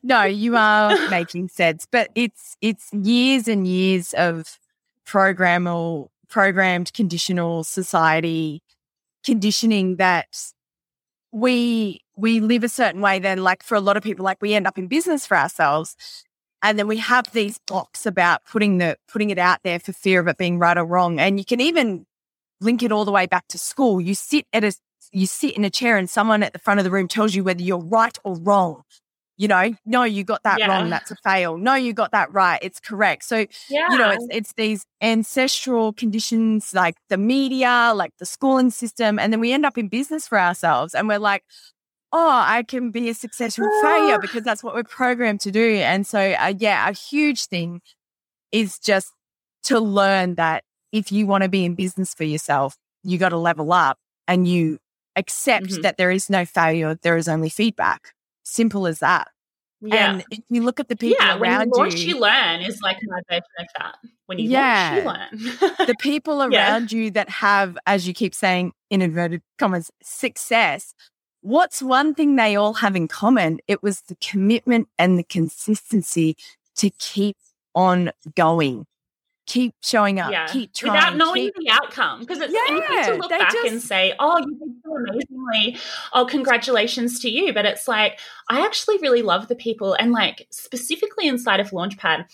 No, 0.02 0.24
you 0.24 0.56
are 0.56 0.98
making 1.10 1.50
sense, 1.50 1.86
but 1.92 2.10
it's 2.16 2.56
it's 2.62 2.92
years 2.94 3.48
and 3.50 3.68
years 3.68 4.14
of 4.14 4.58
programmable, 5.06 6.08
programmed, 6.34 6.92
conditional 6.94 7.64
society 7.64 8.64
conditioning 9.24 9.98
that 9.98 10.28
we 11.32 12.02
we 12.16 12.40
live 12.40 12.64
a 12.64 12.70
certain 12.70 13.02
way. 13.02 13.20
Then, 13.20 13.44
like 13.44 13.64
for 13.64 13.76
a 13.76 13.80
lot 13.80 13.98
of 13.98 14.04
people, 14.04 14.26
like 14.26 14.42
we 14.42 14.54
end 14.56 14.68
up 14.68 14.78
in 14.78 14.88
business 14.88 15.26
for 15.28 15.38
ourselves, 15.38 15.96
and 16.64 16.78
then 16.78 16.88
we 16.88 16.98
have 16.98 17.32
these 17.32 17.60
blocks 17.68 18.06
about 18.06 18.42
putting 18.46 18.80
the 18.80 18.98
putting 19.08 19.30
it 19.30 19.38
out 19.38 19.60
there 19.64 19.80
for 19.80 19.94
fear 19.94 20.20
of 20.20 20.28
it 20.28 20.38
being 20.38 20.60
right 20.60 20.78
or 20.78 20.86
wrong. 20.86 21.20
And 21.20 21.40
you 21.40 21.46
can 21.46 21.62
even 21.62 22.06
link 22.60 22.82
it 22.82 22.92
all 22.92 23.06
the 23.06 23.12
way 23.12 23.28
back 23.28 23.48
to 23.50 23.60
school. 23.60 24.02
You 24.02 24.16
sit 24.16 24.46
at 24.54 24.64
a 24.64 24.74
you 25.12 25.28
sit 25.28 25.56
in 25.56 25.64
a 25.64 25.70
chair 25.70 25.98
and 25.98 26.10
someone 26.10 26.42
at 26.42 26.54
the 26.54 26.60
front 26.60 26.80
of 26.80 26.84
the 26.84 26.92
room 26.92 27.08
tells 27.08 27.36
you 27.36 27.44
whether 27.44 27.62
you're 27.62 27.78
right 27.78 28.18
or 28.24 28.36
wrong. 28.38 28.84
You 29.38 29.48
know, 29.48 29.74
no, 29.86 30.04
you 30.04 30.24
got 30.24 30.44
that 30.44 30.60
Yeah. 30.60 30.68
wrong. 30.68 30.90
That's 30.90 31.10
a 31.12 31.16
fail. 31.24 31.58
No, 31.58 31.74
you 31.76 31.94
got 31.94 32.12
that 32.12 32.32
right. 32.32 32.60
It's 32.62 32.80
correct. 32.80 33.24
So, 33.26 33.46
Yeah. 33.70 33.88
you 33.90 33.98
know, 33.98 34.10
it's 34.12 34.28
it's 34.30 34.54
these 34.54 34.86
ancestral 35.02 35.94
conditions 35.94 36.74
like 36.74 36.96
the 37.10 37.18
media, 37.18 37.94
like 37.96 38.12
the 38.20 38.26
schooling 38.26 38.70
system, 38.70 39.18
and 39.20 39.34
then 39.34 39.40
we 39.40 39.52
end 39.52 39.66
up 39.66 39.78
in 39.78 39.88
business 39.90 40.28
for 40.28 40.40
ourselves 40.40 40.94
and 40.94 41.08
we're 41.08 41.18
like, 41.20 41.44
oh, 42.14 42.30
I 42.46 42.64
can 42.64 42.92
be 42.92 43.10
a 43.10 43.14
successful 43.16 43.72
failure 43.72 44.20
because 44.20 44.44
that's 44.44 44.64
what 44.64 44.76
we're 44.76 44.84
programmed 44.84 45.42
to 45.42 45.52
do. 45.52 45.76
And 45.78 46.06
so, 46.08 46.20
uh, 46.20 46.54
yeah, 46.58 46.88
a 46.90 46.94
huge 46.94 47.46
thing 47.48 47.82
is 48.52 48.80
just 48.80 49.12
to 49.66 49.80
learn 49.80 50.36
that 50.36 50.64
if 50.92 51.12
you 51.12 51.28
want 51.28 51.44
to 51.44 51.50
be 51.50 51.66
in 51.66 51.76
business 51.76 52.14
for 52.14 52.24
yourself, 52.26 52.76
you 53.04 53.18
got 53.18 53.30
to 53.30 53.38
level 53.38 53.74
up 53.74 53.98
and 54.28 54.48
you 54.48 54.80
accept 55.16 55.70
Mhm. 55.70 55.82
that 55.84 55.98
there 55.98 56.12
is 56.12 56.30
no 56.30 56.46
failure, 56.46 56.98
there 57.04 57.18
is 57.18 57.28
only 57.30 57.50
feedback. 57.50 58.14
Simple 58.44 58.88
as 58.88 59.00
that. 59.00 59.30
yeah. 59.82 60.12
And 60.12 60.26
if 60.30 60.40
you 60.50 60.62
look 60.64 60.80
at 60.80 60.88
the 60.90 60.96
people 60.96 61.26
yeah, 61.26 61.36
when 61.36 61.50
around 61.52 61.72
you 61.74 61.82
launch, 61.82 62.02
you, 62.02 62.16
you 62.16 62.20
learn 62.22 62.62
is 62.62 62.80
like 62.82 62.98
version 63.08 63.44
of 63.60 63.68
that. 63.80 63.98
When 64.28 64.40
you 64.40 64.50
Yeah. 64.50 65.02
launch, 65.04 65.32
you 65.32 65.48
learn. 65.50 65.78
the 65.88 65.96
people 66.00 66.40
Yeah. 66.52 66.70
around 66.72 66.92
you 66.92 67.12
that 67.12 67.30
have, 67.30 67.78
as 67.86 68.08
you 68.08 68.14
keep 68.14 68.34
saying, 68.36 68.74
in 68.90 69.02
inverted 69.02 69.42
commas, 69.60 69.92
success, 70.02 70.94
what's 71.42 71.82
one 71.82 72.14
thing 72.16 72.36
they 72.36 72.56
all 72.56 72.74
have 72.76 72.96
in 72.96 73.08
common? 73.08 73.60
It 73.68 73.84
was 73.84 74.02
the 74.02 74.16
commitment 74.16 74.88
and 74.98 75.18
the 75.18 75.24
consistency 75.24 76.38
to 76.78 76.90
keep 76.92 77.36
on 77.76 78.12
going, 78.36 78.86
keep 79.46 79.76
showing 79.82 80.20
up, 80.20 80.32
yeah. 80.32 80.48
keep 80.48 80.74
trying. 80.74 80.94
Without 80.94 81.16
knowing 81.18 81.44
keep- 81.46 81.56
the 81.56 81.70
outcome. 81.70 82.20
Because 82.22 82.40
it's 82.40 82.54
easy 82.54 82.84
Yeah, 82.94 83.10
to 83.10 83.16
look 83.16 83.30
back 83.30 83.54
and 83.66 83.82
say, 83.82 84.14
oh, 84.20 84.38
you 84.40 84.58
did 84.58 84.76
so 84.84 84.96
amazingly. 84.96 85.78
Oh, 86.14 86.26
congratulations 86.26 87.20
to 87.22 87.30
you. 87.30 87.54
But 87.54 87.66
it's 87.66 87.88
like, 87.88 88.20
I 88.50 88.66
actually 88.66 88.98
really 89.00 89.22
love 89.22 89.48
the 89.48 89.56
people 89.56 89.94
and 89.94 90.12
like 90.12 90.48
specifically 90.52 91.28
inside 91.28 91.60
of 91.60 91.72
Launchpad, 91.72 92.26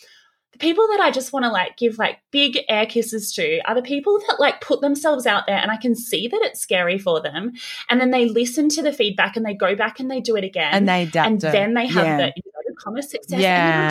the 0.51 0.57
people 0.60 0.88
that 0.88 0.99
I 0.99 1.12
just 1.12 1.32
want 1.34 1.45
to 1.45 1.51
like 1.51 1.78
give 1.78 1.97
like 1.97 2.20
big 2.32 2.60
air 2.70 2.86
kisses 2.86 3.32
to 3.36 3.60
are 3.68 3.76
the 3.76 3.82
people 3.82 4.20
that 4.28 4.38
like 4.39 4.62
put 4.62 4.82
themselves 4.82 5.26
out 5.26 5.45
there 5.47 5.57
and 5.57 5.70
I 5.72 5.78
can 5.78 5.95
see 5.95 6.28
that 6.28 6.39
it's 6.43 6.60
scary 6.60 6.97
for 6.97 7.22
them. 7.22 7.53
And 7.89 7.99
then 8.01 8.12
they 8.12 8.26
listen 8.26 8.68
to 8.70 8.82
the 8.82 8.91
feedback 8.93 9.36
and 9.38 9.45
they 9.45 9.53
go 9.53 9.76
back 9.76 9.99
and 9.99 10.10
they 10.10 10.20
do 10.22 10.36
it 10.36 10.43
again. 10.43 10.74
and 10.74 10.88
they 10.89 11.03
adapt. 11.03 11.28
and 11.28 11.43
it. 11.43 11.51
then 11.51 11.74
they 11.76 11.88
have 11.88 12.05
Yeah. 12.05 12.18
the 12.18 12.34
comma 12.80 13.02
success. 13.02 13.40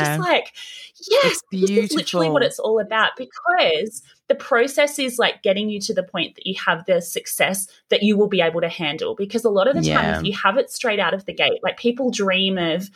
And 0.00 0.02
I'm 0.02 0.18
just 0.18 0.28
like, 0.28 0.52
yes, 1.08 1.42
this 1.52 1.70
is 1.70 1.92
literally 1.92 2.30
what 2.30 2.42
it's 2.42 2.58
all 2.58 2.80
about 2.80 3.12
because 3.16 4.02
the 4.28 4.34
process 4.34 4.98
is 4.98 5.18
like 5.18 5.42
getting 5.42 5.70
you 5.70 5.80
to 5.80 5.94
the 5.94 6.02
point 6.02 6.34
that 6.36 6.46
you 6.46 6.54
have 6.66 6.84
the 6.86 7.00
success 7.00 7.66
that 7.88 8.02
you 8.02 8.16
will 8.16 8.28
be 8.28 8.40
able 8.40 8.60
to 8.60 8.68
handle. 8.68 9.14
Because 9.14 9.44
a 9.44 9.50
lot 9.50 9.68
of 9.68 9.74
the 9.74 9.82
time, 9.90 10.20
if 10.20 10.24
you 10.24 10.32
have 10.32 10.56
it 10.56 10.70
straight 10.70 11.00
out 11.00 11.14
of 11.14 11.24
the 11.24 11.32
gate, 11.32 11.60
like 11.62 11.78
people 11.78 12.10
dream 12.10 12.58
of, 12.58 12.90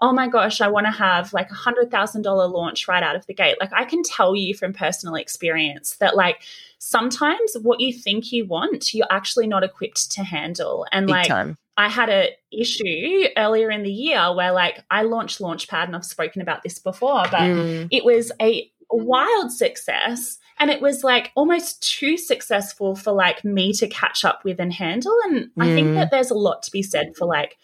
oh 0.00 0.12
my 0.12 0.28
gosh, 0.28 0.60
I 0.60 0.68
want 0.68 0.86
to 0.86 0.92
have 0.92 1.32
like 1.32 1.50
a 1.50 1.54
hundred 1.54 1.90
thousand 1.90 2.22
dollar 2.22 2.46
launch 2.46 2.86
right 2.86 3.02
out 3.02 3.16
of 3.16 3.26
the 3.26 3.34
gate. 3.34 3.56
Like 3.60 3.72
I 3.72 3.84
can 3.84 4.02
tell 4.02 4.36
you 4.36 4.54
from 4.54 4.72
personal 4.72 5.16
experience 5.16 5.96
that 5.96 6.16
like 6.16 6.42
sometimes 6.78 7.56
what 7.60 7.80
you 7.80 7.92
think 7.92 8.32
you 8.32 8.46
want, 8.46 8.94
you're 8.94 9.06
actually 9.10 9.46
not 9.46 9.64
equipped 9.64 10.12
to 10.12 10.22
handle. 10.22 10.86
And 10.92 11.06
Big 11.06 11.12
like 11.12 11.28
time. 11.28 11.58
I 11.78 11.88
had 11.88 12.08
a 12.10 12.30
issue 12.52 13.28
earlier 13.36 13.70
in 13.70 13.84
the 13.84 13.92
year 13.92 14.34
where 14.34 14.52
like 14.52 14.84
I 14.90 15.02
launched 15.02 15.38
Launchpad 15.38 15.84
and 15.86 15.94
I've 15.96 16.04
spoken 16.04 16.42
about 16.42 16.62
this 16.62 16.78
before, 16.80 17.22
but 17.30 17.40
Mm. 17.40 17.88
it 17.90 18.04
was 18.04 18.32
a 18.42 18.70
wild 18.90 19.52
success 19.52 20.38
and 20.58 20.70
it 20.70 20.80
was 20.80 21.04
like 21.04 21.30
almost 21.36 21.82
too 21.98 22.16
successful 22.16 22.96
for 22.96 23.12
like 23.12 23.44
me 23.44 23.72
to 23.74 23.86
catch 23.86 24.24
up 24.24 24.44
with 24.44 24.58
and 24.58 24.72
handle 24.72 25.14
and 25.26 25.50
I 25.60 25.68
think 25.72 25.90
Mm. 25.90 25.94
that 25.94 26.10
there's 26.10 26.30
a 26.32 26.34
lot 26.34 26.62
to 26.64 26.70
be 26.72 26.82
said 26.82 27.14
for 27.16 27.26
like 27.26 27.56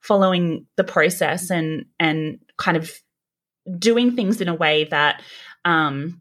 following 0.00 0.66
the 0.76 0.84
process 0.84 1.50
and 1.50 1.84
and 2.00 2.40
kind 2.56 2.76
of 2.76 2.90
doing 3.78 4.16
things 4.16 4.40
in 4.40 4.48
a 4.48 4.54
way 4.54 4.84
that 4.84 5.22
um 5.64 6.20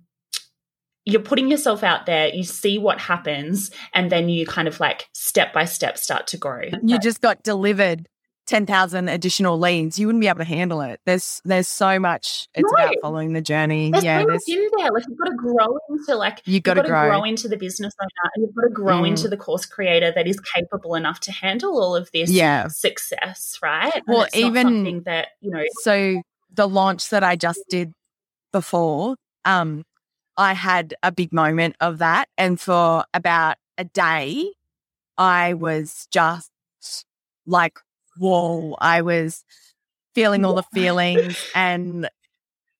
you're 1.10 1.22
putting 1.22 1.50
yourself 1.50 1.84
out 1.84 2.06
there, 2.06 2.30
you 2.30 2.44
see 2.44 2.78
what 2.78 3.00
happens, 3.00 3.72
and 3.94 4.12
then 4.12 4.30
you 4.30 4.46
kind 4.46 4.68
of 4.68 4.80
like 4.80 5.10
step 5.14 5.54
by 5.54 5.66
step 5.66 5.98
start 5.98 6.28
to 6.28 6.38
grow. 6.38 6.62
You 6.84 7.00
just 7.00 7.22
got 7.22 7.44
delivered 7.44 8.08
10,000 8.50 9.10
additional 9.10 9.60
leads, 9.60 10.00
you 10.00 10.08
wouldn't 10.08 10.22
be 10.22 10.28
able 10.28 10.40
to 10.40 10.44
handle 10.44 10.82
it. 10.82 11.00
There's 11.06 11.40
there's 11.46 11.68
so 11.68 12.00
much. 12.00 12.48
It's 12.56 12.72
no. 12.76 12.84
about 12.84 12.96
following 13.00 13.34
the 13.34 13.42
journey. 13.42 13.92
There's 13.92 14.04
yeah, 14.04 14.22
so 14.22 14.26
there's 14.26 14.44
in 14.48 14.68
there. 14.76 14.92
Like 14.92 15.04
you've 15.08 15.20
got 15.20 15.26
to 15.26 15.36
grow 15.36 15.78
into 15.88 16.16
like 16.16 16.42
you've 16.46 16.64
got 16.64 16.74
to 16.74 16.82
grow. 16.82 17.10
grow. 17.10 17.24
into 17.24 17.48
the 17.48 17.58
business 17.58 17.94
owner, 18.02 18.32
and 18.34 18.46
you've 18.48 18.56
got 18.56 18.64
to 18.64 18.74
grow 18.74 19.02
mm. 19.04 19.10
into 19.10 19.28
the 19.28 19.38
course 19.38 19.68
creator 19.68 20.12
that 20.16 20.28
is 20.28 20.40
capable 20.40 20.96
enough 20.96 21.20
to 21.22 21.32
handle 21.32 21.80
all 21.80 21.96
of 21.96 22.10
this 22.12 22.32
yeah. 22.32 22.68
success, 22.70 23.60
right? 23.62 24.02
Well, 24.08 24.26
even 24.34 25.04
that 25.04 25.28
you 25.42 25.52
know. 25.52 25.64
So 25.84 26.24
the 26.52 26.68
launch 26.68 27.10
that 27.10 27.24
I 27.24 27.36
just 27.36 27.62
did 27.70 27.94
before, 28.52 29.16
um, 29.46 29.84
I 30.40 30.54
had 30.54 30.96
a 31.04 31.12
big 31.12 31.32
moment 31.32 31.76
of 31.80 32.00
that, 32.00 32.30
and 32.38 32.60
for 32.60 33.04
about 33.14 33.58
a 33.78 33.84
day, 33.84 34.54
I 35.18 35.54
was 35.54 36.08
just 36.12 36.52
like 37.46 37.80
whoa, 38.20 38.76
I 38.80 39.02
was 39.02 39.44
feeling 40.14 40.44
all 40.44 40.54
the 40.54 40.64
feelings 40.74 41.38
and 41.56 42.10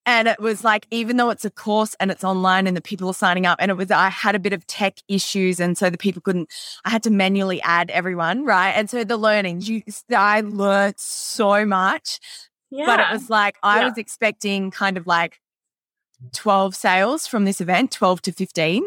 and 0.06 0.28
it 0.28 0.40
was 0.40 0.64
like 0.64 0.86
even 0.90 1.16
though 1.16 1.30
it's 1.30 1.44
a 1.44 1.50
course 1.50 1.94
and 2.00 2.10
it's 2.10 2.24
online 2.24 2.66
and 2.66 2.76
the 2.76 2.80
people 2.80 3.08
are 3.08 3.14
signing 3.14 3.46
up 3.46 3.58
and 3.60 3.70
it 3.70 3.74
was 3.74 3.90
i 3.90 4.08
had 4.08 4.34
a 4.34 4.38
bit 4.38 4.52
of 4.52 4.66
tech 4.66 4.96
issues 5.08 5.60
and 5.60 5.78
so 5.78 5.88
the 5.88 5.96
people 5.96 6.20
couldn't 6.20 6.50
i 6.84 6.90
had 6.90 7.02
to 7.02 7.10
manually 7.10 7.62
add 7.62 7.90
everyone 7.90 8.44
right 8.44 8.72
and 8.72 8.90
so 8.90 9.04
the 9.04 9.16
learnings 9.16 9.68
you 9.68 9.82
i 10.14 10.40
learned 10.40 10.98
so 10.98 11.64
much 11.64 12.18
yeah. 12.70 12.86
but 12.86 12.98
it 12.98 13.06
was 13.12 13.30
like 13.30 13.56
i 13.62 13.80
yeah. 13.80 13.88
was 13.88 13.96
expecting 13.96 14.70
kind 14.70 14.96
of 14.96 15.06
like 15.06 15.38
12 16.32 16.74
sales 16.74 17.26
from 17.26 17.44
this 17.44 17.60
event 17.60 17.90
12 17.92 18.22
to 18.22 18.32
15 18.32 18.84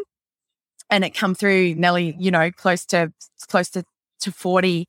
and 0.90 1.04
it 1.04 1.14
come 1.14 1.34
through 1.34 1.74
nearly 1.74 2.16
you 2.18 2.30
know 2.30 2.50
close 2.50 2.84
to 2.86 3.12
close 3.48 3.70
to 3.70 3.84
to 4.20 4.32
40 4.32 4.86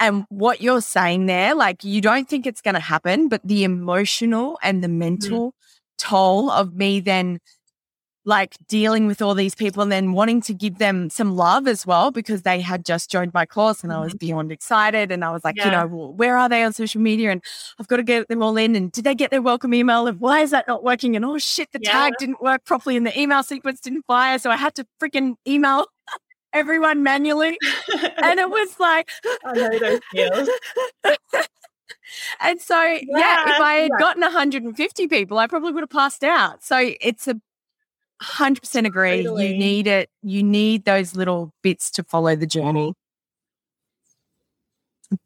and 0.00 0.24
what 0.30 0.62
you're 0.62 0.80
saying 0.80 1.26
there, 1.26 1.54
like 1.54 1.84
you 1.84 2.00
don't 2.00 2.26
think 2.26 2.46
it's 2.46 2.62
going 2.62 2.74
to 2.74 2.80
happen, 2.80 3.28
but 3.28 3.42
the 3.44 3.64
emotional 3.64 4.58
and 4.62 4.82
the 4.82 4.88
mm-hmm. 4.88 4.98
mental 4.98 5.48
mm. 5.50 5.52
toll 5.98 6.50
of 6.50 6.74
me 6.74 7.00
then 7.00 7.38
like 8.24 8.56
dealing 8.68 9.06
with 9.06 9.22
all 9.22 9.34
these 9.34 9.54
people 9.54 9.82
and 9.82 9.90
then 9.90 10.12
wanting 10.12 10.42
to 10.42 10.52
give 10.52 10.78
them 10.78 11.08
some 11.08 11.36
love 11.36 11.66
as 11.66 11.86
well 11.86 12.10
because 12.10 12.42
they 12.42 12.60
had 12.60 12.84
just 12.84 13.10
joined 13.10 13.32
my 13.32 13.46
course 13.46 13.82
and 13.82 13.92
I 13.92 14.00
was 14.00 14.12
mm-hmm. 14.12 14.26
beyond 14.26 14.52
excited 14.52 15.10
and 15.10 15.24
I 15.24 15.30
was 15.30 15.42
like, 15.42 15.56
yeah. 15.56 15.64
you 15.64 15.70
know, 15.70 15.86
well, 15.86 16.12
where 16.12 16.36
are 16.36 16.48
they 16.48 16.62
on 16.62 16.72
social 16.72 17.00
media 17.00 17.30
and 17.30 17.42
I've 17.78 17.88
got 17.88 17.96
to 17.96 18.02
get 18.02 18.28
them 18.28 18.42
all 18.42 18.56
in 18.56 18.76
and 18.76 18.92
did 18.92 19.04
they 19.04 19.14
get 19.14 19.30
their 19.30 19.42
welcome 19.42 19.72
email 19.72 20.06
and 20.06 20.20
why 20.20 20.40
is 20.40 20.50
that 20.50 20.68
not 20.68 20.84
working 20.84 21.16
and 21.16 21.24
oh 21.24 21.38
shit, 21.38 21.72
the 21.72 21.80
yeah. 21.82 21.92
tag 21.92 22.12
didn't 22.18 22.42
work 22.42 22.64
properly 22.64 22.96
and 22.96 23.06
the 23.06 23.18
email 23.18 23.42
sequence 23.42 23.80
didn't 23.80 24.04
fire 24.06 24.38
so 24.38 24.50
I 24.50 24.56
had 24.56 24.74
to 24.74 24.86
freaking 25.02 25.36
email 25.48 25.86
everyone 26.52 27.02
manually. 27.02 27.56
and 28.22 28.38
it 28.38 28.50
was 28.50 28.78
like, 28.78 29.08
I 29.44 29.52
know 29.52 29.78
those 29.78 30.00
feels. 30.12 30.48
and 32.40 32.60
so, 32.60 32.82
yeah, 32.82 33.00
yeah 33.08 33.54
if 33.54 33.60
I 33.60 33.74
had 33.74 33.90
gotten 33.98 34.20
150 34.20 35.06
people, 35.08 35.38
I 35.38 35.46
probably 35.46 35.72
would 35.72 35.82
have 35.82 35.90
passed 35.90 36.24
out. 36.24 36.62
So 36.62 36.92
it's 37.00 37.26
a 37.28 37.40
100% 38.22 38.86
agree. 38.86 39.22
Totally. 39.22 39.48
You 39.48 39.58
need 39.58 39.86
it. 39.86 40.10
You 40.22 40.42
need 40.42 40.84
those 40.84 41.16
little 41.16 41.52
bits 41.62 41.90
to 41.92 42.04
follow 42.04 42.36
the 42.36 42.46
journey. 42.46 42.94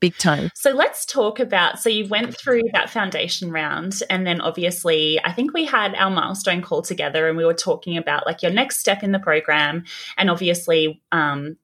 Big 0.01 0.17
time. 0.17 0.51
So 0.55 0.71
let's 0.71 1.05
talk 1.05 1.41
about. 1.41 1.79
So 1.79 1.91
you 1.91 2.07
went 2.07 2.35
through 2.39 2.63
that 2.73 2.89
foundation 2.89 3.51
round, 3.51 4.01
and 4.09 4.27
then 4.27 4.41
obviously, 4.41 5.21
I 5.23 5.33
think 5.33 5.53
we 5.53 5.67
had 5.67 5.95
our 5.95 6.09
milestone 6.09 6.63
call 6.63 6.81
together, 6.81 7.29
and 7.29 7.37
we 7.37 7.45
were 7.45 7.53
talking 7.53 7.99
about 7.99 8.25
like 8.25 8.43
your 8.43 8.51
next 8.51 8.81
step 8.81 9.03
in 9.03 9.13
the 9.13 9.19
program, 9.19 9.85
and 10.17 10.31
obviously, 10.31 11.03
um, 11.13 11.59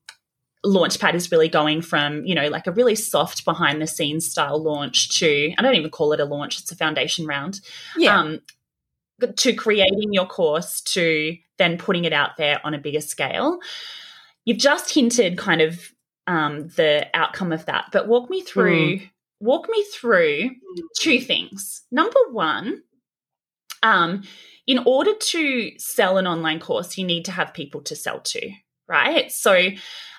Launchpad 0.66 1.14
is 1.14 1.32
really 1.32 1.48
going 1.48 1.80
from 1.80 2.26
you 2.26 2.34
know 2.34 2.48
like 2.48 2.66
a 2.66 2.72
really 2.72 2.94
soft 2.94 3.46
behind 3.46 3.80
the 3.80 3.86
scenes 3.86 4.30
style 4.30 4.62
launch 4.62 5.18
to 5.18 5.54
I 5.56 5.62
don't 5.62 5.76
even 5.76 5.90
call 5.90 6.12
it 6.12 6.20
a 6.20 6.26
launch; 6.26 6.60
it's 6.60 6.70
a 6.70 6.76
foundation 6.76 7.26
round. 7.26 7.62
Yeah. 7.96 8.18
Um, 8.18 8.40
to 9.36 9.52
creating 9.54 10.12
your 10.12 10.26
course 10.26 10.80
to 10.80 11.36
then 11.58 11.78
putting 11.78 12.04
it 12.04 12.12
out 12.12 12.36
there 12.36 12.60
on 12.64 12.74
a 12.74 12.78
bigger 12.78 13.00
scale. 13.00 13.58
You've 14.44 14.58
just 14.58 14.92
hinted 14.92 15.36
kind 15.36 15.60
of 15.60 15.92
um, 16.26 16.68
the 16.76 17.06
outcome 17.14 17.52
of 17.52 17.66
that. 17.66 17.86
But 17.92 18.08
walk 18.08 18.30
me 18.30 18.42
through 18.42 18.98
mm. 18.98 19.10
walk 19.40 19.68
me 19.68 19.84
through 19.94 20.50
two 20.98 21.20
things. 21.20 21.82
Number 21.90 22.20
one, 22.30 22.82
um, 23.82 24.22
in 24.66 24.78
order 24.86 25.14
to 25.14 25.72
sell 25.78 26.18
an 26.18 26.26
online 26.26 26.60
course, 26.60 26.96
you 26.96 27.04
need 27.04 27.24
to 27.24 27.32
have 27.32 27.54
people 27.54 27.80
to 27.82 27.96
sell 27.96 28.20
to, 28.20 28.50
right? 28.86 29.32
So 29.32 29.70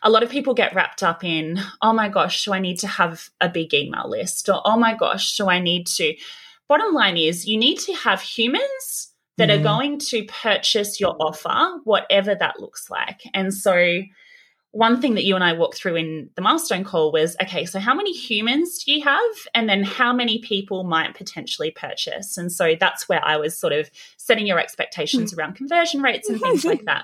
a 0.04 0.10
lot 0.10 0.24
of 0.24 0.30
people 0.30 0.54
get 0.54 0.76
wrapped 0.76 1.04
up 1.04 1.24
in, 1.24 1.60
oh 1.82 1.94
my 1.94 2.10
gosh, 2.10 2.44
do 2.44 2.54
I 2.54 2.60
need 2.60 2.80
to 2.80 2.88
have 2.88 3.30
a 3.40 3.48
big 3.48 3.74
email 3.74 4.10
list? 4.10 4.50
Or 4.50 4.62
oh 4.66 4.78
my 4.78 4.96
gosh, 4.96 5.38
do 5.38 5.48
I 5.48 5.60
need 5.60 5.88
to? 5.88 6.16
Bottom 6.72 6.94
line 6.94 7.18
is 7.18 7.46
you 7.46 7.58
need 7.58 7.80
to 7.80 7.94
have 7.96 8.22
humans 8.22 9.12
that 9.36 9.50
mm. 9.50 9.60
are 9.60 9.62
going 9.62 10.00
to 10.00 10.24
purchase 10.24 11.02
your 11.02 11.18
offer, 11.20 11.82
whatever 11.84 12.34
that 12.34 12.62
looks 12.62 12.90
like. 12.90 13.24
And 13.34 13.54
so 13.54 14.04
one 14.72 15.02
thing 15.02 15.16
that 15.16 15.26
you 15.26 15.36
and 15.36 15.44
I 15.44 15.52
walked 15.52 15.80
through 15.80 15.98
in 15.98 16.30
the 16.38 16.42
milestone 16.42 16.86
call 16.86 17.12
was 17.12 17.36
okay, 17.42 17.66
so 17.66 17.78
how 17.78 17.94
many 17.94 18.14
humans 18.14 18.86
do 18.86 18.94
you 18.94 19.04
have? 19.04 19.34
And 19.54 19.68
then 19.68 19.84
how 19.84 20.14
many 20.14 20.40
people 20.40 20.86
might 20.86 21.14
potentially 21.14 21.72
purchase? 21.72 22.38
And 22.38 22.50
so 22.50 22.78
that's 22.80 23.10
where 23.10 23.22
I 23.22 23.36
was 23.36 23.58
sort 23.58 23.74
of 23.74 23.92
setting 24.16 24.48
your 24.48 24.58
expectations 24.58 25.34
around 25.34 25.56
conversion 25.56 26.02
rates 26.02 26.30
and 26.30 26.40
things 26.40 26.64
like 26.64 26.84
that. 26.86 27.04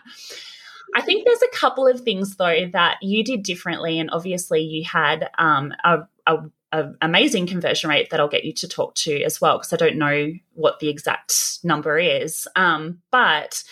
I 0.95 1.01
think 1.01 1.26
there's 1.26 1.41
a 1.41 1.57
couple 1.57 1.88
of 1.88 1.99
things 1.99 2.38
though 2.38 2.70
that 2.72 2.99
you 3.01 3.22
did 3.22 3.43
differently, 3.43 3.99
and 3.99 4.11
obviously 4.11 4.61
you 4.61 4.86
had 4.86 5.30
um, 5.38 5.74
a, 5.84 6.07
a, 6.26 6.38
a, 6.72 6.89
amazing 7.01 7.47
conversion 7.47 7.89
rate 7.89 8.09
that 8.09 8.20
I'll 8.20 8.28
get 8.28 8.45
you 8.45 8.53
to 8.53 8.68
talk 8.68 8.95
to 8.95 9.22
as 9.24 9.39
well 9.39 9.57
because 9.57 9.74
I 9.74 9.78
don't 9.78 9.97
know 9.97 10.34
what 10.53 10.80
the 10.80 10.89
exact 10.89 11.59
number 11.63 11.97
is. 11.97 12.47
Um, 12.55 12.99
but 13.11 13.63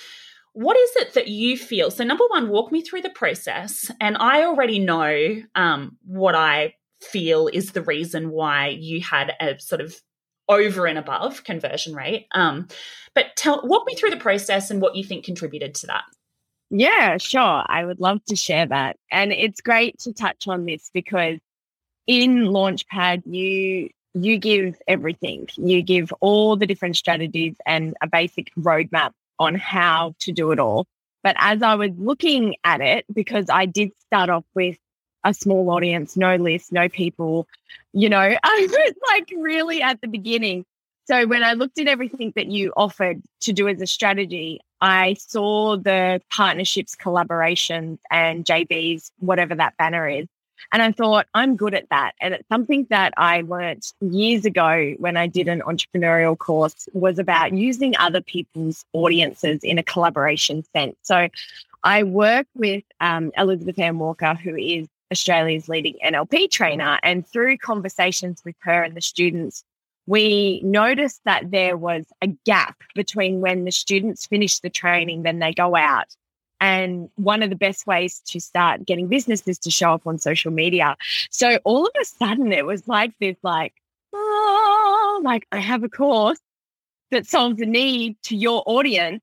what 0.53 0.77
is 0.77 0.95
it 0.95 1.13
that 1.15 1.27
you 1.27 1.57
feel? 1.57 1.91
So, 1.91 2.03
number 2.03 2.23
one, 2.29 2.49
walk 2.49 2.71
me 2.71 2.81
through 2.81 3.01
the 3.01 3.09
process. 3.09 3.91
And 3.99 4.15
I 4.17 4.43
already 4.43 4.79
know 4.79 5.41
um, 5.53 5.97
what 6.05 6.35
I 6.35 6.75
feel 7.01 7.47
is 7.47 7.71
the 7.71 7.81
reason 7.81 8.29
why 8.31 8.69
you 8.69 9.01
had 9.01 9.33
a 9.41 9.59
sort 9.59 9.81
of 9.81 9.99
over 10.47 10.85
and 10.85 10.97
above 10.97 11.43
conversion 11.43 11.93
rate. 11.93 12.27
Um, 12.31 12.67
but 13.13 13.35
tell, 13.35 13.61
walk 13.65 13.85
me 13.85 13.95
through 13.95 14.11
the 14.11 14.17
process 14.17 14.71
and 14.71 14.81
what 14.81 14.95
you 14.95 15.03
think 15.03 15.25
contributed 15.25 15.75
to 15.75 15.87
that. 15.87 16.03
Yeah, 16.69 17.17
sure. 17.17 17.63
I 17.67 17.85
would 17.85 17.99
love 17.99 18.23
to 18.25 18.35
share 18.35 18.65
that. 18.67 18.97
And 19.11 19.31
it's 19.31 19.61
great 19.61 19.99
to 19.99 20.13
touch 20.13 20.47
on 20.47 20.65
this 20.65 20.89
because 20.93 21.37
in 22.07 22.45
Launchpad, 22.45 23.23
you 23.25 23.89
you 24.13 24.37
give 24.37 24.77
everything. 24.87 25.49
You 25.57 25.81
give 25.81 26.13
all 26.21 26.55
the 26.55 26.65
different 26.65 26.95
strategies 26.95 27.55
and 27.65 27.95
a 28.01 28.07
basic 28.07 28.53
roadmap 28.55 29.11
on 29.39 29.55
how 29.55 30.15
to 30.19 30.31
do 30.31 30.51
it 30.51 30.59
all. 30.59 30.87
But 31.21 31.35
as 31.37 31.61
I 31.61 31.75
was 31.75 31.91
looking 31.97 32.55
at 32.63 32.81
it, 32.81 33.05
because 33.13 33.47
I 33.49 33.65
did 33.65 33.91
start 34.05 34.29
off 34.29 34.45
with 34.53 34.77
a 35.25 35.33
small 35.33 35.69
audience, 35.71 36.15
no 36.15 36.35
list, 36.35 36.71
no 36.71 36.87
people, 36.87 37.47
you 37.91 38.09
know, 38.09 38.19
I 38.43 38.67
was 38.69 38.93
like 39.09 39.33
really 39.35 39.81
at 39.81 39.99
the 39.99 40.07
beginning. 40.07 40.65
So 41.07 41.27
when 41.27 41.43
I 41.43 41.53
looked 41.53 41.79
at 41.79 41.87
everything 41.87 42.31
that 42.35 42.47
you 42.47 42.73
offered 42.75 43.21
to 43.41 43.53
do 43.53 43.67
as 43.67 43.81
a 43.81 43.87
strategy, 43.87 44.61
I 44.81 45.15
saw 45.19 45.77
the 45.77 46.21
partnerships, 46.31 46.95
collaborations, 46.95 47.99
and 48.09 48.45
JVs, 48.45 49.11
whatever 49.19 49.55
that 49.55 49.77
banner 49.77 50.07
is. 50.07 50.27
And 50.71 50.81
I 50.81 50.91
thought, 50.91 51.27
I'm 51.33 51.55
good 51.55 51.73
at 51.73 51.89
that. 51.89 52.13
And 52.21 52.33
it's 52.33 52.47
something 52.49 52.87
that 52.89 53.13
I 53.17 53.41
learned 53.41 53.83
years 54.01 54.45
ago 54.45 54.93
when 54.97 55.17
I 55.17 55.27
did 55.27 55.47
an 55.47 55.61
entrepreneurial 55.61 56.37
course 56.37 56.87
was 56.93 57.19
about 57.19 57.53
using 57.53 57.95
other 57.97 58.21
people's 58.21 58.85
audiences 58.93 59.59
in 59.63 59.77
a 59.77 59.83
collaboration 59.83 60.63
sense. 60.73 60.95
So 61.01 61.29
I 61.83 62.03
work 62.03 62.47
with 62.55 62.83
um, 62.99 63.31
Elizabeth 63.37 63.77
Ann 63.79 63.99
Walker, 63.99 64.33
who 64.33 64.55
is 64.55 64.87
Australia's 65.11 65.69
leading 65.69 65.95
NLP 66.03 66.49
trainer. 66.49 66.99
And 67.03 67.27
through 67.27 67.57
conversations 67.57 68.41
with 68.43 68.55
her 68.59 68.83
and 68.83 68.95
the 68.95 69.01
students, 69.01 69.63
we 70.07 70.61
noticed 70.63 71.21
that 71.25 71.51
there 71.51 71.77
was 71.77 72.05
a 72.21 72.27
gap 72.27 72.77
between 72.93 73.41
when 73.41 73.65
the 73.65 73.71
students 73.71 74.25
finish 74.25 74.59
the 74.59 74.69
training, 74.69 75.23
then 75.23 75.39
they 75.39 75.53
go 75.53 75.75
out 75.75 76.15
and 76.65 77.11
one 77.13 77.43
of 77.43 77.51
the 77.51 77.55
best 77.55 77.85
ways 77.85 78.19
to 78.25 78.39
start 78.39 78.87
getting 78.87 79.07
business 79.07 79.47
is 79.47 79.59
to 79.59 79.69
show 79.69 79.93
up 79.93 80.07
on 80.07 80.17
social 80.17 80.51
media. 80.51 80.97
So 81.29 81.59
all 81.63 81.85
of 81.85 81.91
a 82.01 82.05
sudden 82.05 82.51
it 82.51 82.65
was 82.65 82.87
like 82.87 83.11
this, 83.19 83.37
like, 83.43 83.75
oh, 84.13 85.21
like 85.23 85.45
I 85.51 85.59
have 85.59 85.83
a 85.83 85.89
course 85.89 86.39
that 87.11 87.27
solves 87.27 87.61
a 87.61 87.67
need 87.67 88.17
to 88.23 88.35
your 88.35 88.63
audience. 88.65 89.21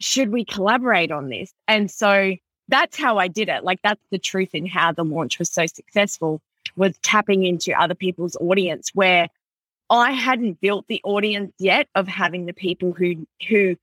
Should 0.00 0.30
we 0.30 0.44
collaborate 0.44 1.10
on 1.10 1.30
this? 1.30 1.50
And 1.66 1.90
so 1.90 2.34
that's 2.68 2.98
how 2.98 3.16
I 3.16 3.28
did 3.28 3.48
it. 3.48 3.64
Like 3.64 3.80
that's 3.82 4.04
the 4.10 4.18
truth 4.18 4.50
in 4.52 4.66
how 4.66 4.92
the 4.92 5.02
launch 5.02 5.38
was 5.38 5.50
so 5.50 5.64
successful. 5.64 6.42
was 6.76 6.94
tapping 6.98 7.44
into 7.44 7.72
other 7.72 7.94
people's 7.94 8.36
audience 8.36 8.90
where 8.92 9.28
I 9.88 10.12
hadn't 10.12 10.60
built 10.60 10.84
the 10.88 11.00
audience 11.04 11.54
yet 11.58 11.88
of 11.94 12.06
having 12.06 12.44
the 12.44 12.52
people 12.52 12.92
who 12.92 13.26
who 13.48 13.76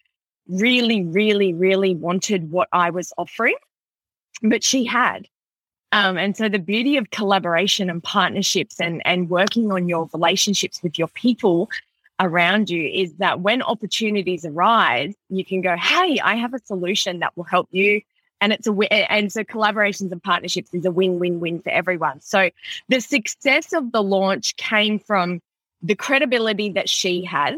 really, 0.50 1.04
really, 1.04 1.54
really 1.54 1.95
wanted 1.95 2.52
what 2.52 2.70
I 2.72 2.89
was 2.89 3.14
offering, 3.18 3.56
but 4.41 4.64
she 4.64 4.86
had. 4.86 5.28
Um, 5.91 6.18
and 6.18 6.36
so 6.36 6.50
the 6.50 6.60
beauty 6.60 6.98
of 6.98 7.10
collaboration 7.12 7.89
and 7.89 8.04
partnerships 8.04 8.80
and, 8.80 9.02
and 9.06 9.30
working 9.30 9.72
on 9.72 9.88
your 9.88 10.10
relationships 10.14 10.84
with 10.84 11.00
your 11.00 11.08
people 11.10 11.70
around 12.20 12.70
you 12.70 12.89
is 12.89 13.14
that 13.16 13.41
when 13.41 13.62
opportunities 13.62 14.45
arise, 14.45 15.14
you 15.30 15.45
can 15.45 15.62
go, 15.62 15.76
Hey, 15.78 16.20
I 16.20 16.36
have 16.36 16.54
a 16.54 16.60
solution 16.60 17.20
that 17.20 17.36
will 17.38 17.45
help 17.45 17.70
you. 17.72 18.02
And 18.41 18.54
it's 18.54 18.68
a 18.68 19.12
and 19.12 19.32
so 19.32 19.43
collaborations 19.43 20.12
and 20.12 20.22
partnerships 20.22 20.72
is 20.74 20.86
a 20.86 20.91
win-win-win 20.91 21.62
for 21.62 21.70
everyone. 21.72 22.22
So 22.22 22.52
the 22.88 23.00
success 23.00 23.74
of 23.74 23.91
the 23.91 24.04
launch 24.04 24.56
came 24.58 25.00
from 25.00 25.41
the 25.82 25.95
credibility 25.95 26.70
that 26.72 26.89
she 26.89 27.24
has, 27.26 27.56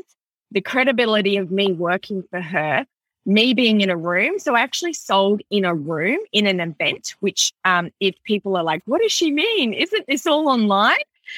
the 0.51 0.61
credibility 0.61 1.37
of 1.37 1.51
me 1.51 1.71
working 1.71 2.23
for 2.29 2.41
her, 2.41 2.85
me 3.25 3.53
being 3.53 3.81
in 3.81 3.89
a 3.89 3.97
room. 3.97 4.39
So 4.39 4.55
I 4.55 4.61
actually 4.61 4.93
sold 4.93 5.41
in 5.49 5.65
a 5.65 5.75
room 5.75 6.19
in 6.31 6.47
an 6.47 6.59
event, 6.59 7.15
which 7.19 7.53
um, 7.65 7.91
if 7.99 8.15
people 8.23 8.57
are 8.57 8.63
like, 8.63 8.81
what 8.85 9.01
does 9.01 9.11
she 9.11 9.31
mean? 9.31 9.73
Isn't 9.73 10.05
this 10.07 10.25
all 10.25 10.49
online? 10.49 10.97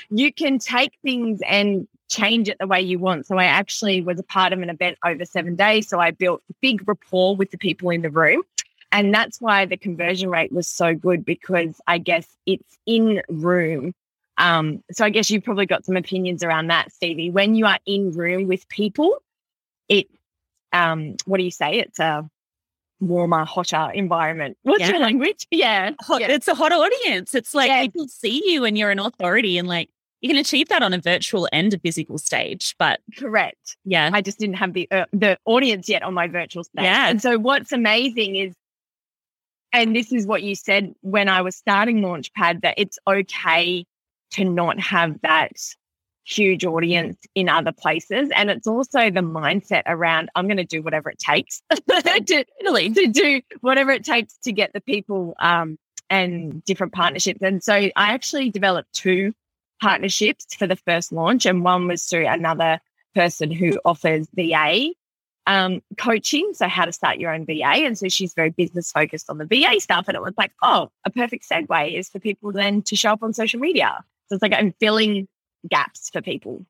You 0.09 0.31
can 0.31 0.59
take 0.59 0.93
things 1.03 1.41
and 1.47 1.87
change 2.09 2.49
it 2.49 2.57
the 2.59 2.67
way 2.67 2.81
you 2.81 2.99
want. 2.99 3.25
So 3.25 3.37
I 3.37 3.45
actually 3.45 4.01
was 4.01 4.19
a 4.19 4.23
part 4.23 4.53
of 4.53 4.61
an 4.61 4.69
event 4.69 4.97
over 5.05 5.25
seven 5.25 5.55
days. 5.55 5.87
So 5.87 5.99
I 5.99 6.11
built 6.11 6.41
big 6.61 6.87
rapport 6.87 7.35
with 7.35 7.51
the 7.51 7.57
people 7.57 7.89
in 7.89 8.01
the 8.01 8.09
room. 8.09 8.43
And 8.91 9.13
that's 9.13 9.39
why 9.39 9.65
the 9.65 9.77
conversion 9.77 10.29
rate 10.29 10.51
was 10.51 10.67
so 10.67 10.93
good 10.93 11.23
because 11.23 11.79
I 11.87 11.97
guess 11.97 12.27
it's 12.45 12.77
in 12.85 13.21
room. 13.29 13.93
Um, 14.41 14.83
so 14.91 15.05
I 15.05 15.11
guess 15.11 15.29
you've 15.29 15.43
probably 15.43 15.67
got 15.67 15.85
some 15.85 15.95
opinions 15.95 16.43
around 16.43 16.67
that, 16.67 16.91
Stevie. 16.91 17.29
When 17.29 17.53
you 17.53 17.67
are 17.67 17.77
in 17.85 18.11
room 18.11 18.47
with 18.47 18.67
people, 18.69 19.21
it 19.87 20.07
um, 20.73 21.15
what 21.25 21.37
do 21.37 21.43
you 21.43 21.51
say? 21.51 21.77
It's 21.77 21.99
a 21.99 22.27
warmer, 22.99 23.45
hotter 23.45 23.91
environment. 23.93 24.57
What's 24.63 24.81
yeah. 24.81 24.89
your 24.89 24.99
language? 24.99 25.47
Yeah. 25.51 25.91
Hot, 26.01 26.21
yeah. 26.21 26.31
It's 26.31 26.47
a 26.47 26.55
hot 26.55 26.71
audience. 26.71 27.35
It's 27.35 27.53
like 27.53 27.69
yeah. 27.69 27.81
people 27.81 28.07
see 28.07 28.41
you 28.51 28.65
and 28.65 28.77
you're 28.77 28.89
an 28.89 28.99
authority 28.99 29.59
and 29.59 29.67
like 29.67 29.89
you 30.21 30.29
can 30.29 30.37
achieve 30.37 30.69
that 30.69 30.81
on 30.81 30.93
a 30.93 30.97
virtual 30.97 31.47
and 31.51 31.71
a 31.73 31.79
physical 31.79 32.17
stage, 32.17 32.75
but 32.79 32.99
correct. 33.17 33.77
Yeah. 33.85 34.09
I 34.11 34.21
just 34.21 34.39
didn't 34.39 34.55
have 34.55 34.73
the 34.73 34.87
uh, 34.89 35.05
the 35.13 35.37
audience 35.45 35.87
yet 35.87 36.01
on 36.01 36.15
my 36.15 36.27
virtual 36.27 36.63
stage. 36.63 36.83
Yeah. 36.83 37.09
And 37.09 37.21
so 37.21 37.37
what's 37.37 37.71
amazing 37.71 38.37
is 38.37 38.55
and 39.71 39.95
this 39.95 40.11
is 40.11 40.25
what 40.25 40.41
you 40.41 40.55
said 40.55 40.95
when 41.01 41.29
I 41.29 41.41
was 41.41 41.55
starting 41.55 42.01
Launchpad 42.01 42.61
that 42.61 42.75
it's 42.77 42.97
okay 43.07 43.85
to 44.31 44.45
not 44.45 44.79
have 44.79 45.19
that 45.21 45.51
huge 46.23 46.65
audience 46.65 47.17
in 47.35 47.49
other 47.49 47.71
places. 47.71 48.29
And 48.35 48.49
it's 48.49 48.67
also 48.67 49.09
the 49.09 49.21
mindset 49.21 49.83
around 49.85 50.29
I'm 50.35 50.47
going 50.47 50.57
to 50.57 50.63
do 50.63 50.81
whatever 50.81 51.09
it 51.09 51.19
takes 51.19 51.61
to, 51.69 52.45
to 52.63 53.07
do 53.07 53.41
whatever 53.61 53.91
it 53.91 54.03
takes 54.03 54.37
to 54.43 54.51
get 54.51 54.71
the 54.73 54.81
people 54.81 55.33
um, 55.39 55.77
and 56.09 56.63
different 56.63 56.93
partnerships. 56.93 57.41
And 57.41 57.63
so 57.63 57.73
I 57.73 57.91
actually 57.95 58.49
developed 58.49 58.93
two 58.93 59.33
partnerships 59.81 60.53
for 60.53 60.67
the 60.67 60.75
first 60.75 61.11
launch, 61.11 61.45
and 61.45 61.63
one 61.63 61.87
was 61.87 62.03
through 62.03 62.27
another 62.27 62.79
person 63.15 63.51
who 63.51 63.79
offers 63.83 64.27
VA 64.35 64.91
um, 65.47 65.81
coaching. 65.97 66.51
So, 66.53 66.67
how 66.67 66.85
to 66.85 66.91
start 66.91 67.17
your 67.17 67.33
own 67.33 67.45
VA. 67.45 67.63
And 67.63 67.97
so 67.97 68.07
she's 68.07 68.33
very 68.33 68.51
business 68.51 68.91
focused 68.91 69.29
on 69.29 69.37
the 69.37 69.45
VA 69.45 69.79
stuff. 69.79 70.07
And 70.07 70.15
it 70.15 70.21
was 70.21 70.35
like, 70.37 70.51
oh, 70.61 70.91
a 71.03 71.09
perfect 71.09 71.49
segue 71.49 71.97
is 71.97 72.09
for 72.09 72.19
people 72.19 72.51
then 72.51 72.83
to 72.83 72.95
show 72.95 73.13
up 73.13 73.23
on 73.23 73.33
social 73.33 73.59
media. 73.59 74.03
So, 74.31 74.35
it's 74.35 74.41
like 74.41 74.53
I'm 74.53 74.73
filling 74.79 75.27
gaps 75.69 76.09
for 76.09 76.21
people. 76.21 76.65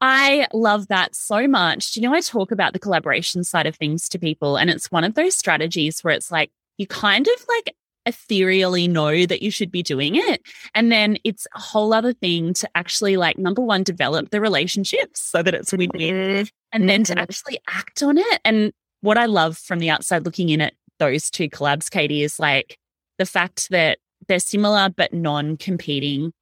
I 0.00 0.48
love 0.52 0.88
that 0.88 1.14
so 1.14 1.46
much. 1.46 1.92
Do 1.92 2.00
you 2.00 2.08
know, 2.08 2.14
I 2.14 2.20
talk 2.20 2.50
about 2.50 2.72
the 2.72 2.80
collaboration 2.80 3.44
side 3.44 3.66
of 3.66 3.76
things 3.76 4.08
to 4.08 4.18
people, 4.18 4.56
and 4.56 4.68
it's 4.68 4.90
one 4.90 5.04
of 5.04 5.14
those 5.14 5.36
strategies 5.36 6.00
where 6.00 6.12
it's 6.12 6.32
like 6.32 6.50
you 6.78 6.86
kind 6.88 7.28
of 7.28 7.46
like 7.48 7.76
ethereally 8.06 8.88
know 8.88 9.26
that 9.26 9.42
you 9.42 9.50
should 9.50 9.70
be 9.70 9.82
doing 9.82 10.16
it. 10.16 10.42
And 10.74 10.90
then 10.90 11.18
it's 11.22 11.46
a 11.54 11.60
whole 11.60 11.92
other 11.92 12.12
thing 12.12 12.54
to 12.54 12.68
actually, 12.74 13.16
like, 13.16 13.38
number 13.38 13.62
one, 13.62 13.82
develop 13.82 14.30
the 14.30 14.40
relationships 14.40 15.20
so 15.20 15.42
that 15.42 15.54
it's 15.54 15.72
win 15.72 15.90
win, 15.94 16.14
mm-hmm. 16.14 16.48
and 16.72 16.88
then 16.88 17.04
to 17.04 17.12
mm-hmm. 17.12 17.22
actually 17.22 17.58
act 17.68 18.02
on 18.02 18.18
it. 18.18 18.40
And 18.44 18.72
what 19.02 19.18
I 19.18 19.26
love 19.26 19.58
from 19.58 19.78
the 19.78 19.90
outside 19.90 20.24
looking 20.24 20.48
in 20.48 20.60
at 20.60 20.74
those 20.98 21.30
two 21.30 21.48
collabs, 21.48 21.90
Katie, 21.90 22.22
is 22.22 22.38
like 22.38 22.78
the 23.18 23.26
fact 23.26 23.68
that 23.70 23.98
they're 24.28 24.40
similar 24.40 24.88
but 24.94 25.12
non 25.12 25.56
competing 25.56 26.32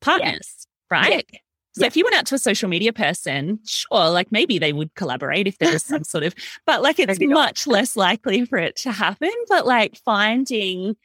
partners 0.00 0.66
right? 0.90 1.26
Yeah. 1.32 1.38
So 1.72 1.82
yeah. 1.82 1.88
if 1.88 1.96
you 1.96 2.04
went 2.04 2.16
out 2.16 2.26
to 2.26 2.34
a 2.34 2.38
social 2.38 2.68
media 2.68 2.92
person, 2.92 3.60
sure, 3.66 4.08
like 4.08 4.32
maybe 4.32 4.58
they 4.58 4.72
would 4.72 4.94
collaborate 4.94 5.46
if 5.46 5.58
there 5.58 5.72
was 5.72 5.82
some 5.82 6.04
sort 6.04 6.24
of, 6.24 6.34
but 6.66 6.82
like 6.82 6.98
it's 6.98 7.20
much 7.20 7.66
less 7.66 7.96
likely 7.96 8.44
for 8.46 8.58
it 8.58 8.76
to 8.76 8.92
happen. 8.92 9.30
But 9.48 9.66
like 9.66 9.96
finding 10.04 10.96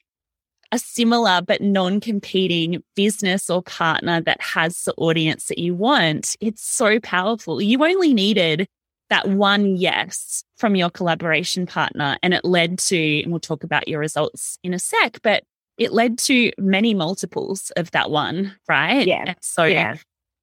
a 0.72 0.80
similar 0.80 1.42
but 1.42 1.62
non 1.62 2.00
competing 2.00 2.82
business 2.96 3.50
or 3.50 3.62
partner 3.62 4.22
that 4.22 4.40
has 4.40 4.84
the 4.84 4.94
audience 4.94 5.48
that 5.48 5.58
you 5.58 5.76
want, 5.76 6.38
it's 6.40 6.64
so 6.64 7.00
powerful. 7.02 7.62
You 7.62 7.84
only 7.84 8.14
needed 8.14 8.68
that 9.10 9.28
one 9.28 9.76
yes 9.76 10.46
from 10.56 10.78
your 10.78 10.90
collaboration 10.90 11.66
partner, 11.66 12.18
and 12.24 12.34
it 12.34 12.46
led 12.46 12.80
to, 12.80 13.22
and 13.24 13.30
we'll 13.30 13.42
talk 13.42 13.66
about 13.66 13.90
your 13.90 14.00
results 14.00 14.58
in 14.64 14.74
a 14.74 14.80
sec, 14.80 15.20
but 15.22 15.44
it 15.82 15.92
led 15.92 16.20
to 16.20 16.52
many 16.60 16.94
multiples 16.94 17.72
of 17.72 17.90
that 17.90 18.12
one, 18.12 18.56
right? 18.70 19.08
Yeah. 19.08 19.24
And 19.26 19.36
so, 19.42 19.64
yeah. 19.64 19.96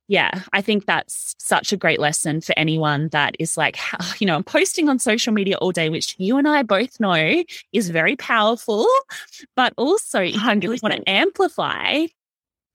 yeah, 0.08 0.42
I 0.52 0.60
think 0.60 0.84
that's 0.84 1.36
such 1.38 1.72
a 1.72 1.76
great 1.76 2.00
lesson 2.00 2.40
for 2.40 2.58
anyone 2.58 3.08
that 3.10 3.36
is 3.38 3.56
like, 3.56 3.78
you 4.18 4.26
know, 4.26 4.34
I'm 4.34 4.42
posting 4.42 4.88
on 4.88 4.98
social 4.98 5.32
media 5.32 5.56
all 5.58 5.70
day, 5.70 5.90
which 5.90 6.16
you 6.18 6.38
and 6.38 6.48
I 6.48 6.64
both 6.64 6.98
know 6.98 7.44
is 7.72 7.88
very 7.88 8.16
powerful, 8.16 8.84
but 9.54 9.74
also 9.76 10.22
if 10.22 10.34
you 10.34 10.60
really 10.60 10.80
want 10.82 10.96
to 10.96 11.08
amplify, 11.08 12.06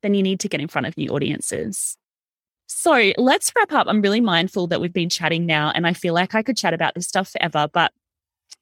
then 0.02 0.14
you 0.14 0.24
need 0.24 0.40
to 0.40 0.48
get 0.48 0.62
in 0.62 0.70
front 0.70 0.88
of 0.88 0.96
new 0.96 1.10
audiences. 1.10 1.98
So 2.68 3.12
let's 3.18 3.52
wrap 3.58 3.74
up. 3.74 3.88
I'm 3.90 4.02
really 4.02 4.22
mindful 4.22 4.68
that 4.68 4.80
we've 4.80 4.94
been 4.94 5.10
chatting 5.10 5.46
now, 5.46 5.74
and 5.76 5.86
I 5.86 5.92
feel 5.92 6.14
like 6.14 6.34
I 6.34 6.44
could 6.44 6.56
chat 6.56 6.74
about 6.74 6.96
this 6.96 7.08
stuff 7.08 7.30
forever, 7.30 7.68
but 7.74 7.92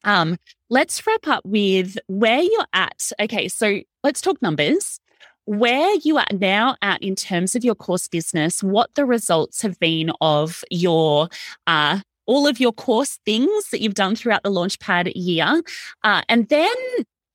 um, 0.02 0.38
let's 0.70 1.06
wrap 1.06 1.28
up 1.28 1.44
with 1.44 1.98
where 2.08 2.40
you're 2.40 2.66
at. 2.72 3.12
Okay, 3.20 3.46
so 3.46 3.80
let's 4.02 4.20
talk 4.20 4.40
numbers. 4.42 4.98
Where 5.44 5.96
you 6.04 6.18
are 6.18 6.26
now 6.30 6.76
at 6.82 7.02
in 7.02 7.16
terms 7.16 7.56
of 7.56 7.64
your 7.64 7.74
course 7.74 8.06
business, 8.06 8.62
what 8.62 8.94
the 8.94 9.04
results 9.04 9.60
have 9.62 9.78
been 9.80 10.12
of 10.20 10.62
your 10.70 11.28
uh, 11.66 12.00
all 12.26 12.46
of 12.46 12.60
your 12.60 12.72
course 12.72 13.18
things 13.24 13.70
that 13.70 13.80
you've 13.80 13.94
done 13.94 14.14
throughout 14.14 14.44
the 14.44 14.50
Launchpad 14.50 15.10
year, 15.16 15.62
uh, 16.04 16.22
and 16.28 16.48
then 16.48 16.72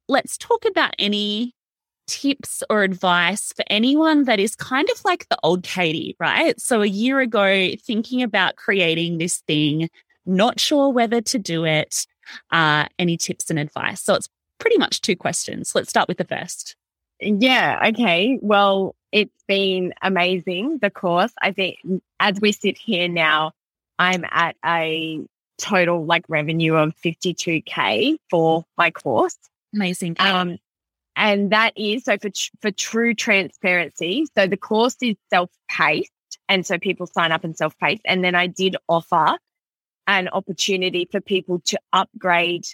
let's 0.07 0.38
talk 0.38 0.63
about 0.63 0.93
any 0.97 1.53
tips 2.07 2.63
or 2.70 2.84
advice 2.84 3.51
for 3.53 3.65
anyone 3.70 4.24
that 4.24 4.39
is 4.39 4.55
kind 4.55 4.89
of 4.89 5.01
like 5.03 5.28
the 5.30 5.38
old 5.43 5.63
Katie, 5.63 6.15
right? 6.20 6.59
So 6.59 6.82
a 6.82 6.88
year 6.88 7.20
ago, 7.20 7.72
thinking 7.84 8.24
about 8.24 8.55
creating 8.55 9.18
this 9.18 9.39
thing, 9.47 9.89
not 10.26 10.59
sure 10.59 10.89
whether 10.89 11.22
to 11.22 11.38
do 11.38 11.65
it, 11.65 12.07
uh, 12.51 12.86
any 12.97 13.18
tips 13.18 13.49
and 13.49 13.59
advice? 13.59 14.01
So 14.01 14.15
it's 14.15 14.30
pretty 14.60 14.78
much 14.78 15.01
two 15.01 15.16
questions. 15.16 15.74
Let's 15.76 15.89
start 15.89 16.08
with 16.08 16.18
the 16.18 16.26
first. 16.26 16.76
Yeah. 17.20 17.89
Okay. 17.89 18.38
Well, 18.41 18.95
it's 19.12 19.43
been 19.47 19.93
amazing, 20.01 20.80
the 20.82 20.89
course. 20.89 21.34
I 21.41 21.51
think 21.51 21.78
as 22.20 22.39
we 22.41 22.51
sit 22.51 22.78
here 22.78 23.08
now, 23.08 23.53
I'm 23.97 24.24
at 24.30 24.55
a 24.66 25.22
total 25.58 26.05
like 26.05 26.26
revenue 26.28 26.76
of 26.76 26.95
52K 27.03 28.18
for 28.30 28.66
my 28.78 28.91
course. 28.91 29.38
Amazing. 29.74 30.18
Um, 30.20 30.58
and 31.16 31.51
that 31.51 31.74
is 31.76 32.03
so 32.03 32.18
for, 32.18 32.30
for 32.62 32.72
true 32.72 33.14
transparency. 33.14 34.26
So 34.38 34.45
the 34.45 34.58
course 34.58 34.97
is 35.01 35.16
self 35.30 35.49
paced. 35.70 36.12
And 36.47 36.66
so 36.66 36.78
people 36.78 37.08
sign 37.08 37.32
up 37.32 37.43
and 37.43 37.58
self 37.58 37.78
paced. 37.80 38.03
And 38.05 38.24
then 38.24 38.36
I 38.36 38.47
did 38.47 38.78
offer 38.88 39.38
an 40.05 40.30
opportunity 40.30 41.08
for 41.12 41.20
people 41.20 41.60
to 41.66 41.80
upgrade 41.91 42.66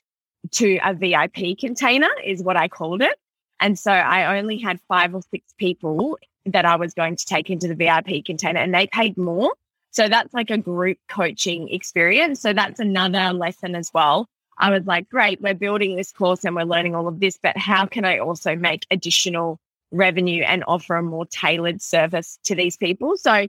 to 0.52 0.80
a 0.84 0.94
VIP 0.94 1.58
container, 1.58 2.10
is 2.24 2.44
what 2.44 2.58
I 2.58 2.68
called 2.68 3.02
it. 3.02 3.18
And 3.60 3.78
so 3.80 3.92
I 3.92 4.38
only 4.38 4.58
had 4.58 4.80
five 4.88 5.16
or 5.16 5.22
six 5.32 5.54
people 5.58 6.18
that 6.46 6.66
I 6.66 6.76
was 6.76 6.94
going 6.94 7.16
to 7.16 7.26
take 7.26 7.50
into 7.50 7.68
the 7.68 7.76
VIP 7.76 8.26
container, 8.26 8.60
and 8.60 8.74
they 8.74 8.88
paid 8.88 9.18
more. 9.18 9.54
So 9.92 10.10
that's 10.10 10.34
like 10.34 10.50
a 10.50 10.58
group 10.58 10.98
coaching 11.08 11.70
experience. 11.70 12.42
So 12.42 12.52
that's 12.52 12.80
another 12.80 13.32
lesson 13.32 13.76
as 13.76 13.92
well. 13.94 14.28
I 14.58 14.70
was 14.72 14.86
like, 14.86 15.10
great, 15.10 15.42
we're 15.42 15.54
building 15.54 15.96
this 15.96 16.12
course 16.12 16.44
and 16.44 16.56
we're 16.56 16.64
learning 16.64 16.96
all 16.96 17.08
of 17.08 17.20
this, 17.20 17.38
but 17.42 17.58
how 17.58 17.86
can 17.86 18.06
I 18.06 18.20
also 18.20 18.56
make 18.56 18.86
additional 18.92 19.60
revenue 19.92 20.44
and 20.44 20.64
offer 20.68 20.96
a 20.96 21.04
more 21.04 21.26
tailored 21.26 21.82
service 21.82 22.40
to 22.46 22.56
these 22.56 22.78
people? 22.78 23.18
So 23.18 23.48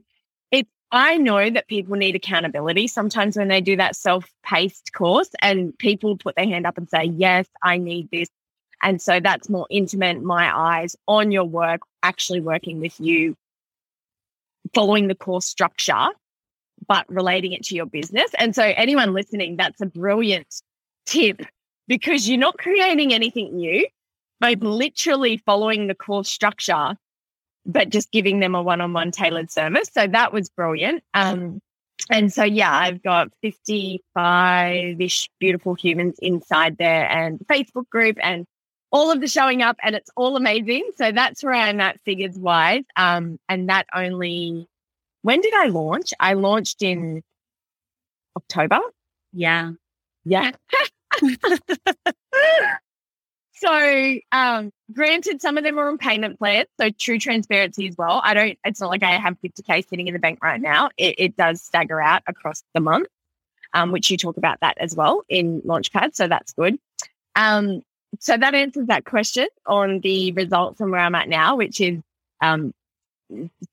I 0.95 1.17
know 1.17 1.49
that 1.49 1.67
people 1.67 1.95
need 1.95 2.15
accountability 2.15 2.87
sometimes 2.87 3.35
when 3.35 3.49
they 3.49 3.61
do 3.61 3.75
that 3.75 3.95
self 3.95 4.31
paced 4.43 4.93
course 4.93 5.29
and 5.41 5.77
people 5.77 6.17
put 6.17 6.35
their 6.35 6.45
hand 6.45 6.65
up 6.65 6.77
and 6.77 6.89
say, 6.89 7.05
Yes, 7.05 7.47
I 7.61 7.77
need 7.77 8.09
this. 8.11 8.29
And 8.81 9.01
so 9.01 9.19
that's 9.19 9.49
more 9.49 9.67
intimate, 9.69 10.21
my 10.21 10.55
eyes 10.55 10.95
on 11.07 11.31
your 11.31 11.45
work, 11.45 11.81
actually 12.03 12.39
working 12.39 12.79
with 12.79 12.99
you, 12.99 13.35
following 14.73 15.07
the 15.07 15.15
course 15.15 15.45
structure, 15.45 16.07
but 16.87 17.05
relating 17.09 17.53
it 17.53 17.63
to 17.63 17.75
your 17.75 17.85
business. 17.85 18.31
And 18.37 18.53
so 18.53 18.63
anyone 18.63 19.13
listening, 19.13 19.57
that's 19.57 19.81
a 19.81 19.85
brilliant 19.85 20.61
tip 21.05 21.41
because 21.87 22.27
you're 22.27 22.37
not 22.37 22.57
creating 22.57 23.13
anything 23.13 23.55
new, 23.55 23.87
by 24.39 24.53
literally 24.53 25.37
following 25.37 25.87
the 25.87 25.95
course 25.95 26.29
structure, 26.29 26.95
but 27.65 27.89
just 27.89 28.11
giving 28.11 28.39
them 28.39 28.55
a 28.55 28.61
one-on-one 28.61 29.11
tailored 29.11 29.51
service. 29.51 29.89
So 29.93 30.07
that 30.07 30.31
was 30.31 30.49
brilliant. 30.49 31.03
Um, 31.13 31.61
and 32.09 32.31
so, 32.31 32.43
yeah, 32.43 32.71
I've 32.71 33.01
got 33.01 33.29
55 33.41 35.01
ish 35.01 35.29
beautiful 35.39 35.73
humans 35.73 36.17
inside 36.21 36.77
there 36.77 37.09
and 37.09 37.39
Facebook 37.47 37.89
group 37.89 38.17
and 38.21 38.45
all 38.91 39.11
of 39.11 39.19
the 39.21 39.27
showing 39.27 39.61
up 39.61 39.77
and 39.81 39.95
it's 39.95 40.11
all 40.15 40.35
amazing. 40.35 40.91
So 40.97 41.11
that's 41.11 41.43
where 41.43 41.53
I'm 41.53 41.79
at 41.79 41.99
figures 42.01 42.37
wise. 42.37 42.83
Um, 42.95 43.39
and 43.49 43.69
that 43.69 43.87
only, 43.93 44.67
when 45.23 45.41
did 45.41 45.53
I 45.53 45.67
launch? 45.67 46.13
I 46.19 46.33
launched 46.33 46.83
in 46.83 47.23
October. 48.37 48.79
Yeah. 49.33 49.71
Yeah. 50.25 50.51
So, 53.57 54.19
um, 54.33 54.71
granted, 54.91 55.41
some 55.41 55.57
of 55.57 55.63
them 55.63 55.79
are 55.79 55.87
on 55.87 55.97
payment 55.97 56.37
plans, 56.37 56.67
so 56.79 56.89
true 56.89 57.17
transparency 57.17 57.87
as 57.87 57.95
well. 57.97 58.21
I 58.23 58.33
don't. 58.33 58.59
It's 58.65 58.81
not 58.81 58.89
like 58.89 59.03
I 59.03 59.11
have 59.11 59.37
50k 59.43 59.87
sitting 59.87 60.07
in 60.07 60.13
the 60.13 60.19
bank 60.19 60.39
right 60.43 60.59
now. 60.59 60.89
It, 60.97 61.15
it 61.17 61.37
does 61.37 61.61
stagger 61.61 62.01
out 62.01 62.21
across 62.27 62.63
the 62.73 62.81
month, 62.81 63.07
um, 63.73 63.91
which 63.91 64.11
you 64.11 64.17
talk 64.17 64.35
about 64.35 64.59
that 64.59 64.77
as 64.79 64.93
well 64.95 65.23
in 65.29 65.61
Launchpad. 65.61 66.15
So 66.15 66.27
that's 66.27 66.51
good. 66.53 66.77
Um, 67.37 67.81
so 68.19 68.37
that 68.37 68.53
answers 68.53 68.87
that 68.87 69.05
question 69.05 69.47
on 69.65 69.99
the 70.01 70.33
results 70.33 70.77
from 70.77 70.91
where 70.91 71.01
I'm 71.01 71.15
at 71.15 71.29
now, 71.29 71.55
which 71.55 71.79
is 71.79 71.99
um, 72.41 72.73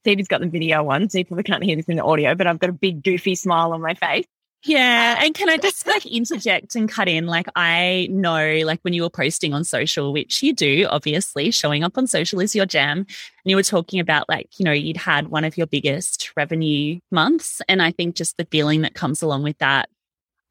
Stevie's 0.01 0.29
got 0.29 0.41
the 0.41 0.49
video 0.49 0.83
one, 0.83 1.09
so 1.09 1.19
you 1.19 1.25
probably 1.25 1.45
can't 1.45 1.63
hear 1.63 1.77
this 1.77 1.87
in 1.87 1.97
the 1.97 2.05
audio, 2.05 2.35
but 2.35 2.47
I've 2.47 2.59
got 2.59 2.71
a 2.71 2.75
big 2.75 3.03
goofy 3.03 3.35
smile 3.35 3.73
on 3.73 3.81
my 3.81 3.95
face. 3.95 4.27
Yeah. 4.65 5.17
And 5.21 5.35
can 5.35 5.49
I 5.49 5.57
just 5.57 5.87
like 5.89 6.07
interject 6.07 6.77
and 6.77 6.89
cut 6.89 7.09
in? 7.09 7.27
Like, 7.27 7.49
I 7.57 8.07
know, 8.11 8.61
like, 8.65 8.81
when 8.83 8.95
you 8.95 9.03
were 9.03 9.11
posting 9.11 9.53
on 9.55 9.65
social, 9.65 10.13
which 10.13 10.41
you 10.41 10.53
do, 10.53 10.87
obviously, 10.89 11.51
showing 11.51 11.83
up 11.83 11.99
on 11.99 12.07
social 12.07 12.39
is 12.39 12.55
your 12.55 12.67
jam. 12.67 12.99
And 12.99 13.07
you 13.45 13.57
were 13.57 13.65
talking 13.65 13.99
about, 13.99 14.29
like, 14.29 14.51
you 14.59 14.65
know, 14.65 14.73
you'd 14.73 14.97
had 14.97 15.29
one 15.29 15.45
of 15.45 15.57
your 15.57 15.67
biggest 15.67 16.31
revenue 16.37 17.01
months. 17.11 17.61
And 17.69 17.83
I 17.83 17.91
think 17.91 18.15
just 18.15 18.37
the 18.37 18.47
feeling 18.53 18.83
that 18.83 18.95
comes 18.95 19.21
along 19.21 19.43
with 19.43 19.59
that. 19.59 19.89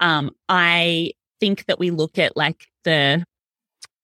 Um, 0.02 0.32
I 0.50 1.14
think 1.40 1.66
that 1.68 1.80
we 1.80 1.90
look 1.90 2.20
at 2.20 2.36
like 2.36 2.68
the 2.84 3.24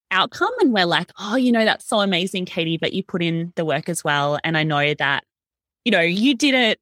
outcome 0.10 0.54
and 0.62 0.72
we're 0.72 0.86
like, 0.86 1.12
oh, 1.20 1.36
you 1.36 1.52
know, 1.52 1.66
that's 1.66 1.86
so 1.86 2.00
amazing, 2.00 2.46
Katie, 2.46 2.78
but 2.78 2.94
you 2.94 3.04
put 3.04 3.22
in 3.22 3.52
the 3.58 3.66
work 3.66 3.90
as 3.90 4.06
well. 4.06 4.40
And 4.44 4.58
I 4.58 4.64
know 4.64 4.94
that, 4.94 5.26
you 5.84 5.92
know, 5.92 6.00
you 6.00 6.34
did 6.34 6.54
it 6.54 6.80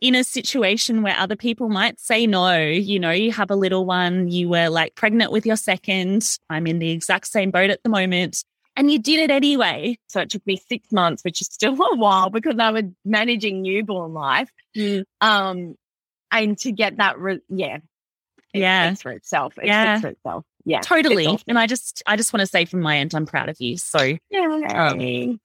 in 0.00 0.14
a 0.14 0.24
situation 0.24 1.02
where 1.02 1.16
other 1.16 1.36
people 1.36 1.68
might 1.68 2.00
say 2.00 2.26
no. 2.26 2.58
You 2.58 2.98
know, 2.98 3.10
you 3.10 3.32
have 3.32 3.50
a 3.50 3.56
little 3.56 3.84
one, 3.84 4.28
you 4.28 4.48
were 4.48 4.68
like 4.68 4.94
pregnant 4.94 5.30
with 5.30 5.46
your 5.46 5.56
second. 5.56 6.38
I'm 6.48 6.66
in 6.66 6.78
the 6.78 6.90
exact 6.90 7.28
same 7.28 7.50
boat 7.50 7.70
at 7.70 7.82
the 7.82 7.90
moment. 7.90 8.44
And 8.76 8.90
you 8.90 8.98
did 8.98 9.20
it 9.20 9.30
anyway. 9.30 9.98
So 10.08 10.20
it 10.20 10.30
took 10.30 10.46
me 10.46 10.56
six 10.56 10.90
months, 10.90 11.22
which 11.22 11.40
is 11.40 11.48
still 11.48 11.74
a 11.92 11.96
while 11.96 12.30
because 12.30 12.58
I 12.58 12.70
was 12.70 12.84
managing 13.04 13.62
newborn 13.62 14.14
life. 14.14 14.50
Mm. 14.76 15.04
Um, 15.20 15.74
and 16.32 16.56
to 16.58 16.72
get 16.72 16.96
that, 16.96 17.18
re- 17.18 17.40
yeah, 17.48 17.78
it 18.54 18.60
yeah, 18.60 18.94
for 18.94 19.12
itself. 19.12 19.58
It 19.58 19.66
yeah, 19.66 20.00
for 20.00 20.08
itself. 20.08 20.44
Yeah, 20.64 20.80
totally. 20.80 21.26
Awesome. 21.26 21.44
And 21.48 21.58
I 21.58 21.66
just, 21.66 22.02
I 22.06 22.16
just 22.16 22.32
want 22.32 22.40
to 22.40 22.46
say 22.46 22.64
from 22.64 22.80
my 22.80 22.98
end, 22.98 23.14
I'm 23.14 23.26
proud 23.26 23.48
of 23.48 23.60
you. 23.60 23.76
So, 23.76 24.16
yeah. 24.30 24.90
Um, 24.92 25.40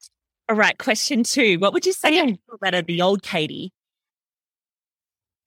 all 0.47 0.55
right, 0.55 0.77
question 0.77 1.23
two. 1.23 1.57
What 1.57 1.73
would 1.73 1.85
you 1.85 1.93
say 1.93 2.37
better, 2.61 2.81
the 2.83 3.01
old 3.01 3.23
Katie 3.23 3.73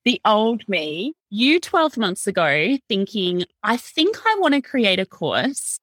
the 0.05 0.21
old 0.25 0.67
me, 0.67 1.13
you 1.29 1.59
12 1.59 1.97
months 1.97 2.27
ago, 2.27 2.77
thinking, 2.87 3.45
I 3.63 3.77
think 3.77 4.17
I 4.25 4.37
want 4.39 4.53
to 4.53 4.61
create 4.61 4.99
a 4.99 5.05
course. 5.05 5.79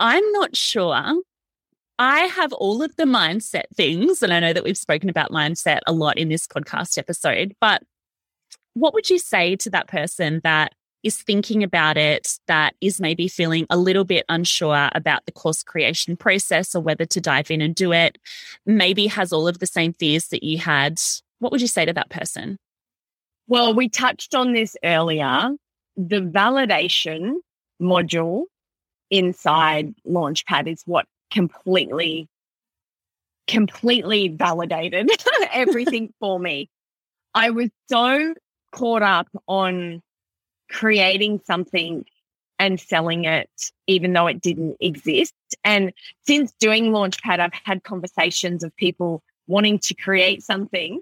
I'm 0.00 0.32
not 0.32 0.56
sure. 0.56 1.22
I 1.98 2.20
have 2.20 2.52
all 2.54 2.82
of 2.82 2.96
the 2.96 3.04
mindset 3.04 3.64
things. 3.74 4.22
And 4.22 4.32
I 4.32 4.40
know 4.40 4.52
that 4.52 4.64
we've 4.64 4.76
spoken 4.76 5.08
about 5.08 5.30
mindset 5.30 5.80
a 5.86 5.92
lot 5.92 6.18
in 6.18 6.28
this 6.28 6.46
podcast 6.46 6.98
episode, 6.98 7.54
but 7.60 7.82
what 8.74 8.94
would 8.94 9.08
you 9.08 9.18
say 9.18 9.56
to 9.56 9.70
that 9.70 9.86
person 9.86 10.40
that 10.42 10.74
is 11.04 11.22
thinking 11.22 11.62
about 11.62 11.96
it, 11.96 12.38
that 12.48 12.74
is 12.80 13.00
maybe 13.00 13.28
feeling 13.28 13.66
a 13.70 13.76
little 13.76 14.04
bit 14.04 14.24
unsure 14.28 14.88
about 14.94 15.26
the 15.26 15.32
course 15.32 15.62
creation 15.62 16.16
process 16.16 16.74
or 16.74 16.80
whether 16.80 17.04
to 17.04 17.20
dive 17.20 17.50
in 17.50 17.60
and 17.60 17.74
do 17.74 17.92
it, 17.92 18.18
maybe 18.66 19.06
has 19.06 19.32
all 19.32 19.46
of 19.46 19.58
the 19.58 19.66
same 19.66 19.92
fears 19.92 20.28
that 20.28 20.42
you 20.42 20.58
had? 20.58 21.00
What 21.38 21.52
would 21.52 21.60
you 21.60 21.68
say 21.68 21.84
to 21.84 21.92
that 21.92 22.08
person? 22.08 22.58
Well, 23.46 23.74
we 23.74 23.88
touched 23.88 24.34
on 24.34 24.52
this 24.52 24.76
earlier. 24.82 25.50
The 25.96 26.20
validation 26.20 27.34
module 27.80 28.44
inside 29.10 29.94
Launchpad 30.06 30.66
is 30.66 30.82
what 30.86 31.06
completely, 31.30 32.28
completely 33.46 34.28
validated 34.28 35.10
everything 35.52 36.12
for 36.20 36.38
me. 36.38 36.70
I 37.34 37.50
was 37.50 37.70
so 37.88 38.34
caught 38.72 39.02
up 39.02 39.28
on 39.46 40.02
creating 40.70 41.40
something 41.44 42.04
and 42.58 42.80
selling 42.80 43.24
it, 43.24 43.50
even 43.86 44.12
though 44.12 44.26
it 44.26 44.40
didn't 44.40 44.76
exist. 44.80 45.34
And 45.64 45.92
since 46.26 46.52
doing 46.58 46.92
Launchpad, 46.92 47.40
I've 47.40 47.52
had 47.64 47.82
conversations 47.82 48.62
of 48.64 48.74
people 48.76 49.22
wanting 49.46 49.78
to 49.80 49.94
create 49.94 50.42
something 50.42 51.00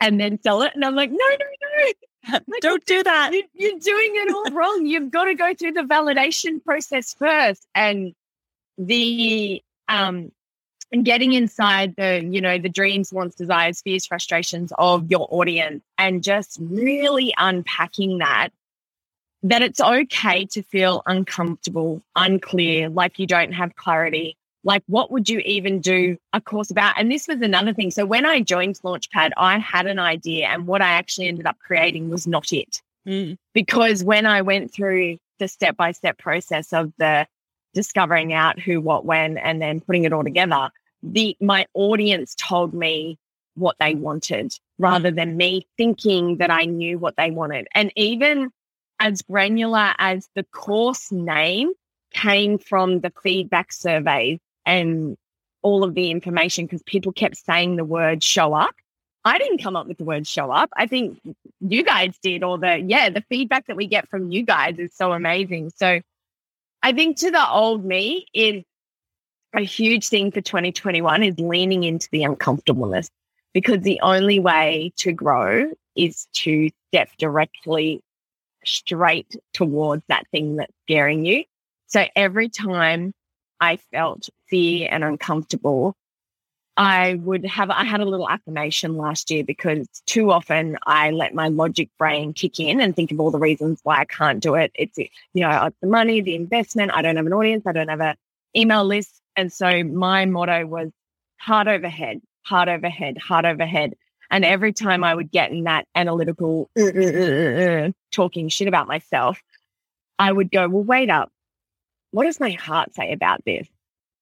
and 0.00 0.20
then 0.20 0.40
sell 0.42 0.62
it. 0.62 0.72
And 0.74 0.84
I'm 0.84 0.94
like, 0.94 1.10
no, 1.10 1.16
no, 1.16 1.46
no. 1.46 2.38
Like, 2.46 2.60
Don't 2.60 2.84
do 2.84 3.02
that. 3.02 3.32
You, 3.32 3.44
you're 3.54 3.78
doing 3.78 4.12
it 4.14 4.34
all 4.34 4.52
wrong. 4.52 4.86
You've 4.86 5.10
got 5.10 5.24
to 5.24 5.34
go 5.34 5.54
through 5.54 5.72
the 5.72 5.82
validation 5.82 6.62
process 6.62 7.14
first. 7.14 7.66
And 7.74 8.14
the 8.78 9.62
um 9.88 10.32
and 10.92 11.04
getting 11.04 11.34
inside 11.34 11.94
the, 11.96 12.26
you 12.28 12.40
know, 12.40 12.58
the 12.58 12.68
dreams, 12.68 13.12
wants, 13.12 13.36
desires, 13.36 13.80
fears, 13.80 14.06
frustrations 14.06 14.72
of 14.76 15.08
your 15.08 15.28
audience 15.30 15.84
and 15.98 16.22
just 16.22 16.58
really 16.60 17.32
unpacking 17.38 18.18
that 18.18 18.48
that 19.42 19.62
it's 19.62 19.80
okay 19.80 20.44
to 20.46 20.62
feel 20.62 21.02
uncomfortable, 21.06 22.02
unclear, 22.14 22.90
like 22.90 23.18
you 23.18 23.26
don't 23.26 23.52
have 23.52 23.74
clarity, 23.76 24.36
like 24.64 24.82
what 24.86 25.10
would 25.10 25.28
you 25.28 25.38
even 25.40 25.80
do 25.80 26.16
a 26.32 26.40
course 26.40 26.70
about? 26.70 26.94
And 26.98 27.10
this 27.10 27.26
was 27.26 27.40
another 27.40 27.72
thing. 27.72 27.90
So 27.90 28.04
when 28.06 28.26
i 28.26 28.40
joined 28.40 28.78
launchpad 28.84 29.30
i 29.36 29.58
had 29.58 29.86
an 29.86 29.98
idea 29.98 30.46
and 30.46 30.66
what 30.66 30.82
i 30.82 30.88
actually 30.88 31.28
ended 31.28 31.46
up 31.46 31.58
creating 31.58 32.10
was 32.10 32.26
not 32.26 32.52
it. 32.52 32.82
Mm. 33.08 33.38
because 33.54 34.04
when 34.04 34.26
i 34.26 34.42
went 34.42 34.72
through 34.74 35.16
the 35.38 35.48
step 35.48 35.74
by 35.74 35.92
step 35.92 36.18
process 36.18 36.70
of 36.74 36.92
the 36.98 37.26
discovering 37.72 38.34
out 38.34 38.60
who 38.60 38.78
what 38.78 39.06
when 39.06 39.38
and 39.38 39.62
then 39.62 39.80
putting 39.80 40.04
it 40.04 40.12
all 40.12 40.22
together 40.22 40.70
the 41.02 41.34
my 41.40 41.66
audience 41.72 42.34
told 42.34 42.74
me 42.74 43.18
what 43.54 43.76
they 43.80 43.94
wanted 43.94 44.52
rather 44.78 45.10
than 45.10 45.36
me 45.36 45.66
thinking 45.76 46.36
that 46.36 46.50
i 46.50 46.64
knew 46.64 46.98
what 46.98 47.16
they 47.16 47.30
wanted. 47.30 47.66
And 47.74 47.92
even 47.96 48.50
as 48.98 49.22
granular 49.22 49.94
as 49.98 50.28
the 50.34 50.44
course 50.44 51.10
name 51.10 51.72
came 52.12 52.58
from 52.58 53.00
the 53.00 53.12
feedback 53.22 53.72
surveys 53.72 54.38
and 54.70 55.16
all 55.62 55.84
of 55.84 55.94
the 55.94 56.10
information 56.10 56.64
because 56.64 56.82
people 56.84 57.12
kept 57.12 57.36
saying 57.36 57.76
the 57.76 57.84
word 57.84 58.22
show 58.22 58.54
up. 58.54 58.74
I 59.24 59.36
didn't 59.36 59.62
come 59.62 59.76
up 59.76 59.86
with 59.86 59.98
the 59.98 60.04
word 60.04 60.26
show 60.26 60.50
up. 60.50 60.70
I 60.76 60.86
think 60.86 61.20
you 61.60 61.84
guys 61.84 62.16
did, 62.22 62.42
or 62.42 62.56
the, 62.56 62.78
yeah, 62.78 63.10
the 63.10 63.22
feedback 63.28 63.66
that 63.66 63.76
we 63.76 63.86
get 63.86 64.08
from 64.08 64.30
you 64.30 64.42
guys 64.42 64.78
is 64.78 64.94
so 64.94 65.12
amazing. 65.12 65.70
So 65.76 66.00
I 66.82 66.92
think 66.92 67.18
to 67.18 67.30
the 67.30 67.50
old 67.50 67.84
me 67.84 68.26
is 68.32 68.64
a 69.54 69.60
huge 69.60 70.08
thing 70.08 70.30
for 70.30 70.40
2021 70.40 71.22
is 71.22 71.38
leaning 71.38 71.84
into 71.84 72.08
the 72.12 72.24
uncomfortableness 72.24 73.10
because 73.52 73.80
the 73.80 74.00
only 74.00 74.38
way 74.38 74.92
to 74.96 75.12
grow 75.12 75.70
is 75.96 76.26
to 76.32 76.70
step 76.88 77.10
directly 77.18 78.00
straight 78.64 79.36
towards 79.52 80.02
that 80.08 80.26
thing 80.30 80.56
that's 80.56 80.72
scaring 80.84 81.26
you. 81.26 81.44
So 81.86 82.06
every 82.14 82.48
time 82.48 83.12
I 83.60 83.76
felt 83.92 84.28
fear 84.48 84.88
and 84.90 85.04
uncomfortable, 85.04 85.96
I 86.76 87.14
would 87.14 87.44
have, 87.44 87.68
I 87.70 87.84
had 87.84 88.00
a 88.00 88.06
little 88.06 88.28
affirmation 88.28 88.96
last 88.96 89.30
year 89.30 89.44
because 89.44 89.86
too 90.06 90.30
often 90.30 90.78
I 90.86 91.10
let 91.10 91.34
my 91.34 91.48
logic 91.48 91.90
brain 91.98 92.32
kick 92.32 92.58
in 92.58 92.80
and 92.80 92.96
think 92.96 93.12
of 93.12 93.20
all 93.20 93.30
the 93.30 93.38
reasons 93.38 93.80
why 93.82 93.98
I 93.98 94.04
can't 94.06 94.40
do 94.40 94.54
it. 94.54 94.72
It's, 94.74 94.96
you 94.96 95.10
know, 95.34 95.70
the 95.82 95.88
money, 95.88 96.22
the 96.22 96.34
investment, 96.34 96.92
I 96.94 97.02
don't 97.02 97.16
have 97.16 97.26
an 97.26 97.34
audience, 97.34 97.66
I 97.66 97.72
don't 97.72 97.88
have 97.88 98.00
an 98.00 98.16
email 98.56 98.84
list. 98.84 99.20
And 99.36 99.52
so 99.52 99.84
my 99.84 100.24
motto 100.24 100.66
was 100.66 100.90
heart 101.38 101.68
overhead, 101.68 102.22
heart 102.44 102.68
overhead, 102.68 103.18
heart 103.18 103.44
overhead. 103.44 103.94
And 104.30 104.44
every 104.44 104.72
time 104.72 105.04
I 105.04 105.14
would 105.14 105.30
get 105.30 105.50
in 105.50 105.64
that 105.64 105.86
analytical 105.94 106.70
uh, 106.78 106.84
uh, 106.84 107.86
uh, 107.86 107.90
talking 108.12 108.48
shit 108.48 108.68
about 108.68 108.86
myself, 108.86 109.42
I 110.18 110.32
would 110.32 110.50
go, 110.50 110.68
well, 110.68 110.84
wait 110.84 111.10
up 111.10 111.30
what 112.10 112.24
does 112.24 112.40
my 112.40 112.50
heart 112.50 112.94
say 112.94 113.12
about 113.12 113.44
this? 113.44 113.68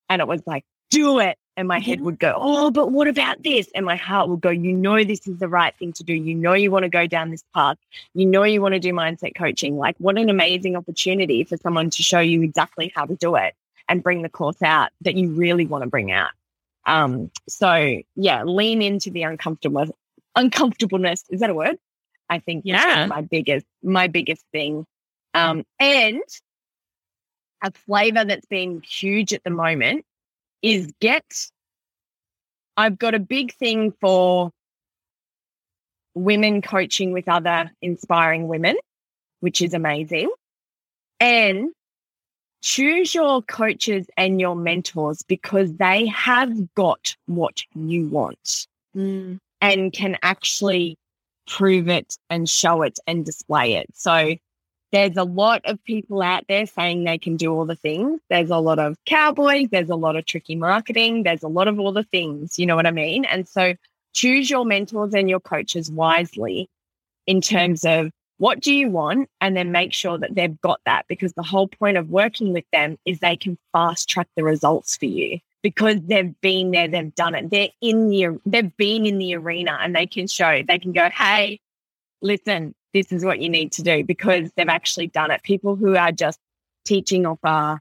And 0.08 0.20
it 0.20 0.28
was 0.28 0.42
like, 0.46 0.64
do 0.90 1.18
it. 1.20 1.36
And 1.56 1.66
my 1.66 1.80
head 1.80 2.00
would 2.00 2.20
go, 2.20 2.34
oh, 2.36 2.70
but 2.70 2.92
what 2.92 3.08
about 3.08 3.42
this? 3.42 3.68
And 3.74 3.84
my 3.84 3.96
heart 3.96 4.28
would 4.28 4.40
go, 4.40 4.50
you 4.50 4.72
know, 4.72 5.02
this 5.02 5.26
is 5.26 5.38
the 5.38 5.48
right 5.48 5.74
thing 5.76 5.92
to 5.94 6.04
do. 6.04 6.14
You 6.14 6.34
know, 6.34 6.54
you 6.54 6.70
want 6.70 6.84
to 6.84 6.88
go 6.88 7.08
down 7.08 7.30
this 7.30 7.42
path. 7.52 7.76
You 8.14 8.26
know, 8.26 8.44
you 8.44 8.62
want 8.62 8.74
to 8.74 8.78
do 8.78 8.92
mindset 8.92 9.34
coaching. 9.34 9.76
Like, 9.76 9.96
what 9.98 10.16
an 10.18 10.30
amazing 10.30 10.76
opportunity 10.76 11.42
for 11.42 11.56
someone 11.56 11.90
to 11.90 12.02
show 12.02 12.20
you 12.20 12.42
exactly 12.42 12.92
how 12.94 13.06
to 13.06 13.16
do 13.16 13.34
it 13.34 13.54
and 13.88 14.02
bring 14.02 14.22
the 14.22 14.28
course 14.28 14.62
out 14.62 14.90
that 15.00 15.16
you 15.16 15.30
really 15.30 15.66
want 15.66 15.82
to 15.82 15.90
bring 15.90 16.12
out. 16.12 16.30
Um, 16.86 17.30
so 17.48 18.00
yeah, 18.16 18.44
lean 18.44 18.80
into 18.80 19.10
the 19.10 19.22
uncomfortable 19.22 19.96
uncomfortableness. 20.36 21.24
Is 21.28 21.40
that 21.40 21.50
a 21.50 21.54
word? 21.54 21.76
I 22.30 22.38
think 22.38 22.62
yeah, 22.64 23.06
my 23.06 23.20
biggest 23.20 23.66
my 23.82 24.06
biggest 24.06 24.44
thing. 24.52 24.86
Um, 25.34 25.64
and 25.78 26.22
a 27.62 27.72
flavor 27.72 28.24
that's 28.24 28.46
been 28.46 28.82
huge 28.82 29.32
at 29.32 29.44
the 29.44 29.50
moment 29.50 30.04
is 30.62 30.92
get. 31.00 31.48
I've 32.76 32.98
got 32.98 33.14
a 33.14 33.18
big 33.18 33.52
thing 33.54 33.92
for 34.00 34.52
women 36.14 36.62
coaching 36.62 37.12
with 37.12 37.28
other 37.28 37.70
inspiring 37.82 38.48
women, 38.48 38.76
which 39.40 39.62
is 39.62 39.74
amazing. 39.74 40.30
And 41.20 41.70
choose 42.62 43.14
your 43.14 43.42
coaches 43.42 44.06
and 44.16 44.40
your 44.40 44.56
mentors 44.56 45.22
because 45.22 45.74
they 45.74 46.06
have 46.06 46.74
got 46.74 47.16
what 47.26 47.62
you 47.74 48.06
want 48.06 48.66
mm. 48.96 49.38
and 49.60 49.92
can 49.92 50.16
actually 50.22 50.96
prove 51.46 51.88
it 51.88 52.16
and 52.30 52.48
show 52.48 52.82
it 52.82 52.98
and 53.06 53.24
display 53.24 53.74
it. 53.74 53.86
So 53.94 54.34
there's 54.90 55.16
a 55.16 55.24
lot 55.24 55.62
of 55.64 55.82
people 55.84 56.22
out 56.22 56.44
there 56.48 56.66
saying 56.66 57.04
they 57.04 57.18
can 57.18 57.36
do 57.36 57.52
all 57.52 57.66
the 57.66 57.76
things. 57.76 58.20
There's 58.30 58.50
a 58.50 58.58
lot 58.58 58.78
of 58.78 58.96
cowboys, 59.04 59.68
there's 59.70 59.90
a 59.90 59.96
lot 59.96 60.16
of 60.16 60.24
tricky 60.24 60.56
marketing, 60.56 61.24
there's 61.24 61.42
a 61.42 61.48
lot 61.48 61.68
of 61.68 61.78
all 61.78 61.92
the 61.92 62.04
things, 62.04 62.58
you 62.58 62.66
know 62.66 62.76
what 62.76 62.86
I 62.86 62.90
mean? 62.90 63.24
And 63.24 63.46
so 63.46 63.74
choose 64.14 64.48
your 64.48 64.64
mentors 64.64 65.14
and 65.14 65.28
your 65.28 65.40
coaches 65.40 65.90
wisely 65.90 66.68
in 67.26 67.40
terms 67.40 67.84
of 67.84 68.10
what 68.38 68.60
do 68.60 68.72
you 68.72 68.88
want? 68.88 69.28
And 69.40 69.56
then 69.56 69.72
make 69.72 69.92
sure 69.92 70.16
that 70.16 70.34
they've 70.34 70.60
got 70.60 70.80
that 70.86 71.06
because 71.08 71.32
the 71.32 71.42
whole 71.42 71.68
point 71.68 71.96
of 71.96 72.08
working 72.08 72.52
with 72.52 72.64
them 72.72 72.96
is 73.04 73.18
they 73.18 73.36
can 73.36 73.58
fast 73.72 74.08
track 74.08 74.28
the 74.36 74.44
results 74.44 74.96
for 74.96 75.06
you 75.06 75.40
because 75.62 76.00
they've 76.02 76.40
been 76.40 76.70
there, 76.70 76.88
they've 76.88 77.14
done 77.14 77.34
it. 77.34 77.50
They're 77.50 77.68
in 77.82 78.08
the, 78.08 78.40
they've 78.46 78.76
been 78.76 79.06
in 79.06 79.18
the 79.18 79.34
arena 79.34 79.76
and 79.82 79.94
they 79.94 80.06
can 80.06 80.28
show, 80.28 80.62
they 80.66 80.78
can 80.78 80.92
go, 80.92 81.10
Hey, 81.10 81.60
listen, 82.22 82.74
this 82.94 83.12
is 83.12 83.24
what 83.24 83.40
you 83.40 83.48
need 83.48 83.72
to 83.72 83.82
do 83.82 84.04
because 84.04 84.50
they've 84.56 84.68
actually 84.68 85.08
done 85.08 85.30
it. 85.30 85.42
People 85.42 85.76
who 85.76 85.96
are 85.96 86.12
just 86.12 86.38
teaching 86.84 87.26
off 87.26 87.38
a 87.44 87.80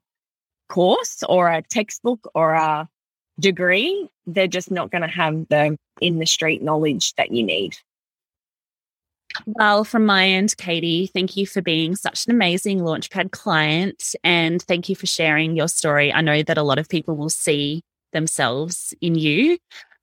course 0.69 1.23
or 1.27 1.49
a 1.49 1.61
textbook 1.61 2.29
or 2.35 2.53
a 2.53 2.87
degree, 3.39 4.09
they're 4.25 4.47
just 4.47 4.71
not 4.71 4.91
going 4.91 5.01
to 5.01 5.07
have 5.07 5.47
the 5.49 5.77
in 6.01 6.19
the 6.19 6.25
street 6.25 6.61
knowledge 6.61 7.13
that 7.15 7.31
you 7.31 7.43
need. 7.43 7.77
Well, 9.45 9.83
from 9.83 10.05
my 10.05 10.27
end, 10.27 10.55
Katie, 10.57 11.07
thank 11.07 11.37
you 11.37 11.45
for 11.45 11.61
being 11.61 11.95
such 11.95 12.25
an 12.25 12.31
amazing 12.31 12.79
Launchpad 12.79 13.31
client 13.31 14.15
and 14.23 14.61
thank 14.61 14.89
you 14.89 14.95
for 14.95 15.05
sharing 15.05 15.55
your 15.55 15.67
story. 15.67 16.11
I 16.11 16.21
know 16.21 16.41
that 16.43 16.57
a 16.57 16.63
lot 16.63 16.79
of 16.79 16.89
people 16.89 17.15
will 17.15 17.29
see 17.29 17.83
themselves 18.13 18.93
in 19.01 19.15
you. 19.15 19.57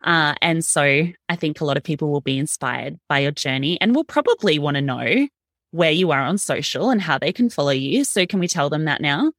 Uh, 0.05 0.35
and 0.43 0.65
so 0.65 0.83
I 0.83 1.37
think 1.37 1.61
a 1.61 1.65
lot 1.65 1.77
of 1.77 1.83
people 1.83 2.11
will 2.13 2.21
be 2.21 2.39
inspired 2.39 2.99
by 3.09 3.21
your 3.21 3.33
journey 3.33 3.81
and 3.81 3.95
will 3.95 4.05
probably 4.05 4.59
want 4.59 4.77
to 4.77 4.83
know 4.83 5.29
where 5.71 5.91
you 5.91 6.13
are 6.13 6.21
on 6.21 6.39
social 6.39 6.91
and 6.91 7.01
how 7.01 7.19
they 7.19 7.33
can 7.33 7.51
follow 7.51 7.73
you. 7.73 8.05
So, 8.05 8.27
can 8.27 8.39
we 8.39 8.47
tell 8.47 8.71
them 8.71 8.85
that 8.85 9.01
now? 9.01 9.33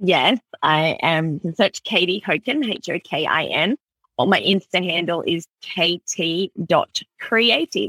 Yes, 0.00 0.40
I 0.62 0.98
am 1.00 1.40
search 1.54 1.84
Katie 1.84 2.22
Hokin, 2.26 2.68
H 2.68 2.88
O 2.88 2.98
K 2.98 3.24
I 3.26 3.44
N. 3.44 3.76
Well, 4.18 4.26
my 4.26 4.40
Insta 4.40 4.82
handle 4.82 5.22
is 5.26 5.46
kt.creative. 5.62 6.56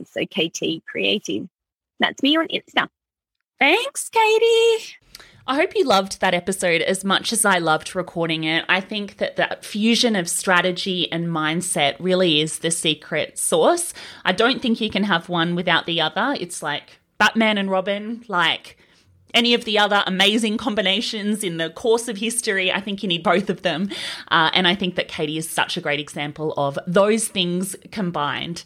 So 0.07 0.25
KT 0.25 0.85
Creative. 0.85 1.47
That's 1.99 2.21
me 2.21 2.37
on 2.37 2.47
Insta. 2.49 2.89
Thanks, 3.59 4.09
Katie. 4.09 4.97
I 5.49 5.55
hope 5.55 5.75
you 5.75 5.85
loved 5.85 6.19
that 6.19 6.33
episode 6.33 6.81
as 6.81 7.05
much 7.05 7.31
as 7.31 7.45
I 7.45 7.59
loved 7.59 7.95
recording 7.95 8.43
it. 8.43 8.65
I 8.67 8.81
think 8.81 9.15
that 9.17 9.37
that 9.37 9.63
fusion 9.63 10.17
of 10.17 10.27
strategy 10.27 11.09
and 11.09 11.27
mindset 11.27 11.95
really 11.99 12.41
is 12.41 12.59
the 12.59 12.69
secret 12.69 13.37
sauce. 13.37 13.93
I 14.25 14.33
don't 14.33 14.61
think 14.61 14.81
you 14.81 14.89
can 14.89 15.03
have 15.03 15.29
one 15.29 15.55
without 15.55 15.85
the 15.85 16.01
other. 16.01 16.35
It's 16.37 16.61
like 16.61 16.99
Batman 17.17 17.57
and 17.57 17.71
Robin, 17.71 18.25
like 18.27 18.77
any 19.33 19.53
of 19.53 19.63
the 19.63 19.79
other 19.79 20.03
amazing 20.05 20.57
combinations 20.57 21.45
in 21.45 21.55
the 21.55 21.69
course 21.69 22.09
of 22.09 22.17
history. 22.17 22.69
I 22.69 22.81
think 22.81 23.01
you 23.01 23.07
need 23.07 23.23
both 23.23 23.49
of 23.49 23.61
them. 23.61 23.89
Uh, 24.29 24.49
and 24.53 24.67
I 24.67 24.75
think 24.75 24.95
that 24.95 25.07
Katie 25.07 25.37
is 25.37 25.49
such 25.49 25.77
a 25.77 25.81
great 25.81 26.01
example 26.01 26.53
of 26.57 26.77
those 26.85 27.29
things 27.29 27.73
combined. 27.91 28.65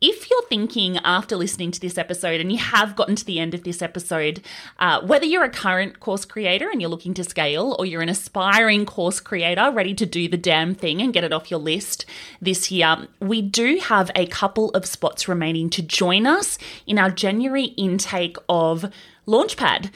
If 0.00 0.30
you're 0.30 0.46
thinking 0.48 0.96
after 1.04 1.36
listening 1.36 1.72
to 1.72 1.80
this 1.80 1.98
episode 1.98 2.40
and 2.40 2.50
you 2.50 2.56
have 2.56 2.96
gotten 2.96 3.16
to 3.16 3.24
the 3.24 3.38
end 3.38 3.52
of 3.52 3.64
this 3.64 3.82
episode, 3.82 4.40
uh, 4.78 5.02
whether 5.02 5.26
you're 5.26 5.44
a 5.44 5.50
current 5.50 6.00
course 6.00 6.24
creator 6.24 6.70
and 6.70 6.80
you're 6.80 6.88
looking 6.88 7.12
to 7.14 7.24
scale, 7.24 7.76
or 7.78 7.84
you're 7.84 8.00
an 8.00 8.08
aspiring 8.08 8.86
course 8.86 9.20
creator 9.20 9.70
ready 9.70 9.92
to 9.92 10.06
do 10.06 10.26
the 10.26 10.38
damn 10.38 10.74
thing 10.74 11.02
and 11.02 11.12
get 11.12 11.22
it 11.22 11.34
off 11.34 11.50
your 11.50 11.60
list 11.60 12.06
this 12.40 12.70
year, 12.70 13.08
we 13.20 13.42
do 13.42 13.76
have 13.76 14.10
a 14.14 14.24
couple 14.24 14.70
of 14.70 14.86
spots 14.86 15.28
remaining 15.28 15.68
to 15.68 15.82
join 15.82 16.26
us 16.26 16.56
in 16.86 16.98
our 16.98 17.10
January 17.10 17.64
intake 17.64 18.38
of 18.48 18.90
Launchpad. 19.26 19.90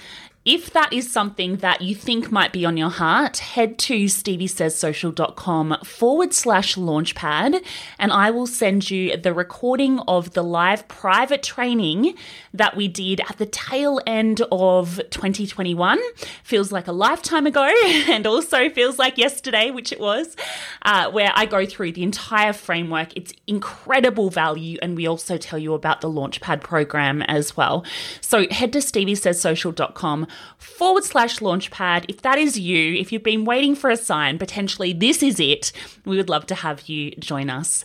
If 0.44 0.74
that 0.74 0.92
is 0.92 1.10
something 1.10 1.56
that 1.56 1.80
you 1.80 1.94
think 1.94 2.30
might 2.30 2.52
be 2.52 2.66
on 2.66 2.76
your 2.76 2.90
heart, 2.90 3.38
head 3.38 3.78
to 3.78 4.04
steviesayssocial.com 4.04 5.78
forward 5.82 6.34
slash 6.34 6.74
launchpad 6.74 7.64
and 7.98 8.12
I 8.12 8.30
will 8.30 8.46
send 8.46 8.90
you 8.90 9.16
the 9.16 9.32
recording 9.32 10.00
of 10.00 10.34
the 10.34 10.42
live 10.44 10.86
private 10.86 11.42
training 11.42 12.14
that 12.52 12.76
we 12.76 12.88
did 12.88 13.22
at 13.22 13.38
the 13.38 13.46
tail 13.46 14.02
end 14.06 14.42
of 14.52 15.00
2021. 15.08 15.98
Feels 16.42 16.70
like 16.70 16.88
a 16.88 16.92
lifetime 16.92 17.46
ago 17.46 17.64
and 18.08 18.26
also 18.26 18.68
feels 18.68 18.98
like 18.98 19.16
yesterday, 19.16 19.70
which 19.70 19.92
it 19.92 20.00
was, 20.00 20.36
uh, 20.82 21.10
where 21.10 21.32
I 21.34 21.46
go 21.46 21.64
through 21.64 21.92
the 21.92 22.02
entire 22.02 22.52
framework. 22.52 23.16
It's 23.16 23.32
incredible 23.46 24.28
value 24.28 24.76
and 24.82 24.94
we 24.94 25.06
also 25.06 25.38
tell 25.38 25.58
you 25.58 25.72
about 25.72 26.02
the 26.02 26.10
Launchpad 26.10 26.60
program 26.60 27.22
as 27.22 27.56
well. 27.56 27.82
So 28.20 28.46
head 28.50 28.74
to 28.74 28.80
steviesayssocial.com 28.80 30.26
forward 30.58 31.04
slash 31.04 31.38
launchpad. 31.38 32.06
If 32.08 32.22
that 32.22 32.38
is 32.38 32.58
you, 32.58 32.94
if 32.94 33.12
you've 33.12 33.22
been 33.22 33.44
waiting 33.44 33.74
for 33.74 33.90
a 33.90 33.96
sign, 33.96 34.38
potentially 34.38 34.92
this 34.92 35.22
is 35.22 35.40
it, 35.40 35.72
we 36.04 36.16
would 36.16 36.28
love 36.28 36.46
to 36.46 36.54
have 36.54 36.88
you 36.88 37.12
join 37.12 37.50
us. 37.50 37.84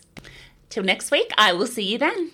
Till 0.69 0.83
next 0.83 1.11
week, 1.11 1.31
I 1.37 1.53
will 1.53 1.67
see 1.67 1.83
you 1.83 1.97
then. 1.97 2.31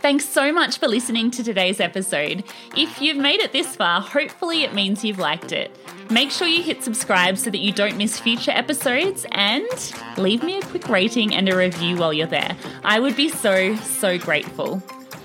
Thanks 0.00 0.26
so 0.26 0.50
much 0.50 0.78
for 0.78 0.88
listening 0.88 1.30
to 1.32 1.44
today's 1.44 1.78
episode. 1.78 2.42
If 2.74 3.02
you've 3.02 3.18
made 3.18 3.40
it 3.40 3.52
this 3.52 3.76
far, 3.76 4.00
hopefully 4.00 4.62
it 4.62 4.72
means 4.72 5.04
you've 5.04 5.18
liked 5.18 5.52
it. 5.52 5.76
Make 6.10 6.30
sure 6.30 6.48
you 6.48 6.62
hit 6.62 6.82
subscribe 6.82 7.36
so 7.36 7.50
that 7.50 7.58
you 7.58 7.70
don't 7.70 7.98
miss 7.98 8.18
future 8.18 8.50
episodes 8.50 9.26
and 9.32 9.68
leave 10.16 10.42
me 10.42 10.56
a 10.56 10.62
quick 10.62 10.88
rating 10.88 11.34
and 11.34 11.50
a 11.50 11.56
review 11.56 11.98
while 11.98 12.14
you're 12.14 12.26
there. 12.26 12.56
I 12.82 12.98
would 12.98 13.14
be 13.14 13.28
so, 13.28 13.76
so 13.76 14.16
grateful. 14.16 14.82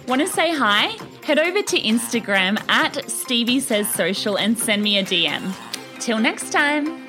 Want 0.07 0.21
to 0.21 0.27
say 0.27 0.53
hi? 0.53 0.95
Head 1.23 1.39
over 1.39 1.63
to 1.63 1.81
Instagram 1.81 2.61
at 2.69 3.09
Stevie 3.09 3.59
Says 3.59 3.91
Social 3.91 4.37
and 4.37 4.55
send 4.55 4.83
me 4.83 4.99
a 4.99 5.03
DM. 5.03 5.51
Till 5.99 6.19
next 6.19 6.51
time. 6.51 7.04